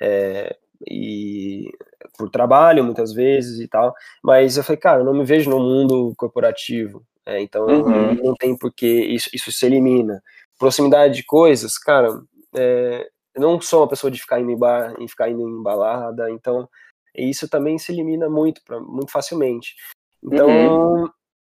é, 0.00 0.56
e 0.90 1.70
por 2.18 2.30
trabalho 2.30 2.84
muitas 2.84 3.12
vezes 3.12 3.60
e 3.60 3.68
tal, 3.68 3.94
mas 4.22 4.56
eu 4.56 4.64
falei, 4.64 4.78
cara, 4.78 5.00
eu 5.00 5.04
não 5.04 5.14
me 5.14 5.24
vejo 5.24 5.50
no 5.50 5.58
mundo 5.58 6.14
corporativo, 6.16 7.04
é, 7.24 7.40
então 7.40 7.66
uhum. 7.66 8.14
não 8.14 8.34
tem 8.34 8.56
porque 8.56 8.86
isso, 8.86 9.30
isso 9.32 9.50
se 9.50 9.64
elimina. 9.64 10.22
Proximidade 10.58 11.14
de 11.14 11.24
coisas, 11.24 11.78
cara, 11.78 12.08
é, 12.56 13.08
eu 13.34 13.42
não 13.42 13.60
sou 13.60 13.80
uma 13.80 13.88
pessoa 13.88 14.10
de 14.10 14.20
ficar 14.20 14.40
indo 14.40 14.50
em 14.50 14.58
bar, 14.58 14.94
em 14.98 15.08
ficar 15.08 15.28
indo 15.28 15.48
em 15.48 15.62
balada, 15.62 16.30
então 16.30 16.68
isso 17.14 17.48
também 17.48 17.78
se 17.78 17.92
elimina 17.92 18.28
muito, 18.28 18.62
pra, 18.64 18.80
muito 18.80 19.10
facilmente. 19.10 19.74
Então, 20.22 20.48
uhum. 20.48 21.08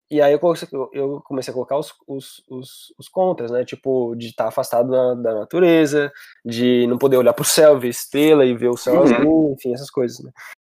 E 0.09 0.21
aí 0.21 0.33
eu 0.33 0.39
comecei, 0.39 0.67
eu 0.93 1.19
comecei 1.21 1.51
a 1.51 1.53
colocar 1.53 1.77
os, 1.77 1.91
os, 2.07 2.43
os, 2.47 2.93
os 2.97 3.09
contras, 3.09 3.49
né? 3.49 3.65
Tipo, 3.65 4.15
de 4.15 4.27
estar 4.27 4.47
afastado 4.47 4.89
da, 4.91 5.15
da, 5.15 5.33
natureza, 5.39 6.11
de 6.45 6.85
não 6.85 6.97
poder 6.97 7.17
olhar 7.17 7.33
pro 7.33 7.43
céu, 7.43 7.79
ver 7.79 7.89
estrela 7.89 8.45
e 8.45 8.55
ver 8.55 8.69
o 8.69 8.77
céu 8.77 8.95
uhum. 8.95 9.01
azul, 9.01 9.53
enfim, 9.53 9.73
essas 9.73 9.89
coisas, 9.89 10.23
né? 10.23 10.31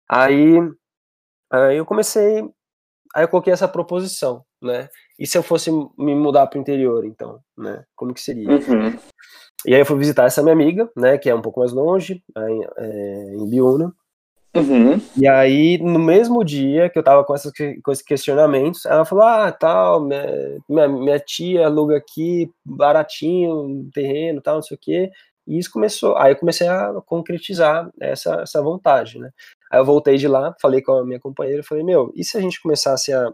Aí, 0.09 0.57
aí 1.49 1.77
eu 1.77 1.85
comecei, 1.85 2.41
aí 3.15 3.23
eu 3.23 3.29
coloquei 3.29 3.53
essa 3.53 3.69
proposição, 3.69 4.43
né? 4.61 4.89
E 5.17 5.25
se 5.25 5.37
eu 5.37 5.43
fosse 5.43 5.71
me 5.97 6.13
mudar 6.13 6.47
pro 6.47 6.59
interior, 6.59 7.05
então, 7.05 7.41
né? 7.57 7.85
Como 7.95 8.13
que 8.13 8.19
seria? 8.19 8.49
Uhum. 8.49 8.99
E 9.65 9.73
aí 9.73 9.81
eu 9.81 9.85
fui 9.85 9.97
visitar 9.97 10.25
essa 10.25 10.41
minha 10.41 10.53
amiga, 10.53 10.89
né? 10.95 11.17
Que 11.17 11.29
é 11.29 11.35
um 11.35 11.41
pouco 11.41 11.59
mais 11.59 11.71
longe, 11.71 12.23
em, 12.35 12.63
é, 12.77 13.35
em 13.35 13.49
Biúna. 13.49 13.93
Uhum. 14.53 14.99
E 15.15 15.27
aí, 15.29 15.77
no 15.77 15.97
mesmo 15.97 16.43
dia 16.43 16.89
que 16.89 16.99
eu 16.99 17.03
tava 17.03 17.23
com, 17.23 17.33
essas, 17.33 17.53
com 17.81 17.91
esses 17.91 18.03
questionamentos, 18.03 18.85
ela 18.85 19.05
falou: 19.05 19.23
Ah, 19.23 19.51
tal, 19.51 20.01
minha, 20.01 20.87
minha 20.89 21.19
tia 21.19 21.65
aluga 21.65 21.95
aqui 21.97 22.51
baratinho, 22.65 23.61
um 23.61 23.89
terreno, 23.93 24.41
tal, 24.41 24.55
não 24.55 24.61
sei 24.61 24.75
o 24.75 24.79
quê. 24.79 25.11
E 25.47 25.57
isso 25.57 25.71
começou. 25.71 26.17
Aí 26.17 26.33
eu 26.33 26.37
comecei 26.37 26.67
a 26.67 26.93
concretizar 27.05 27.89
essa, 27.99 28.41
essa 28.41 28.61
vontade, 28.61 29.19
né? 29.19 29.31
Aí 29.71 29.79
eu 29.79 29.85
voltei 29.85 30.17
de 30.17 30.27
lá, 30.27 30.53
falei 30.61 30.81
com 30.81 30.93
a 30.93 31.05
minha 31.05 31.19
companheira, 31.19 31.63
falei: 31.63 31.83
Meu, 31.83 32.11
e 32.15 32.23
se 32.23 32.37
a 32.37 32.41
gente 32.41 32.61
começasse 32.61 33.13
a, 33.13 33.33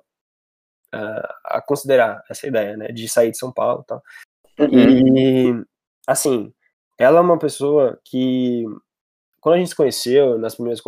a, 0.94 1.36
a 1.46 1.62
considerar 1.62 2.24
essa 2.30 2.48
ideia, 2.48 2.78
né, 2.78 2.88
de 2.90 3.10
sair 3.10 3.32
de 3.32 3.38
São 3.38 3.52
Paulo 3.52 3.84
tal? 3.88 4.04
Uhum. 4.60 4.70
E, 4.72 5.66
assim, 6.08 6.54
ela 6.98 7.20
é 7.20 7.22
uma 7.22 7.38
pessoa 7.38 8.00
que, 8.04 8.64
quando 9.42 9.56
a 9.56 9.58
gente 9.60 9.70
se 9.70 9.76
conheceu, 9.76 10.38
nas 10.40 10.56
primeiras 10.56 10.82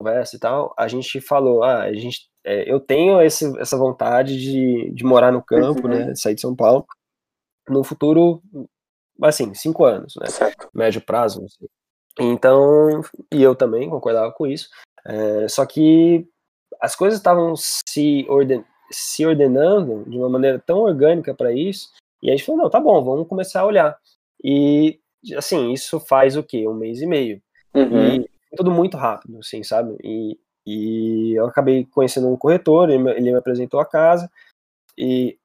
conversa 0.00 0.34
e 0.34 0.38
tal, 0.38 0.74
a 0.78 0.88
gente 0.88 1.20
falou, 1.20 1.62
ah, 1.62 1.82
a 1.82 1.92
gente, 1.92 2.30
é, 2.42 2.72
eu 2.72 2.80
tenho 2.80 3.20
esse, 3.20 3.58
essa 3.58 3.76
vontade 3.76 4.40
de, 4.40 4.90
de 4.92 5.04
morar 5.04 5.30
no 5.30 5.44
campo, 5.44 5.86
uhum. 5.86 5.88
né, 5.88 6.14
sair 6.14 6.34
de 6.34 6.40
São 6.40 6.56
Paulo, 6.56 6.86
no 7.68 7.84
futuro, 7.84 8.42
assim, 9.22 9.52
cinco 9.52 9.84
anos, 9.84 10.14
né, 10.18 10.26
certo. 10.26 10.70
médio 10.74 11.02
prazo, 11.02 11.42
não 11.42 11.48
sei. 11.48 11.68
Então, 12.18 13.02
e 13.32 13.42
eu 13.42 13.54
também 13.54 13.90
concordava 13.90 14.32
com 14.32 14.46
isso, 14.46 14.68
é, 15.06 15.46
só 15.48 15.66
que 15.66 16.26
as 16.80 16.96
coisas 16.96 17.18
estavam 17.18 17.54
se, 17.56 18.26
orden, 18.28 18.64
se 18.90 19.26
ordenando 19.26 20.08
de 20.08 20.16
uma 20.16 20.30
maneira 20.30 20.58
tão 20.58 20.78
orgânica 20.78 21.34
para 21.34 21.52
isso, 21.52 21.90
e 22.22 22.30
a 22.30 22.36
gente 22.36 22.44
falou, 22.44 22.62
não, 22.62 22.70
tá 22.70 22.80
bom, 22.80 23.02
vamos 23.02 23.28
começar 23.28 23.60
a 23.60 23.66
olhar. 23.66 23.96
E, 24.42 25.00
assim, 25.36 25.72
isso 25.72 26.00
faz 26.00 26.36
o 26.36 26.42
quê? 26.42 26.66
Um 26.66 26.74
mês 26.74 27.00
e 27.00 27.06
meio. 27.06 27.42
Uhum. 27.74 28.16
E 28.16 28.30
tudo 28.56 28.70
muito 28.70 28.96
rápido, 28.96 29.38
assim, 29.38 29.62
sabe? 29.62 29.96
E, 30.02 30.38
e 30.66 31.34
eu 31.34 31.46
acabei 31.46 31.86
conhecendo 31.86 32.28
um 32.28 32.36
corretor, 32.36 32.90
ele, 32.90 33.08
ele 33.10 33.32
me 33.32 33.38
apresentou 33.38 33.80
a 33.80 33.86
casa, 33.86 34.30
e 34.96 35.38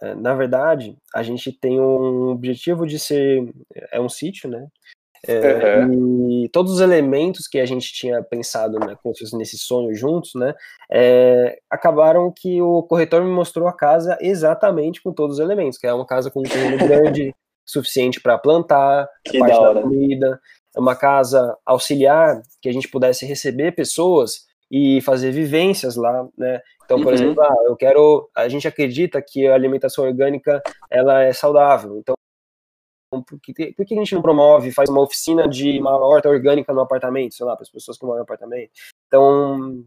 é, 0.00 0.14
na 0.14 0.34
verdade, 0.34 0.96
a 1.14 1.22
gente 1.22 1.52
tem 1.52 1.80
um 1.80 2.28
objetivo 2.28 2.86
de 2.86 2.98
ser. 2.98 3.52
É 3.90 4.00
um 4.00 4.08
sítio, 4.08 4.50
né? 4.50 4.68
É, 5.26 5.84
uhum. 5.84 6.44
E 6.44 6.48
todos 6.48 6.72
os 6.72 6.80
elementos 6.80 7.46
que 7.46 7.58
a 7.58 7.66
gente 7.66 7.92
tinha 7.92 8.22
pensado 8.22 8.78
né, 8.78 8.96
nesse 9.34 9.58
sonho 9.58 9.94
juntos, 9.94 10.32
né, 10.34 10.54
é, 10.90 11.58
acabaram 11.70 12.32
que 12.34 12.60
o 12.60 12.82
corretor 12.82 13.22
me 13.22 13.30
mostrou 13.30 13.68
a 13.68 13.72
casa 13.72 14.16
exatamente 14.20 15.02
com 15.02 15.12
todos 15.12 15.38
os 15.38 15.44
elementos, 15.44 15.78
que 15.78 15.86
é 15.86 15.92
uma 15.92 16.06
casa 16.06 16.30
com 16.30 16.40
um 16.40 16.44
terreno 16.44 16.76
grande, 16.86 17.34
suficiente 17.66 18.20
para 18.20 18.38
plantar, 18.38 19.08
que 19.24 19.38
parte 19.38 19.58
da, 19.58 19.72
da 19.72 19.82
comida, 19.82 20.40
é 20.76 20.80
uma 20.80 20.94
casa 20.94 21.56
auxiliar 21.64 22.42
que 22.60 22.68
a 22.68 22.72
gente 22.72 22.88
pudesse 22.88 23.24
receber 23.24 23.72
pessoas 23.72 24.44
e 24.70 25.00
fazer 25.02 25.30
vivências 25.30 25.96
lá, 25.96 26.26
né? 26.36 26.60
Então, 26.84 26.98
por 26.98 27.08
uhum. 27.08 27.14
exemplo, 27.14 27.42
ah, 27.42 27.56
eu 27.66 27.76
quero, 27.76 28.28
a 28.36 28.48
gente 28.48 28.68
acredita 28.68 29.22
que 29.22 29.46
a 29.46 29.54
alimentação 29.54 30.04
orgânica 30.04 30.60
ela 30.90 31.22
é 31.22 31.32
saudável. 31.32 31.96
Então, 31.98 32.14
por 33.22 33.38
que, 33.40 33.72
por 33.72 33.84
que 33.84 33.94
a 33.94 33.98
gente 33.98 34.14
não 34.14 34.22
promove, 34.22 34.72
faz 34.72 34.88
uma 34.88 35.02
oficina 35.02 35.48
de 35.48 35.78
uma 35.78 35.96
horta 35.96 36.28
orgânica 36.28 36.72
no 36.72 36.80
apartamento, 36.80 37.34
sei 37.34 37.46
lá, 37.46 37.54
para 37.54 37.62
as 37.62 37.70
pessoas 37.70 37.98
que 37.98 38.04
moram 38.04 38.18
no 38.18 38.22
apartamento? 38.22 38.70
Então, 39.06 39.84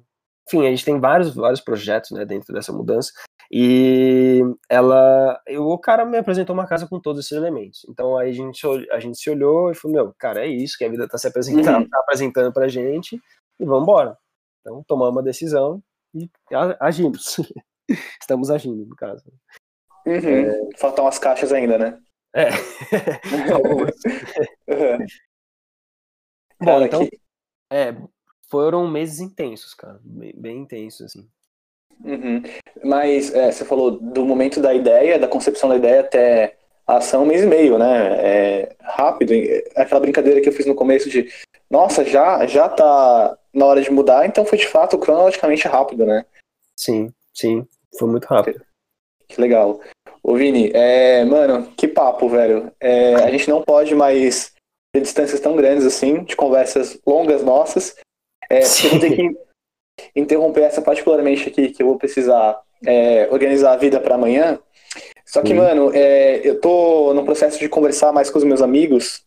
enfim, 0.48 0.66
a 0.66 0.70
gente 0.70 0.86
tem 0.86 1.00
vários, 1.00 1.36
vários 1.36 1.62
projetos, 1.62 2.12
né, 2.12 2.26
dentro 2.26 2.54
dessa 2.54 2.72
mudança. 2.72 3.12
E 3.52 4.42
ela, 4.70 5.42
eu, 5.48 5.66
o 5.68 5.78
cara 5.78 6.06
me 6.06 6.18
apresentou 6.18 6.54
uma 6.54 6.68
casa 6.68 6.88
com 6.88 7.00
todos 7.00 7.26
esses 7.26 7.38
elementos. 7.38 7.86
Então 7.90 8.18
aí 8.18 8.30
a 8.30 8.34
gente, 8.34 8.66
a 8.92 9.00
gente 9.00 9.18
se 9.18 9.30
olhou 9.30 9.72
e 9.72 9.76
falou, 9.76 9.96
meu, 9.96 10.16
cara, 10.18 10.46
é 10.46 10.48
isso 10.48 10.78
que 10.78 10.84
a 10.84 10.90
vida 10.90 11.08
tá 11.08 11.18
se 11.18 11.28
apresentando, 11.28 11.84
uhum. 11.84 11.90
tá 11.90 12.00
apresentando 12.00 12.52
pra 12.52 12.68
gente 12.68 13.22
e 13.60 13.66
vamos 13.66 13.84
embora. 13.84 14.18
Então, 14.62 14.84
tomamos 14.86 15.16
uma 15.16 15.24
decisão 15.24 15.82
e 16.14 16.30
agimos. 16.80 17.38
Estamos 18.22 18.52
agindo, 18.52 18.86
no 18.86 18.96
caso. 18.96 19.24
Uhum. 20.06 20.14
É... 20.14 20.70
Faltam 20.78 21.08
as 21.08 21.18
caixas 21.18 21.54
ainda, 21.54 21.78
né? 21.78 21.98
É. 22.34 22.50
uhum. 24.72 24.98
Bom, 26.60 26.82
então, 26.82 27.06
que... 27.06 27.20
é, 27.72 27.96
foram 28.50 28.88
meses 28.88 29.20
intensos, 29.20 29.74
cara. 29.74 30.00
Bem, 30.04 30.34
bem 30.36 30.58
intensos, 30.60 31.06
assim. 31.06 31.30
Uhum. 32.04 32.44
Mas 32.84 33.34
é, 33.34 33.52
você 33.52 33.66
falou 33.66 33.92
do 33.92 34.26
momento 34.26 34.60
da 34.60 34.74
ideia, 34.74 35.20
da 35.20 35.28
concepção 35.28 35.70
da 35.70 35.78
ideia 35.78 36.02
até 36.02 36.58
a 36.86 36.98
ação, 36.98 37.24
um 37.24 37.26
mês 37.26 37.44
e 37.44 37.46
meio, 37.46 37.78
né? 37.78 38.18
É 38.20 38.76
rápido. 38.82 39.34
Aquela 39.76 40.02
brincadeira 40.02 40.42
que 40.42 40.50
eu 40.50 40.54
fiz 40.54 40.66
no 40.66 40.76
começo 40.76 41.10
de, 41.10 41.30
nossa, 41.70 42.06
já, 42.06 42.46
já 42.48 42.70
tá 42.70 43.38
na 43.54 43.66
hora 43.66 43.82
de 43.82 43.92
mudar, 43.92 44.26
então 44.26 44.46
foi 44.46 44.58
de 44.58 44.68
fato 44.68 44.98
cronologicamente 44.98 45.68
rápido, 45.68 46.06
né? 46.06 46.26
Sim, 46.76 47.12
sim. 47.34 47.68
Foi 47.98 48.08
muito 48.08 48.26
rápido. 48.26 48.64
Que 49.28 49.42
legal. 49.42 49.82
Ô 50.28 50.36
Vini, 50.36 50.70
é, 50.74 51.24
mano, 51.24 51.72
que 51.78 51.88
papo, 51.88 52.28
velho. 52.28 52.70
É, 52.82 53.16
a 53.16 53.32
gente 53.32 53.50
não 53.50 53.62
pode 53.62 53.96
mais 53.96 54.52
ter 54.94 55.00
distâncias 55.00 55.40
tão 55.40 55.56
grandes 55.56 55.86
assim, 55.86 56.26
de 56.26 56.36
conversas 56.36 57.00
longas 57.08 57.42
nossas. 57.42 57.96
É, 58.50 58.60
eu 58.62 58.90
vou 58.90 59.00
ter 59.00 59.16
que 59.16 59.38
interromper 60.14 60.64
essa 60.64 60.82
particularmente 60.82 61.48
aqui, 61.48 61.70
que 61.70 61.82
eu 61.82 61.88
vou 61.88 61.98
precisar 61.98 62.60
é, 62.86 63.30
organizar 63.32 63.72
a 63.72 63.78
vida 63.78 64.02
para 64.02 64.16
amanhã. 64.16 64.60
Só 65.26 65.42
que, 65.42 65.54
mano, 65.54 65.92
é, 65.94 66.46
eu 66.46 66.60
tô 66.60 67.14
no 67.14 67.24
processo 67.24 67.58
de 67.58 67.70
conversar 67.70 68.12
mais 68.12 68.30
com 68.30 68.38
os 68.38 68.44
meus 68.44 68.62
amigos 68.62 69.24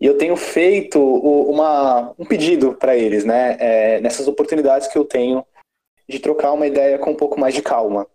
e 0.00 0.06
eu 0.06 0.16
tenho 0.16 0.34
feito 0.34 0.98
uma, 0.98 2.14
um 2.18 2.24
pedido 2.24 2.74
para 2.74 2.96
eles, 2.96 3.26
né? 3.26 3.58
É, 3.60 4.00
nessas 4.00 4.26
oportunidades 4.26 4.88
que 4.88 4.96
eu 4.96 5.04
tenho 5.04 5.44
de 6.08 6.18
trocar 6.18 6.52
uma 6.52 6.66
ideia 6.66 6.98
com 6.98 7.10
um 7.10 7.16
pouco 7.16 7.38
mais 7.38 7.54
de 7.54 7.60
calma. 7.60 8.06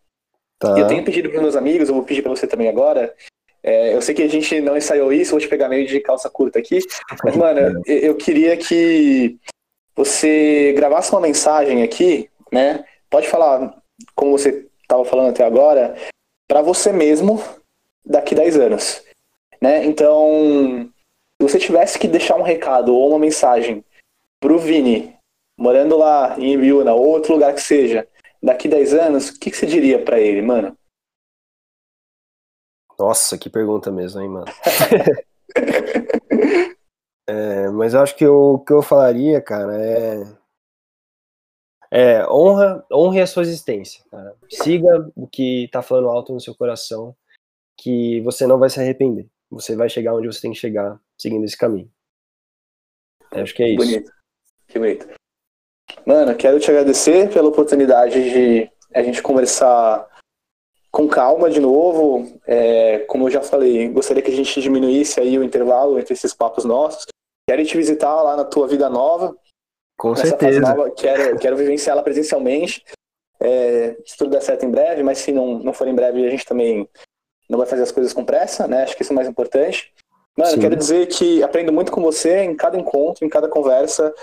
Tá. 0.60 0.78
Eu 0.78 0.88
tenho 0.88 1.04
pedido 1.04 1.30
para 1.30 1.42
meus 1.42 1.56
amigos, 1.56 1.88
eu 1.88 1.96
vou 1.96 2.04
pedir 2.04 2.22
para 2.22 2.32
você 2.32 2.48
também 2.48 2.68
agora. 2.68 3.14
É, 3.62 3.94
eu 3.94 4.02
sei 4.02 4.16
que 4.16 4.24
a 4.24 4.30
gente 4.30 4.60
não 4.62 4.78
ensaiou 4.78 5.12
isso, 5.12 5.32
vou 5.32 5.40
te 5.40 5.48
pegar 5.48 5.70
meio 5.70 5.88
de 5.88 6.00
calça 6.00 6.30
curta 6.30 6.60
aqui. 6.60 6.80
Mas, 7.24 7.36
mano, 7.38 7.82
eu 7.86 8.16
queria 8.16 8.56
que 8.58 9.38
você 9.96 10.74
gravasse 10.74 11.12
uma 11.12 11.22
mensagem 11.22 11.84
aqui, 11.84 12.30
né? 12.52 12.86
Pode 13.10 13.28
falar 13.28 13.76
como 14.16 14.32
você 14.32 14.68
estava 14.82 15.04
falando 15.04 15.30
até 15.30 15.44
agora, 15.44 15.96
para 16.48 16.62
você 16.62 16.94
mesmo 16.94 17.44
daqui 18.06 18.34
10 18.34 18.58
anos, 18.58 19.04
né? 19.62 19.86
Então, 19.86 20.90
se 21.42 21.48
você 21.48 21.60
tivesse 21.60 22.00
que 22.00 22.08
deixar 22.08 22.38
um 22.38 22.44
recado 22.44 22.96
ou 22.96 23.10
uma 23.10 23.20
mensagem 23.20 23.84
pro 24.40 24.58
Vini, 24.58 25.14
morando 25.58 25.98
lá 25.98 26.36
em 26.40 26.54
Ibiúna, 26.54 26.94
ou 26.94 27.06
outro 27.06 27.34
lugar 27.34 27.54
que 27.54 27.62
seja, 27.62 28.08
daqui 28.42 28.68
10 28.68 28.94
anos, 28.94 29.30
o 29.30 29.40
que, 29.40 29.52
que 29.52 29.58
você 29.58 29.66
diria 29.66 30.04
para 30.04 30.20
ele, 30.20 30.42
mano? 30.42 30.78
Nossa, 32.98 33.38
que 33.38 33.50
pergunta 33.50 33.92
mesmo, 33.92 34.22
hein, 34.22 34.30
mano? 34.30 34.46
É, 37.30 37.70
mas 37.72 37.94
eu 37.94 38.00
acho 38.00 38.16
que 38.16 38.26
o 38.26 38.60
que 38.60 38.72
eu 38.72 38.82
falaria, 38.82 39.42
cara, 39.42 39.76
é. 39.78 40.24
É, 41.92 42.28
honra, 42.30 42.86
honre 42.92 43.22
a 43.22 43.28
sua 43.28 43.44
existência, 43.44 44.04
cara. 44.10 44.34
Siga 44.50 45.12
o 45.14 45.28
que 45.28 45.70
tá 45.72 45.82
falando 45.82 46.08
alto 46.10 46.34
no 46.34 46.40
seu 46.40 46.56
coração, 46.56 47.16
que 47.78 48.22
você 48.22 48.48
não 48.48 48.58
vai 48.58 48.70
se 48.70 48.80
arrepender. 48.80 49.28
Você 49.50 49.76
vai 49.76 49.90
chegar 49.90 50.14
onde 50.16 50.28
você 50.28 50.42
tem 50.42 50.52
que 50.52 50.58
chegar, 50.58 51.00
seguindo 51.18 51.44
esse 51.44 51.58
caminho. 51.58 51.92
Eu 53.34 53.44
acho 53.44 53.54
que 53.54 53.64
é 53.64 53.70
isso. 53.70 53.86
Bonito. 53.86 54.12
Que 54.68 54.80
bonito. 54.80 55.08
Mano, 56.06 56.36
quero 56.36 56.60
te 56.60 56.70
agradecer 56.70 57.30
pela 57.30 57.50
oportunidade 57.50 58.30
de 58.30 58.70
a 58.94 59.02
gente 59.04 59.22
conversar 59.22 60.08
com 60.92 61.08
calma 61.08 61.50
de 61.50 61.60
novo. 61.60 62.40
É, 62.46 63.00
como 63.00 63.28
eu 63.28 63.32
já 63.32 63.42
falei, 63.42 63.88
gostaria 63.90 64.24
que 64.24 64.32
a 64.32 64.36
gente 64.36 64.62
diminuísse 64.62 65.20
aí 65.20 65.38
o 65.38 65.44
intervalo 65.44 66.00
entre 66.00 66.14
esses 66.14 66.34
papos 66.34 66.66
nossos. 66.66 67.06
Quero 67.50 67.64
te 67.66 67.78
visitar 67.78 68.22
lá 68.22 68.36
na 68.36 68.44
tua 68.44 68.68
vida 68.68 68.90
nova. 68.90 69.36
Com 69.98 70.16
certeza. 70.16 70.60
Nova, 70.60 70.92
quero, 70.92 71.38
quero 71.40 71.58
vivenciá-la 71.58 72.04
presencialmente. 72.04 72.84
É, 73.40 73.96
se 74.06 74.18
tudo 74.18 74.32
der 74.32 74.42
certo 74.42 74.66
em 74.66 74.72
breve, 74.72 75.04
mas 75.04 75.20
se 75.20 75.32
não, 75.32 75.60
não 75.60 75.74
for 75.74 75.88
em 75.88 75.96
breve, 75.96 76.26
a 76.26 76.30
gente 76.30 76.46
também 76.46 76.88
não 77.50 77.58
vai 77.58 77.68
fazer 77.68 77.84
as 77.84 77.92
coisas 77.92 78.14
com 78.14 78.26
pressa, 78.26 78.68
né? 78.68 78.84
Acho 78.84 78.96
que 78.96 79.04
isso 79.04 79.14
é 79.14 79.16
mais 79.16 79.28
importante. 79.28 79.94
Mano, 80.38 80.52
Sim. 80.52 80.60
quero 80.60 80.76
dizer 80.76 81.08
que 81.08 81.42
aprendo 81.42 81.72
muito 81.72 81.92
com 81.92 82.02
você 82.02 82.44
em 82.44 82.56
cada 82.56 82.78
encontro, 82.78 83.26
em 83.26 83.30
cada 83.30 83.48
conversa. 83.48 84.14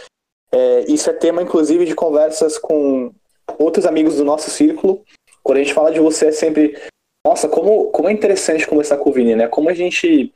É, 0.55 0.85
isso 0.89 1.11
é 1.11 1.13
tema, 1.13 1.43
inclusive, 1.43 1.85
de 1.85 1.97
conversas 1.97 2.57
com 2.57 3.13
outros 3.59 3.85
amigos 3.87 4.17
do 4.17 4.25
nosso 4.25 4.51
círculo. 4.51 5.03
Quando 5.43 5.59
a 5.59 5.63
gente 5.63 5.75
fala 5.75 5.91
de 5.91 5.99
você, 5.99 6.27
é 6.27 6.33
sempre. 6.33 6.81
Nossa, 7.27 7.49
como, 7.49 7.91
como 7.91 8.09
é 8.09 8.13
interessante 8.13 8.67
conversar 8.67 8.99
com 8.99 9.11
o 9.11 9.13
Vini, 9.13 9.35
né? 9.35 9.49
Como 9.49 9.69
a 9.69 9.75
gente 9.75 10.33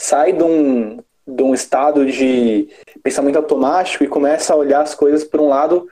sai 0.00 0.32
de 0.32 0.42
um, 0.42 0.98
de 1.24 1.42
um 1.42 1.54
estado 1.54 2.04
de 2.04 2.68
pensamento 3.02 3.36
automático 3.36 4.02
e 4.02 4.08
começa 4.08 4.52
a 4.52 4.56
olhar 4.56 4.82
as 4.82 4.94
coisas 4.94 5.22
por 5.22 5.40
um 5.40 5.48
lado 5.48 5.86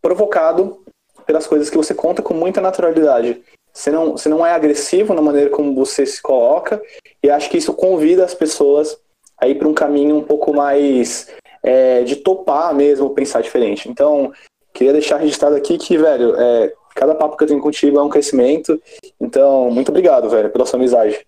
provocado 0.00 0.82
pelas 1.26 1.46
coisas 1.46 1.68
que 1.68 1.76
você 1.76 1.94
conta 1.94 2.22
com 2.22 2.32
muita 2.32 2.60
naturalidade. 2.60 3.42
Você 3.72 3.90
não, 3.90 4.12
você 4.12 4.28
não 4.28 4.46
é 4.46 4.52
agressivo 4.52 5.12
na 5.12 5.22
maneira 5.22 5.50
como 5.50 5.74
você 5.74 6.06
se 6.06 6.22
coloca, 6.22 6.80
e 7.22 7.28
acho 7.28 7.50
que 7.50 7.58
isso 7.58 7.74
convida 7.74 8.24
as 8.24 8.34
pessoas 8.34 8.98
a 9.38 9.48
ir 9.48 9.56
para 9.56 9.68
um 9.68 9.74
caminho 9.74 10.16
um 10.16 10.24
pouco 10.24 10.54
mais 10.54 11.28
é, 11.62 12.02
de 12.02 12.16
topar 12.16 12.74
mesmo, 12.74 13.14
pensar 13.14 13.40
diferente. 13.40 13.88
Então, 13.88 14.32
queria 14.72 14.92
deixar 14.92 15.18
registrado 15.18 15.56
aqui 15.56 15.78
que, 15.78 15.96
velho, 15.96 16.34
é, 16.36 16.72
cada 16.94 17.14
papo 17.14 17.36
que 17.36 17.44
eu 17.44 17.48
tenho 17.48 17.60
contigo 17.60 17.98
é 17.98 18.02
um 18.02 18.08
crescimento. 18.08 18.80
Então, 19.20 19.70
muito 19.70 19.90
obrigado, 19.90 20.28
velho, 20.28 20.50
pela 20.50 20.66
sua 20.66 20.78
amizade. 20.78 21.26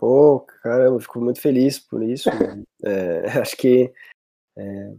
Ô, 0.00 0.36
oh, 0.36 0.40
caramba, 0.40 1.00
fico 1.00 1.20
muito 1.20 1.40
feliz 1.40 1.78
por 1.78 2.02
isso. 2.02 2.28
é, 2.84 3.38
acho 3.40 3.56
que. 3.56 3.92
É, 4.56 4.92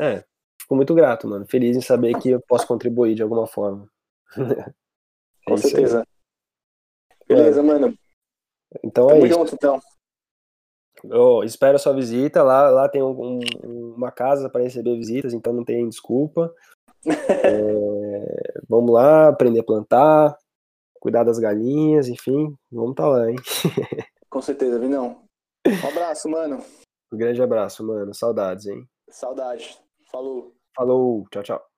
é, 0.00 0.24
fico 0.60 0.76
muito 0.76 0.94
grato, 0.94 1.26
mano. 1.26 1.46
Feliz 1.46 1.76
em 1.76 1.80
saber 1.80 2.18
que 2.18 2.30
eu 2.30 2.40
posso 2.40 2.66
contribuir 2.66 3.14
de 3.14 3.22
alguma 3.22 3.46
forma. 3.46 3.90
Com 5.46 5.54
é 5.54 5.56
certeza. 5.56 6.06
Beleza, 7.26 7.62
mano. 7.62 7.96
Então 8.84 9.08
Tamo 9.08 9.24
é 9.24 9.28
isso. 9.28 9.38
Junto, 9.38 9.54
então. 9.54 9.80
Eu 11.04 11.42
espero 11.42 11.76
a 11.76 11.78
sua 11.78 11.94
visita. 11.94 12.42
Lá, 12.42 12.68
lá 12.70 12.88
tem 12.88 13.02
um, 13.02 13.10
um, 13.10 13.94
uma 13.96 14.10
casa 14.10 14.48
para 14.48 14.62
receber 14.62 14.96
visitas, 14.96 15.32
então 15.32 15.52
não 15.52 15.64
tem 15.64 15.88
desculpa. 15.88 16.54
é, 17.06 18.60
vamos 18.68 18.92
lá, 18.92 19.28
aprender 19.28 19.60
a 19.60 19.64
plantar, 19.64 20.36
cuidar 21.00 21.24
das 21.24 21.38
galinhas, 21.38 22.08
enfim, 22.08 22.54
vamos 22.70 22.90
estar 22.90 23.04
tá 23.04 23.08
lá, 23.08 23.30
hein? 23.30 23.36
Com 24.28 24.42
certeza, 24.42 24.78
Vinão. 24.78 25.22
Um 25.66 25.88
abraço, 25.88 26.28
mano. 26.28 26.62
Um 27.12 27.16
grande 27.16 27.42
abraço, 27.42 27.84
mano. 27.84 28.14
Saudades, 28.14 28.66
hein? 28.66 28.86
Saudades. 29.08 29.78
Falou. 30.10 30.54
Falou. 30.76 31.26
Tchau, 31.30 31.42
tchau. 31.42 31.69